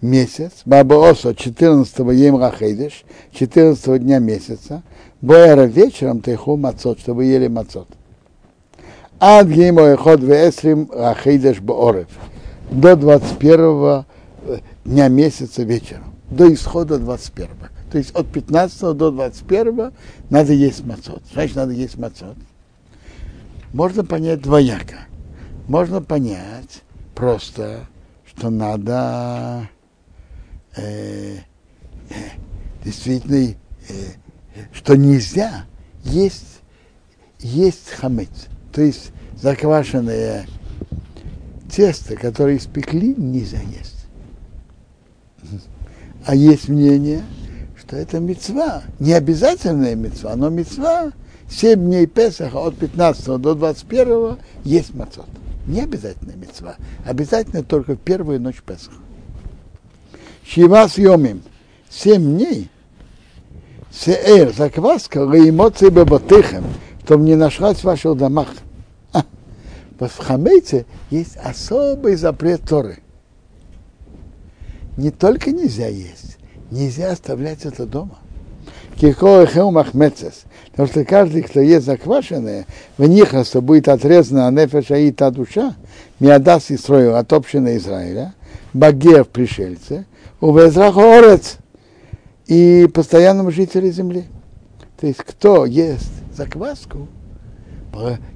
месяц, 0.00 0.62
Бабаосо 0.64 1.34
14 1.34 1.98
ем 2.14 2.38
Рахейдеш, 2.38 3.04
14 3.32 4.02
дня 4.02 4.18
месяца, 4.18 4.82
Боэра 5.20 5.64
вечером 5.64 6.22
Теху 6.22 6.56
Мацот, 6.56 7.00
чтобы 7.00 7.24
ели 7.24 7.48
Мацот. 7.48 7.88
Ад 9.18 9.48
ему 9.48 9.80
эход 9.80 10.20
веэсрим 10.20 10.90
Рахейдеш 10.92 11.60
Боорев. 11.60 12.08
До 12.70 12.96
21 12.96 14.04
дня 14.84 15.08
месяца 15.08 15.62
вечером. 15.62 16.14
До 16.30 16.52
исхода 16.52 16.98
21. 16.98 17.48
То 17.96 18.00
есть 18.00 18.14
от 18.14 18.30
15 18.30 18.94
до 18.94 19.10
21 19.10 19.90
надо 20.28 20.52
есть 20.52 20.84
мацот. 20.84 21.22
Значит, 21.32 21.56
надо 21.56 21.72
есть 21.72 21.96
мацот. 21.96 22.36
Можно 23.72 24.04
понять 24.04 24.42
двояко. 24.42 25.06
можно 25.66 26.02
понять 26.02 26.82
просто, 27.14 27.86
что 28.26 28.50
надо 28.50 29.70
э, 30.76 31.36
э, 32.10 32.14
действительно, 32.84 33.54
э, 33.88 33.94
что 34.74 34.94
нельзя 34.94 35.64
есть, 36.04 36.60
есть 37.38 37.88
хамец, 37.88 38.48
то 38.74 38.82
есть 38.82 39.10
заквашенное 39.40 40.46
тесто, 41.74 42.14
которое 42.14 42.58
испекли, 42.58 43.14
нельзя 43.16 43.62
есть. 43.62 44.06
А 46.26 46.34
есть 46.34 46.68
мнение, 46.68 47.22
что 47.86 47.96
это 47.96 48.18
мецва, 48.18 48.82
не 48.98 49.12
обязательная 49.12 49.94
мецва, 49.94 50.34
но 50.34 50.50
мецва 50.50 51.12
7 51.48 51.78
дней 51.78 52.06
Песаха 52.06 52.58
от 52.58 52.76
15 52.76 53.40
до 53.40 53.54
21 53.54 54.38
есть 54.64 54.92
мацот. 54.94 55.26
Не 55.66 55.82
обязательная 55.82 56.34
мецва, 56.34 56.76
обязательно 57.04 57.62
только 57.62 57.94
в 57.94 57.98
первую 57.98 58.40
ночь 58.40 58.62
Песаха. 58.62 58.96
Шива 60.44 60.88
съемим 60.88 61.42
7 61.88 62.36
дней, 62.36 62.70
сеэр, 63.92 64.52
закваска, 64.52 65.20
эмоции 65.20 65.88
баботыхем, 65.88 66.64
чтобы 67.04 67.24
не 67.24 67.36
нашлась 67.36 67.78
в 67.78 67.84
ваших 67.84 68.16
домах. 68.16 68.48
А, 69.12 69.24
в 70.00 70.18
хамейце 70.18 70.86
есть 71.10 71.36
особый 71.36 72.16
запрет 72.16 72.62
Торы. 72.62 72.98
Не 74.96 75.10
только 75.10 75.52
нельзя 75.52 75.88
есть, 75.88 76.35
нельзя 76.70 77.12
оставлять 77.12 77.64
это 77.64 77.86
дома. 77.86 78.18
Потому 78.98 80.88
что 80.88 81.04
каждый, 81.04 81.42
кто 81.42 81.60
ест 81.60 81.86
заквашенное, 81.86 82.66
в 82.96 83.06
них 83.06 83.34
будет 83.56 83.88
отрезана 83.88 84.50
нефеша 84.50 84.96
и 84.96 85.10
та 85.10 85.30
душа, 85.30 85.74
миадас 86.18 86.70
и 86.70 86.76
строю 86.76 87.16
от 87.16 87.32
общины 87.32 87.76
Израиля, 87.76 88.34
багер 88.72 89.24
пришельцы, 89.24 90.06
у 90.40 90.56
орец 90.56 91.56
и 92.46 92.88
постоянному 92.92 93.50
жителю 93.50 93.90
земли. 93.90 94.24
То 94.98 95.06
есть 95.06 95.18
кто 95.18 95.66
ест 95.66 96.10
закваску, 96.34 97.08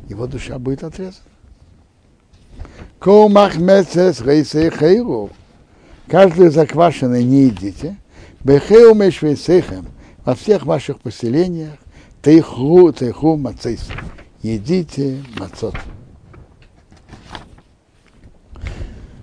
его 0.09 0.27
душа 0.27 0.59
будет 0.59 0.85
отрезана. 0.85 1.25
Коумах 2.99 3.57
мецес 3.57 4.21
рейсей 4.21 4.71
хейру. 4.71 5.31
Каждую 6.07 6.51
заквашенное 6.51 7.23
не 7.23 7.45
едите. 7.45 7.97
Бехеу 8.45 8.95
мешвейсейхем– 8.95 9.87
во 10.25 10.35
всех 10.35 10.65
ваших 10.65 11.01
поселениях 11.01 11.73
тейху, 12.23 12.93
тейху 12.93 13.37
мацейс. 13.37 13.89
Едите 14.43 15.23
мацот. 15.39 15.75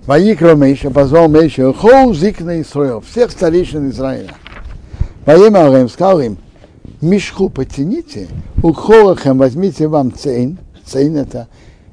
Ваикро 0.05 0.55
Мейша, 0.55 0.89
позвал 0.89 1.28
Мейша, 1.28 1.74
хоу 1.74 2.13
зикна 2.13 2.61
Исраил, 2.61 3.01
всех 3.01 3.32
старейшин 3.32 3.89
Израиля. 3.89 4.36
Во 5.26 5.36
имя 5.36 5.68
Арем 5.68 5.89
сказал 5.89 6.22
им, 6.22 6.38
мешку 7.01 7.49
потяните, 7.49 8.30
у 8.63 8.72
Хорахем 8.72 9.38
возьмите 9.38 9.88
вам 9.88 10.13
цейн, 10.13 10.59
цейн 10.86 11.18
это 11.18 11.49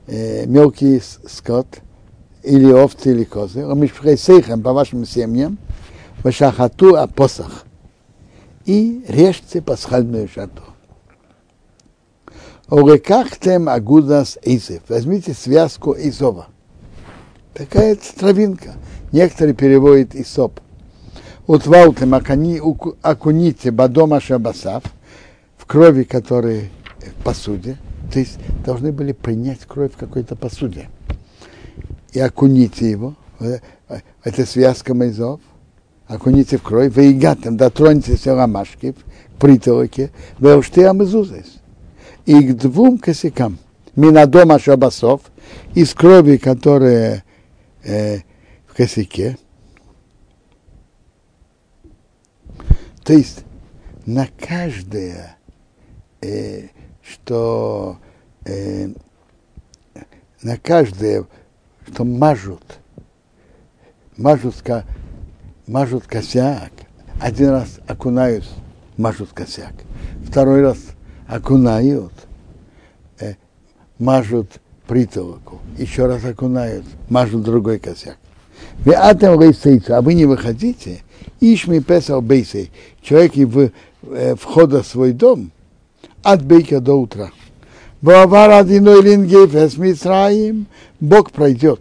э, 0.06 0.46
мелкий 0.46 1.00
скот, 1.00 1.66
или 2.44 2.70
овцы, 2.70 3.10
или 3.10 3.24
козы, 3.24 3.62
а 3.62 3.74
мишпрейсейхем 3.74 4.62
по 4.62 4.72
вашим 4.72 5.04
семьям, 5.04 5.58
вашахату 6.24 6.96
апосах 6.96 7.64
и 8.64 9.04
режьте 9.06 9.60
пасхальную 9.60 10.26
жертву. 10.26 10.64
Орекахтем 12.68 13.68
агудас 13.68 14.38
эйзев. 14.42 14.82
Возьмите 14.88 15.34
связку 15.34 15.94
Изова. 15.96 16.46
Такая 17.52 17.96
травинка. 18.16 18.74
Некоторые 19.12 19.54
переводят 19.54 20.14
Исоп. 20.14 20.60
Утвалтем 21.46 22.14
окуните 23.02 23.70
бадома 23.70 24.18
шабасав 24.18 24.82
в 25.58 25.66
крови, 25.66 26.04
которые 26.04 26.70
в 26.98 27.22
посуде. 27.22 27.76
То 28.10 28.18
есть 28.18 28.38
должны 28.64 28.92
были 28.92 29.12
принять 29.12 29.60
кровь 29.66 29.92
в 29.92 29.98
какой-то 29.98 30.36
посуде. 30.36 30.88
И 32.12 32.18
окуните 32.18 32.90
его. 32.90 33.14
Это 34.24 34.46
связка 34.46 34.94
Майзов 34.94 35.40
окуните 36.06 36.58
в 36.58 36.62
кровь, 36.62 36.92
вы 36.94 37.12
игатем, 37.12 37.56
дотроньтесь 37.56 38.26
ромашки 38.26 38.92
к 38.92 39.40
притолоке, 39.40 40.10
вы 40.38 40.56
ушты 40.56 40.84
амезузес. 40.86 41.60
И 42.26 42.40
к 42.40 42.56
двум 42.56 42.98
косякам, 42.98 43.58
минадома 43.96 44.58
шабасов, 44.58 45.20
из 45.74 45.92
крови, 45.94 46.36
которая 46.36 47.24
э, 47.82 48.18
в 48.66 48.74
косяке. 48.74 49.38
То 53.04 53.12
есть 53.12 53.44
на 54.06 54.26
каждое, 54.38 55.36
э, 56.22 56.68
что 57.02 57.98
э, 58.46 58.88
на 60.42 60.56
каждое, 60.56 61.26
что 61.86 62.04
мажут, 62.04 62.78
мажут 64.16 64.56
мажут 65.66 66.04
косяк, 66.06 66.72
один 67.20 67.50
раз 67.50 67.80
окунают, 67.86 68.44
мажут 68.96 69.30
косяк, 69.32 69.72
второй 70.26 70.62
раз 70.62 70.78
окунают, 71.26 72.12
э, 73.20 73.34
мажут 73.98 74.48
притолоку, 74.86 75.60
еще 75.78 76.06
раз 76.06 76.24
окунают, 76.24 76.84
мажут 77.08 77.42
другой 77.42 77.78
косяк. 77.78 78.18
Вы 78.84 78.94
атом 78.94 79.40
а 79.88 80.02
вы 80.02 80.14
не 80.14 80.26
выходите, 80.26 81.02
ишми 81.40 81.80
песал 81.80 82.20
бейсей, 82.20 82.70
человек 83.02 83.36
в, 83.36 83.70
э, 84.02 84.34
входа 84.34 84.82
в 84.82 84.86
свой 84.86 85.12
дом, 85.12 85.50
от 86.22 86.42
бейка 86.42 86.80
до 86.80 86.94
утра. 86.94 87.30
Бог 91.00 91.30
пройдет, 91.30 91.80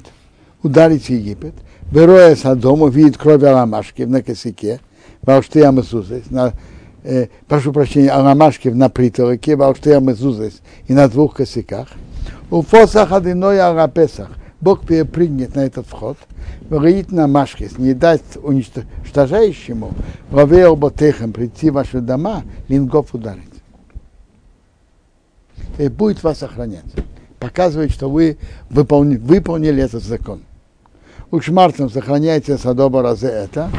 ударит 0.62 1.10
Египет, 1.10 1.54
Бероя 1.94 2.36
Садом 2.36 2.82
увидит 2.82 3.20
кровь 3.20 3.44
Аламашки 3.44 4.02
на 4.02 4.24
косяке, 4.24 4.80
Балшты 5.22 5.64
Амазузес, 5.64 6.32
на, 6.32 6.54
э, 7.04 7.28
прошу 7.48 7.72
прощения, 7.72 8.10
Аламашки 8.10 8.70
на 8.70 8.90
притолоке, 8.90 9.56
Балшты 9.56 9.94
Амазузес 9.94 10.62
и 10.88 10.94
на 10.94 11.08
двух 11.08 11.36
косяках. 11.36 11.90
У 12.50 12.64
Фосах 12.64 13.12
Адиной 13.12 13.60
Арапесах. 13.60 14.32
Бог 14.60 14.88
перепрыгнет 14.88 15.56
на 15.56 15.66
этот 15.68 15.86
вход, 15.86 16.18
говорит 16.68 17.12
на 17.12 17.28
Машкис, 17.28 17.78
не 17.78 17.94
даст 17.94 18.38
уничтожающему, 18.42 19.92
Равео 20.32 20.76
Ботехам 20.76 21.32
прийти 21.32 21.70
в 21.70 21.74
ваши 21.74 22.00
дома, 22.00 22.42
лингов 22.70 23.14
ударить. 23.14 23.44
И 25.78 25.90
будет 25.90 26.24
вас 26.24 26.42
охранять. 26.42 26.92
Показывает, 27.38 27.92
что 27.92 28.10
вы 28.10 28.38
выполнили, 28.72 29.18
выполнили 29.18 29.84
этот 29.84 30.02
закон. 30.02 30.42
Ушмартом 31.34 31.90
сохраняйте 31.90 32.60
садоба 32.60 33.02
разе 33.02 33.26
это. 33.26 33.72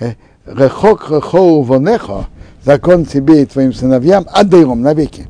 Э, 0.00 0.14
рехок 0.46 1.10
рехоу 1.10 1.60
вонехо, 1.60 2.24
закон 2.64 3.04
тебе 3.04 3.42
и 3.42 3.44
твоим 3.44 3.74
сыновьям, 3.74 4.24
отдаем 4.32 4.80
навеки. 4.80 5.26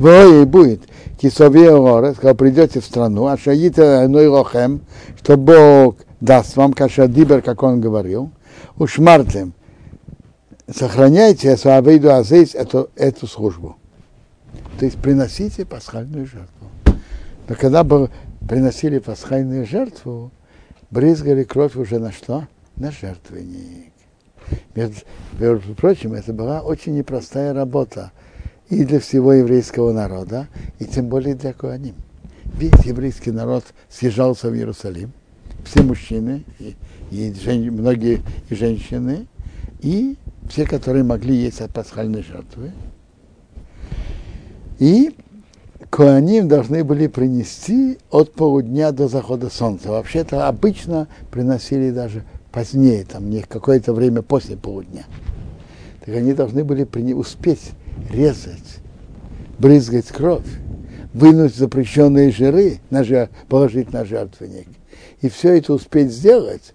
Вое 0.00 0.44
будет, 0.44 0.82
кисове 1.16 1.70
орес, 1.70 2.16
когда 2.16 2.34
придете 2.34 2.80
в 2.80 2.84
страну, 2.84 3.26
а 3.26 3.38
шаите 3.38 4.08
ной 4.08 4.26
рохем, 4.26 4.80
что 5.22 5.36
Бог 5.36 5.94
даст 6.20 6.56
вам 6.56 6.72
каша 6.72 7.06
дибер, 7.06 7.40
как 7.40 7.62
он 7.62 7.80
говорил, 7.80 8.32
ушмартем, 8.76 9.52
сохраняйте 10.68 11.56
Суавейду 11.56 12.12
Азейс 12.12 12.56
эту, 12.56 12.90
эту 12.96 13.28
службу. 13.28 13.76
То 14.80 14.86
есть 14.86 14.98
приносите 14.98 15.64
пасхальную 15.64 16.26
жертву. 16.26 16.66
Но 17.48 17.54
когда 17.54 17.84
бы 17.84 18.10
приносили 18.48 18.98
пасхальную 18.98 19.64
жертву, 19.64 20.32
брызгали 20.90 21.44
кровь 21.44 21.76
уже 21.76 21.98
на 21.98 22.12
что? 22.12 22.46
На 22.76 22.90
жертвенник. 22.90 23.92
Между, 24.74 25.74
прочим, 25.74 26.14
это 26.14 26.32
была 26.32 26.62
очень 26.62 26.94
непростая 26.94 27.52
работа 27.52 28.12
и 28.68 28.84
для 28.84 29.00
всего 29.00 29.32
еврейского 29.32 29.92
народа, 29.92 30.48
и 30.78 30.84
тем 30.84 31.08
более 31.08 31.34
для 31.34 31.52
Коаним. 31.52 31.94
Весь 32.44 32.84
еврейский 32.84 33.30
народ 33.30 33.64
съезжался 33.88 34.48
в 34.48 34.54
Иерусалим, 34.54 35.12
все 35.64 35.82
мужчины, 35.82 36.44
и, 36.58 36.76
и 37.10 37.32
жен, 37.34 37.72
многие 37.72 38.22
и 38.48 38.54
женщины, 38.54 39.26
и 39.80 40.16
все, 40.48 40.66
которые 40.66 41.04
могли 41.04 41.34
есть 41.34 41.60
от 41.60 41.72
пасхальной 41.72 42.22
жертвы. 42.22 42.72
И 44.78 45.14
Коаним 45.90 46.48
должны 46.48 46.84
были 46.84 47.08
принести 47.08 47.98
от 48.10 48.32
полудня 48.32 48.92
до 48.92 49.08
захода 49.08 49.50
солнца. 49.50 49.90
Вообще-то 49.90 50.46
обычно 50.46 51.08
приносили 51.30 51.90
даже 51.90 52.24
позднее, 52.52 53.04
там 53.04 53.28
не 53.28 53.42
какое-то 53.42 53.92
время 53.92 54.22
после 54.22 54.56
полудня. 54.56 55.04
Так 56.04 56.14
они 56.14 56.32
должны 56.32 56.64
были 56.64 56.84
успеть 57.12 57.72
резать, 58.10 58.78
брызгать 59.58 60.06
кровь 60.06 60.46
вынуть 61.12 61.54
запрещенные 61.54 62.30
жиры, 62.30 62.80
на 62.90 63.04
положить 63.48 63.92
на 63.92 64.04
жертвенник, 64.04 64.68
и 65.20 65.28
все 65.28 65.58
это 65.58 65.74
успеть 65.74 66.12
сделать, 66.12 66.72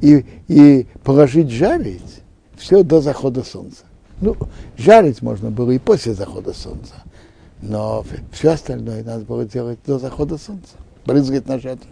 и, 0.00 0.24
и 0.48 0.86
положить 1.02 1.50
жарить, 1.50 2.22
все 2.56 2.82
до 2.82 3.00
захода 3.00 3.42
солнца. 3.42 3.84
Ну, 4.20 4.36
жарить 4.76 5.22
можно 5.22 5.50
было 5.50 5.72
и 5.72 5.78
после 5.78 6.14
захода 6.14 6.52
солнца, 6.52 6.94
но 7.64 8.04
все 8.30 8.50
остальное 8.52 9.02
надо 9.02 9.24
было 9.24 9.44
делать 9.44 9.78
до 9.86 9.98
захода 9.98 10.36
солнца, 10.38 10.74
брызгать 11.06 11.48
на 11.48 11.58
жертву. 11.58 11.90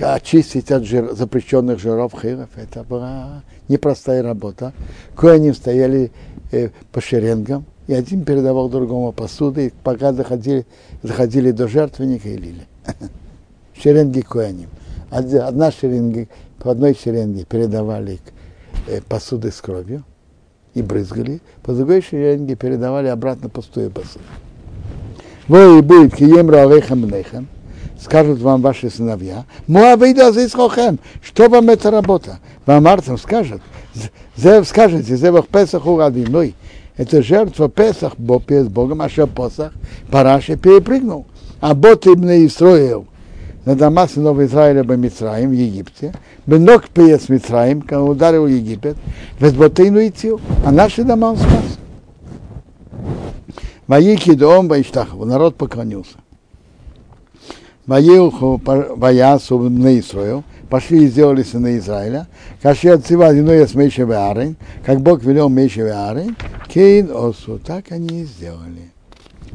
Очистить 0.00 0.70
от 0.70 0.84
жир, 0.84 1.12
запрещенных 1.14 1.78
жиров 1.78 2.14
хиров, 2.20 2.48
это 2.56 2.82
была 2.82 3.42
непростая 3.68 4.22
работа. 4.22 4.72
Коаним 5.14 5.54
стояли 5.54 6.12
э, 6.50 6.70
по 6.90 7.00
шеренгам, 7.00 7.66
и 7.86 7.94
один 7.94 8.24
передавал 8.24 8.70
другому 8.70 9.12
посуду, 9.12 9.60
и 9.60 9.70
пока 9.82 10.12
заходили, 10.12 10.66
заходили 11.02 11.50
до 11.50 11.68
жертвенника 11.68 12.28
и 12.28 12.36
лили. 12.36 12.66
Шеренги 13.74 14.22
коаним. 14.22 14.70
Одна 15.10 15.70
шеренга, 15.72 16.28
по 16.58 16.70
одной 16.70 16.94
шеренге 16.94 17.44
передавали 17.44 18.20
э, 18.86 19.00
посуды 19.02 19.50
с 19.50 19.60
кровью 19.60 20.04
и 20.74 20.82
брызгали, 20.82 21.40
по 21.62 21.72
другой 21.72 22.02
шеренге 22.02 22.54
передавали 22.54 23.08
обратно 23.08 23.48
пустую 23.48 23.90
посуду. 23.90 24.24
Вы 25.48 25.82
будет 25.82 26.14
кием 26.14 26.48
равехам 26.48 27.04
нехам, 27.08 27.48
скажут 28.00 28.40
вам 28.40 28.62
ваши 28.62 28.90
сыновья, 28.90 29.44
Муавейда 29.66 30.32
Зисхохем, 30.32 30.98
что 31.22 31.48
вам 31.48 31.70
эта 31.70 31.90
работа? 31.90 32.38
Вам 32.66 32.86
Артем 32.86 33.18
скажет, 33.18 33.60
скажете, 34.64 35.16
Зевах 35.16 35.48
Песах 35.48 35.86
Урадиной, 35.86 36.54
это 36.96 37.22
жертва 37.22 37.68
Песах, 37.68 38.12
Бог 38.18 38.44
перед 38.44 38.70
Богом, 38.70 39.02
а 39.02 39.08
что 39.08 39.26
Посах, 39.26 39.72
Параши 40.10 40.56
перепрыгнул. 40.56 41.26
А 41.60 41.74
Бот 41.74 42.06
Ибн 42.06 42.46
Исроил, 42.46 43.06
на 43.64 43.74
дома 43.74 44.06
сынов 44.06 44.38
Израиля 44.40 44.84
бы 44.84 44.96
Мицраим 44.96 45.50
в 45.50 45.52
Египте, 45.52 46.14
Бенок 46.50 46.88
пес 46.88 47.28
Мицраим, 47.28 47.80
когда 47.80 48.02
ударил 48.02 48.48
Египет, 48.48 48.96
без 49.38 49.52
Ботейну 49.52 50.04
идти, 50.04 50.32
а 50.66 50.72
наши 50.72 51.04
дома 51.04 51.26
он 51.26 51.36
спас. 51.36 51.78
Ваики 53.86 54.34
дом 54.34 54.66
Ваиштахову, 54.66 55.24
народ 55.24 55.54
поклонился. 55.54 56.16
Ваеуху 57.86 58.60
Ваясу 58.64 59.60
на 59.60 59.96
Исраил, 60.00 60.42
пошли 60.68 61.04
и 61.04 61.06
сделали 61.06 61.44
сыны 61.44 61.78
Израиля, 61.78 62.26
Каши 62.60 62.88
отцева 62.88 63.28
одиной 63.28 63.68
с 63.68 63.74
Мейшеве 63.76 64.16
Арен, 64.16 64.56
как 64.84 65.00
Бог 65.02 65.22
велел 65.22 65.48
Мейшеве 65.48 65.92
Арен, 65.92 66.36
Кейн 66.66 67.12
Осу, 67.14 67.60
так 67.64 67.92
они 67.92 68.22
и 68.22 68.24
сделали. 68.24 68.90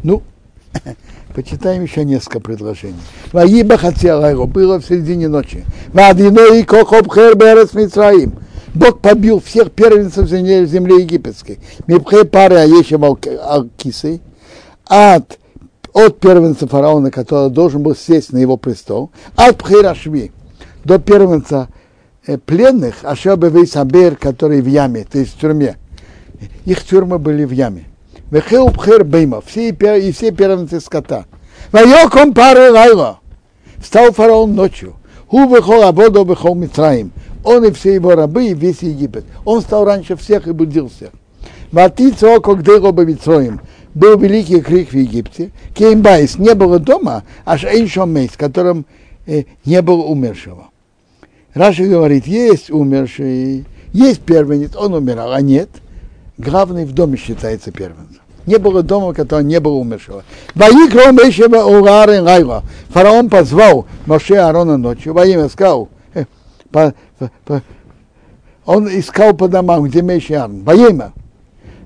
Ну, 0.02 0.24
почитаем 1.36 1.84
еще 1.84 2.06
несколько 2.06 2.40
предложений. 2.40 2.96
Ваиба 3.34 3.78
хотела 3.78 4.46
было 4.46 4.80
в 4.80 4.86
середине 4.86 5.28
ночи. 5.28 5.66
Вадиной 5.92 6.64
кохоб 6.64 7.14
хер 7.14 7.36
берес 7.36 7.74
Мицраим. 7.74 8.34
Бог 8.74 9.00
побил 9.00 9.42
всех 9.42 9.72
первенцев 9.72 10.30
земли, 10.30 11.02
египетской. 11.02 11.60
Мипхе 11.88 12.24
пары 12.24 12.56
Аешева 12.56 13.18
Алкисы 13.44 14.22
от 14.86 15.38
от 15.94 16.20
первенца 16.20 16.68
фараона, 16.68 17.10
который 17.10 17.50
должен 17.50 17.82
был 17.82 17.96
сесть 17.96 18.34
на 18.34 18.38
его 18.38 18.58
престол, 18.58 19.12
от 19.38 19.58
Пхирашви 19.58 20.34
до 20.84 21.00
первенца 21.00 21.70
э, 22.28 22.38
пленных, 22.38 22.96
אשר 23.04 23.48
בבית 23.48 23.79
הבור, 23.79 24.18
который 24.18 24.60
в 24.60 24.68
яме, 24.68 25.06
то 25.10 25.18
есть 25.18 25.36
в 25.36 25.40
тюрьме. 25.40 25.78
Их 26.66 26.84
тюрьмы 26.84 27.18
были 27.18 27.46
в 27.46 27.52
яме. 27.52 27.86
וכל 28.32 28.70
בכור 28.70 29.04
בהמה, 29.04 29.42
все, 29.46 29.70
и 29.70 30.12
все 30.12 30.32
первенцы 30.32 30.80
скота. 30.80 31.26
ויקם 31.72 32.34
פרעה 32.34 32.72
לילה. 32.72 33.20
Встал 33.78 34.12
фараон 34.12 34.56
ночью. 34.56 34.96
הוא 35.28 35.48
וכל 35.48 35.84
עבדיו 35.84 36.24
וכל 36.24 36.56
מצרים. 36.56 37.12
Он 37.44 37.64
и 37.64 37.72
все 37.72 37.94
его 37.94 38.16
рабы, 38.16 38.48
и 38.48 38.54
весь 38.54 38.82
Египет. 38.82 39.26
Он 39.44 39.62
стал 39.62 39.86
раньше 39.86 40.16
всех 40.16 40.48
и 40.48 40.52
будил 40.52 40.90
всех. 40.90 41.12
ותהי 41.72 42.36
צעקה 42.36 42.56
גדולה 42.56 42.92
במצרים 42.92 43.60
был 43.94 44.18
великий 44.18 44.62
крик 44.62 44.90
в 44.90 44.94
Египте, 44.94 45.52
כי 45.74 45.95
אין 45.95 46.16
בית 46.16 46.38
не 46.38 46.54
было 46.54 46.80
дома, 46.80 47.24
אשר 47.46 47.64
אין 47.64 47.86
שם 47.86 48.09
מת, 48.09 48.32
в 48.32 48.38
котором 48.38 48.86
э, 49.26 49.44
не 49.64 49.82
было 49.82 50.04
умершего. 50.04 50.68
Раша 51.54 51.86
говорит, 51.86 52.28
есть 52.28 52.70
умерший, 52.70 53.66
есть 53.94 54.22
первенец, 54.22 54.76
он 54.76 54.94
умирал, 54.94 55.32
а 55.32 55.42
нет, 55.42 55.70
главный 56.38 56.86
в 56.86 56.94
доме 56.94 57.18
считается 57.18 57.72
первенцем. 57.72 58.22
Не 58.46 58.58
было 58.58 58.84
дома, 58.84 59.12
в 59.12 59.16
котором 59.16 59.48
не 59.48 59.60
было 59.60 59.74
умершего. 59.74 60.24
Фараон 62.90 63.30
позвал 63.30 63.88
Моше 64.06 64.36
Аарона 64.36 64.78
ночью, 64.78 65.14
во 65.14 65.26
имя 65.26 65.50
сказал, 65.50 65.90
э, 66.14 66.26
по, 66.72 66.94
по, 67.46 67.64
он 68.66 68.88
искал 68.88 69.34
по 69.34 69.48
домам, 69.48 69.86
где 69.86 70.04
Мейши 70.04 70.36
Аарон, 70.36 70.64
во 70.64 70.76
имя, 70.76 71.14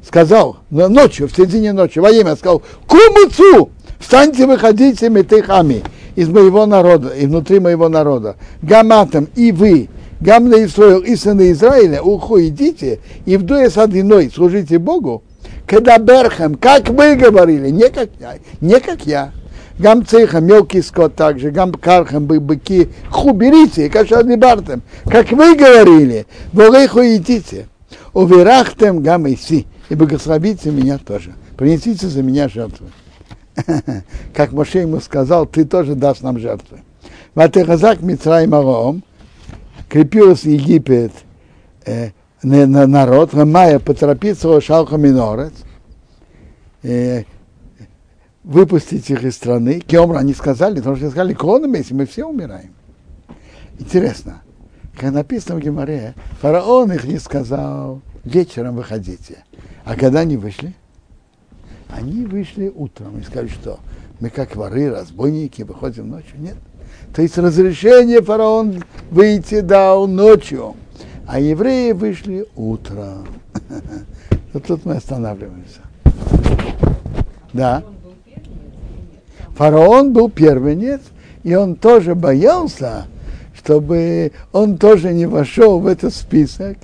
сказал 0.05 0.57
ночью, 0.69 1.27
в 1.27 1.31
середине 1.31 1.71
ночи, 1.71 1.99
во 1.99 2.11
имя 2.11 2.35
сказал, 2.35 2.61
кумуцу, 2.87 3.69
встаньте, 3.99 4.45
выходите, 4.45 5.09
метехами 5.09 5.83
из 6.15 6.27
моего 6.27 6.65
народа, 6.65 7.09
и 7.09 7.25
внутри 7.25 7.59
моего 7.59 7.87
народа. 7.87 8.35
Гаматом, 8.61 9.29
и 9.35 9.53
вы, 9.53 9.87
Гамна 10.21 10.65
Исраил, 10.65 10.99
и 10.99 11.15
сыны 11.15 11.51
Израиля, 11.51 12.01
уху 12.01 12.39
идите, 12.41 12.99
и 13.25 13.37
в 13.37 13.43
дуе 13.43 13.69
с 13.69 13.77
одиной 13.77 14.29
служите 14.33 14.77
Богу, 14.77 15.23
когда 15.65 15.97
Берхем, 15.97 16.55
как 16.55 16.89
вы 16.89 17.15
говорили, 17.15 17.69
не 17.69 17.89
как 17.89 18.09
я, 18.19 18.35
не 18.59 18.79
как 18.79 19.05
я. 19.05 19.31
Гам 19.77 20.05
цеха, 20.05 20.41
мелкий 20.41 20.81
скот 20.81 21.15
также, 21.15 21.51
гам 21.51 21.71
кархам, 21.71 22.25
быки, 22.25 22.89
ху 23.09 23.31
берите, 23.31 23.89
кашадни 23.89 24.35
бартем, 24.35 24.81
как 25.05 25.31
вы 25.31 25.55
говорили, 25.55 26.25
волейху 26.51 26.99
идите. 26.99 27.67
Уверахтем 28.13 29.01
гам 29.01 29.27
иси 29.27 29.67
и 29.87 29.95
благословите 29.95 30.71
меня 30.71 30.97
тоже. 30.97 31.33
Принесите 31.57 32.07
за 32.07 32.23
меня 32.23 32.49
жертвы. 32.49 32.87
Как 34.33 34.51
Моше 34.51 34.79
ему 34.79 34.99
сказал, 34.99 35.45
ты 35.45 35.65
тоже 35.65 35.95
дашь 35.95 36.21
нам 36.21 36.39
жертвы. 36.39 36.81
Ватехазак 37.35 38.01
Мицрай 38.01 38.47
Мароом, 38.47 39.03
крепился 39.89 40.49
Египет 40.49 41.11
э, 41.85 42.11
на, 42.43 42.65
на 42.67 42.87
народ, 42.87 43.33
Мая 43.33 43.79
поторопиться 43.79 44.61
Шалха 44.61 44.97
Минорец, 44.97 45.53
э, 46.83 47.23
выпустить 48.43 49.09
их 49.09 49.23
из 49.23 49.35
страны. 49.35 49.79
Кемра 49.79 50.19
они 50.19 50.33
сказали, 50.33 50.77
потому 50.77 50.95
что 50.95 51.09
сказали, 51.09 51.35
если 51.77 51.93
мы 51.93 52.05
все 52.05 52.25
умираем. 52.25 52.73
Интересно, 53.77 54.41
как 54.95 55.11
написано 55.11 55.59
в 55.59 55.63
Геморе, 55.63 56.13
фараон 56.41 56.91
их 56.91 57.05
не 57.05 57.17
сказал, 57.17 58.01
вечером 58.23 58.75
выходите. 58.75 59.43
А 59.85 59.95
когда 59.95 60.19
они 60.19 60.37
вышли? 60.37 60.73
Они 61.89 62.25
вышли 62.25 62.71
утром 62.73 63.19
и 63.19 63.23
сказали, 63.23 63.47
что 63.47 63.79
мы 64.19 64.29
как 64.29 64.55
воры, 64.55 64.91
разбойники, 64.91 65.63
выходим 65.63 66.09
ночью. 66.09 66.35
Нет. 66.37 66.57
То 67.13 67.21
есть 67.21 67.37
разрешение 67.37 68.21
фараон 68.21 68.83
выйти 69.09 69.61
дал 69.61 70.07
ночью, 70.07 70.75
а 71.27 71.39
евреи 71.39 71.91
вышли 71.91 72.45
утром. 72.55 73.27
Вот 74.51 74.65
тут 74.65 74.83
мы 74.83 74.95
останавливаемся. 74.95 75.81
Да. 77.53 77.83
Фараон 79.55 80.11
был 80.11 80.31
первенец, 80.31 81.01
и 81.43 81.53
он 81.53 81.75
тоже 81.75 82.15
боялся, 82.15 83.05
чтобы 83.55 84.31
он 84.51 84.77
тоже 84.77 85.13
не 85.13 85.27
вошел 85.27 85.79
в 85.79 85.85
этот 85.85 86.15
список, 86.15 86.77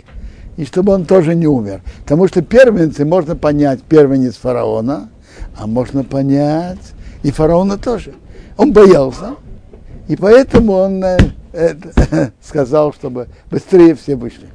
и 0.57 0.65
чтобы 0.65 0.93
он 0.93 1.05
тоже 1.05 1.33
не 1.33 1.47
умер. 1.47 1.81
Потому 2.03 2.27
что 2.27 2.41
первенцы 2.41 3.03
можно 3.03 3.35
понять 3.35 3.81
первенец 3.81 4.35
фараона, 4.35 5.09
а 5.57 5.67
можно 5.67 6.03
понять 6.03 6.93
и 7.23 7.31
фараона 7.31 7.77
тоже. 7.77 8.13
Он 8.57 8.71
боялся, 8.73 9.35
и 10.07 10.15
поэтому 10.15 10.73
он 10.73 11.03
э, 11.03 11.17
э, 11.53 11.75
сказал, 12.41 12.93
чтобы 12.93 13.27
быстрее 13.49 13.95
все 13.95 14.15
вышли. 14.15 14.47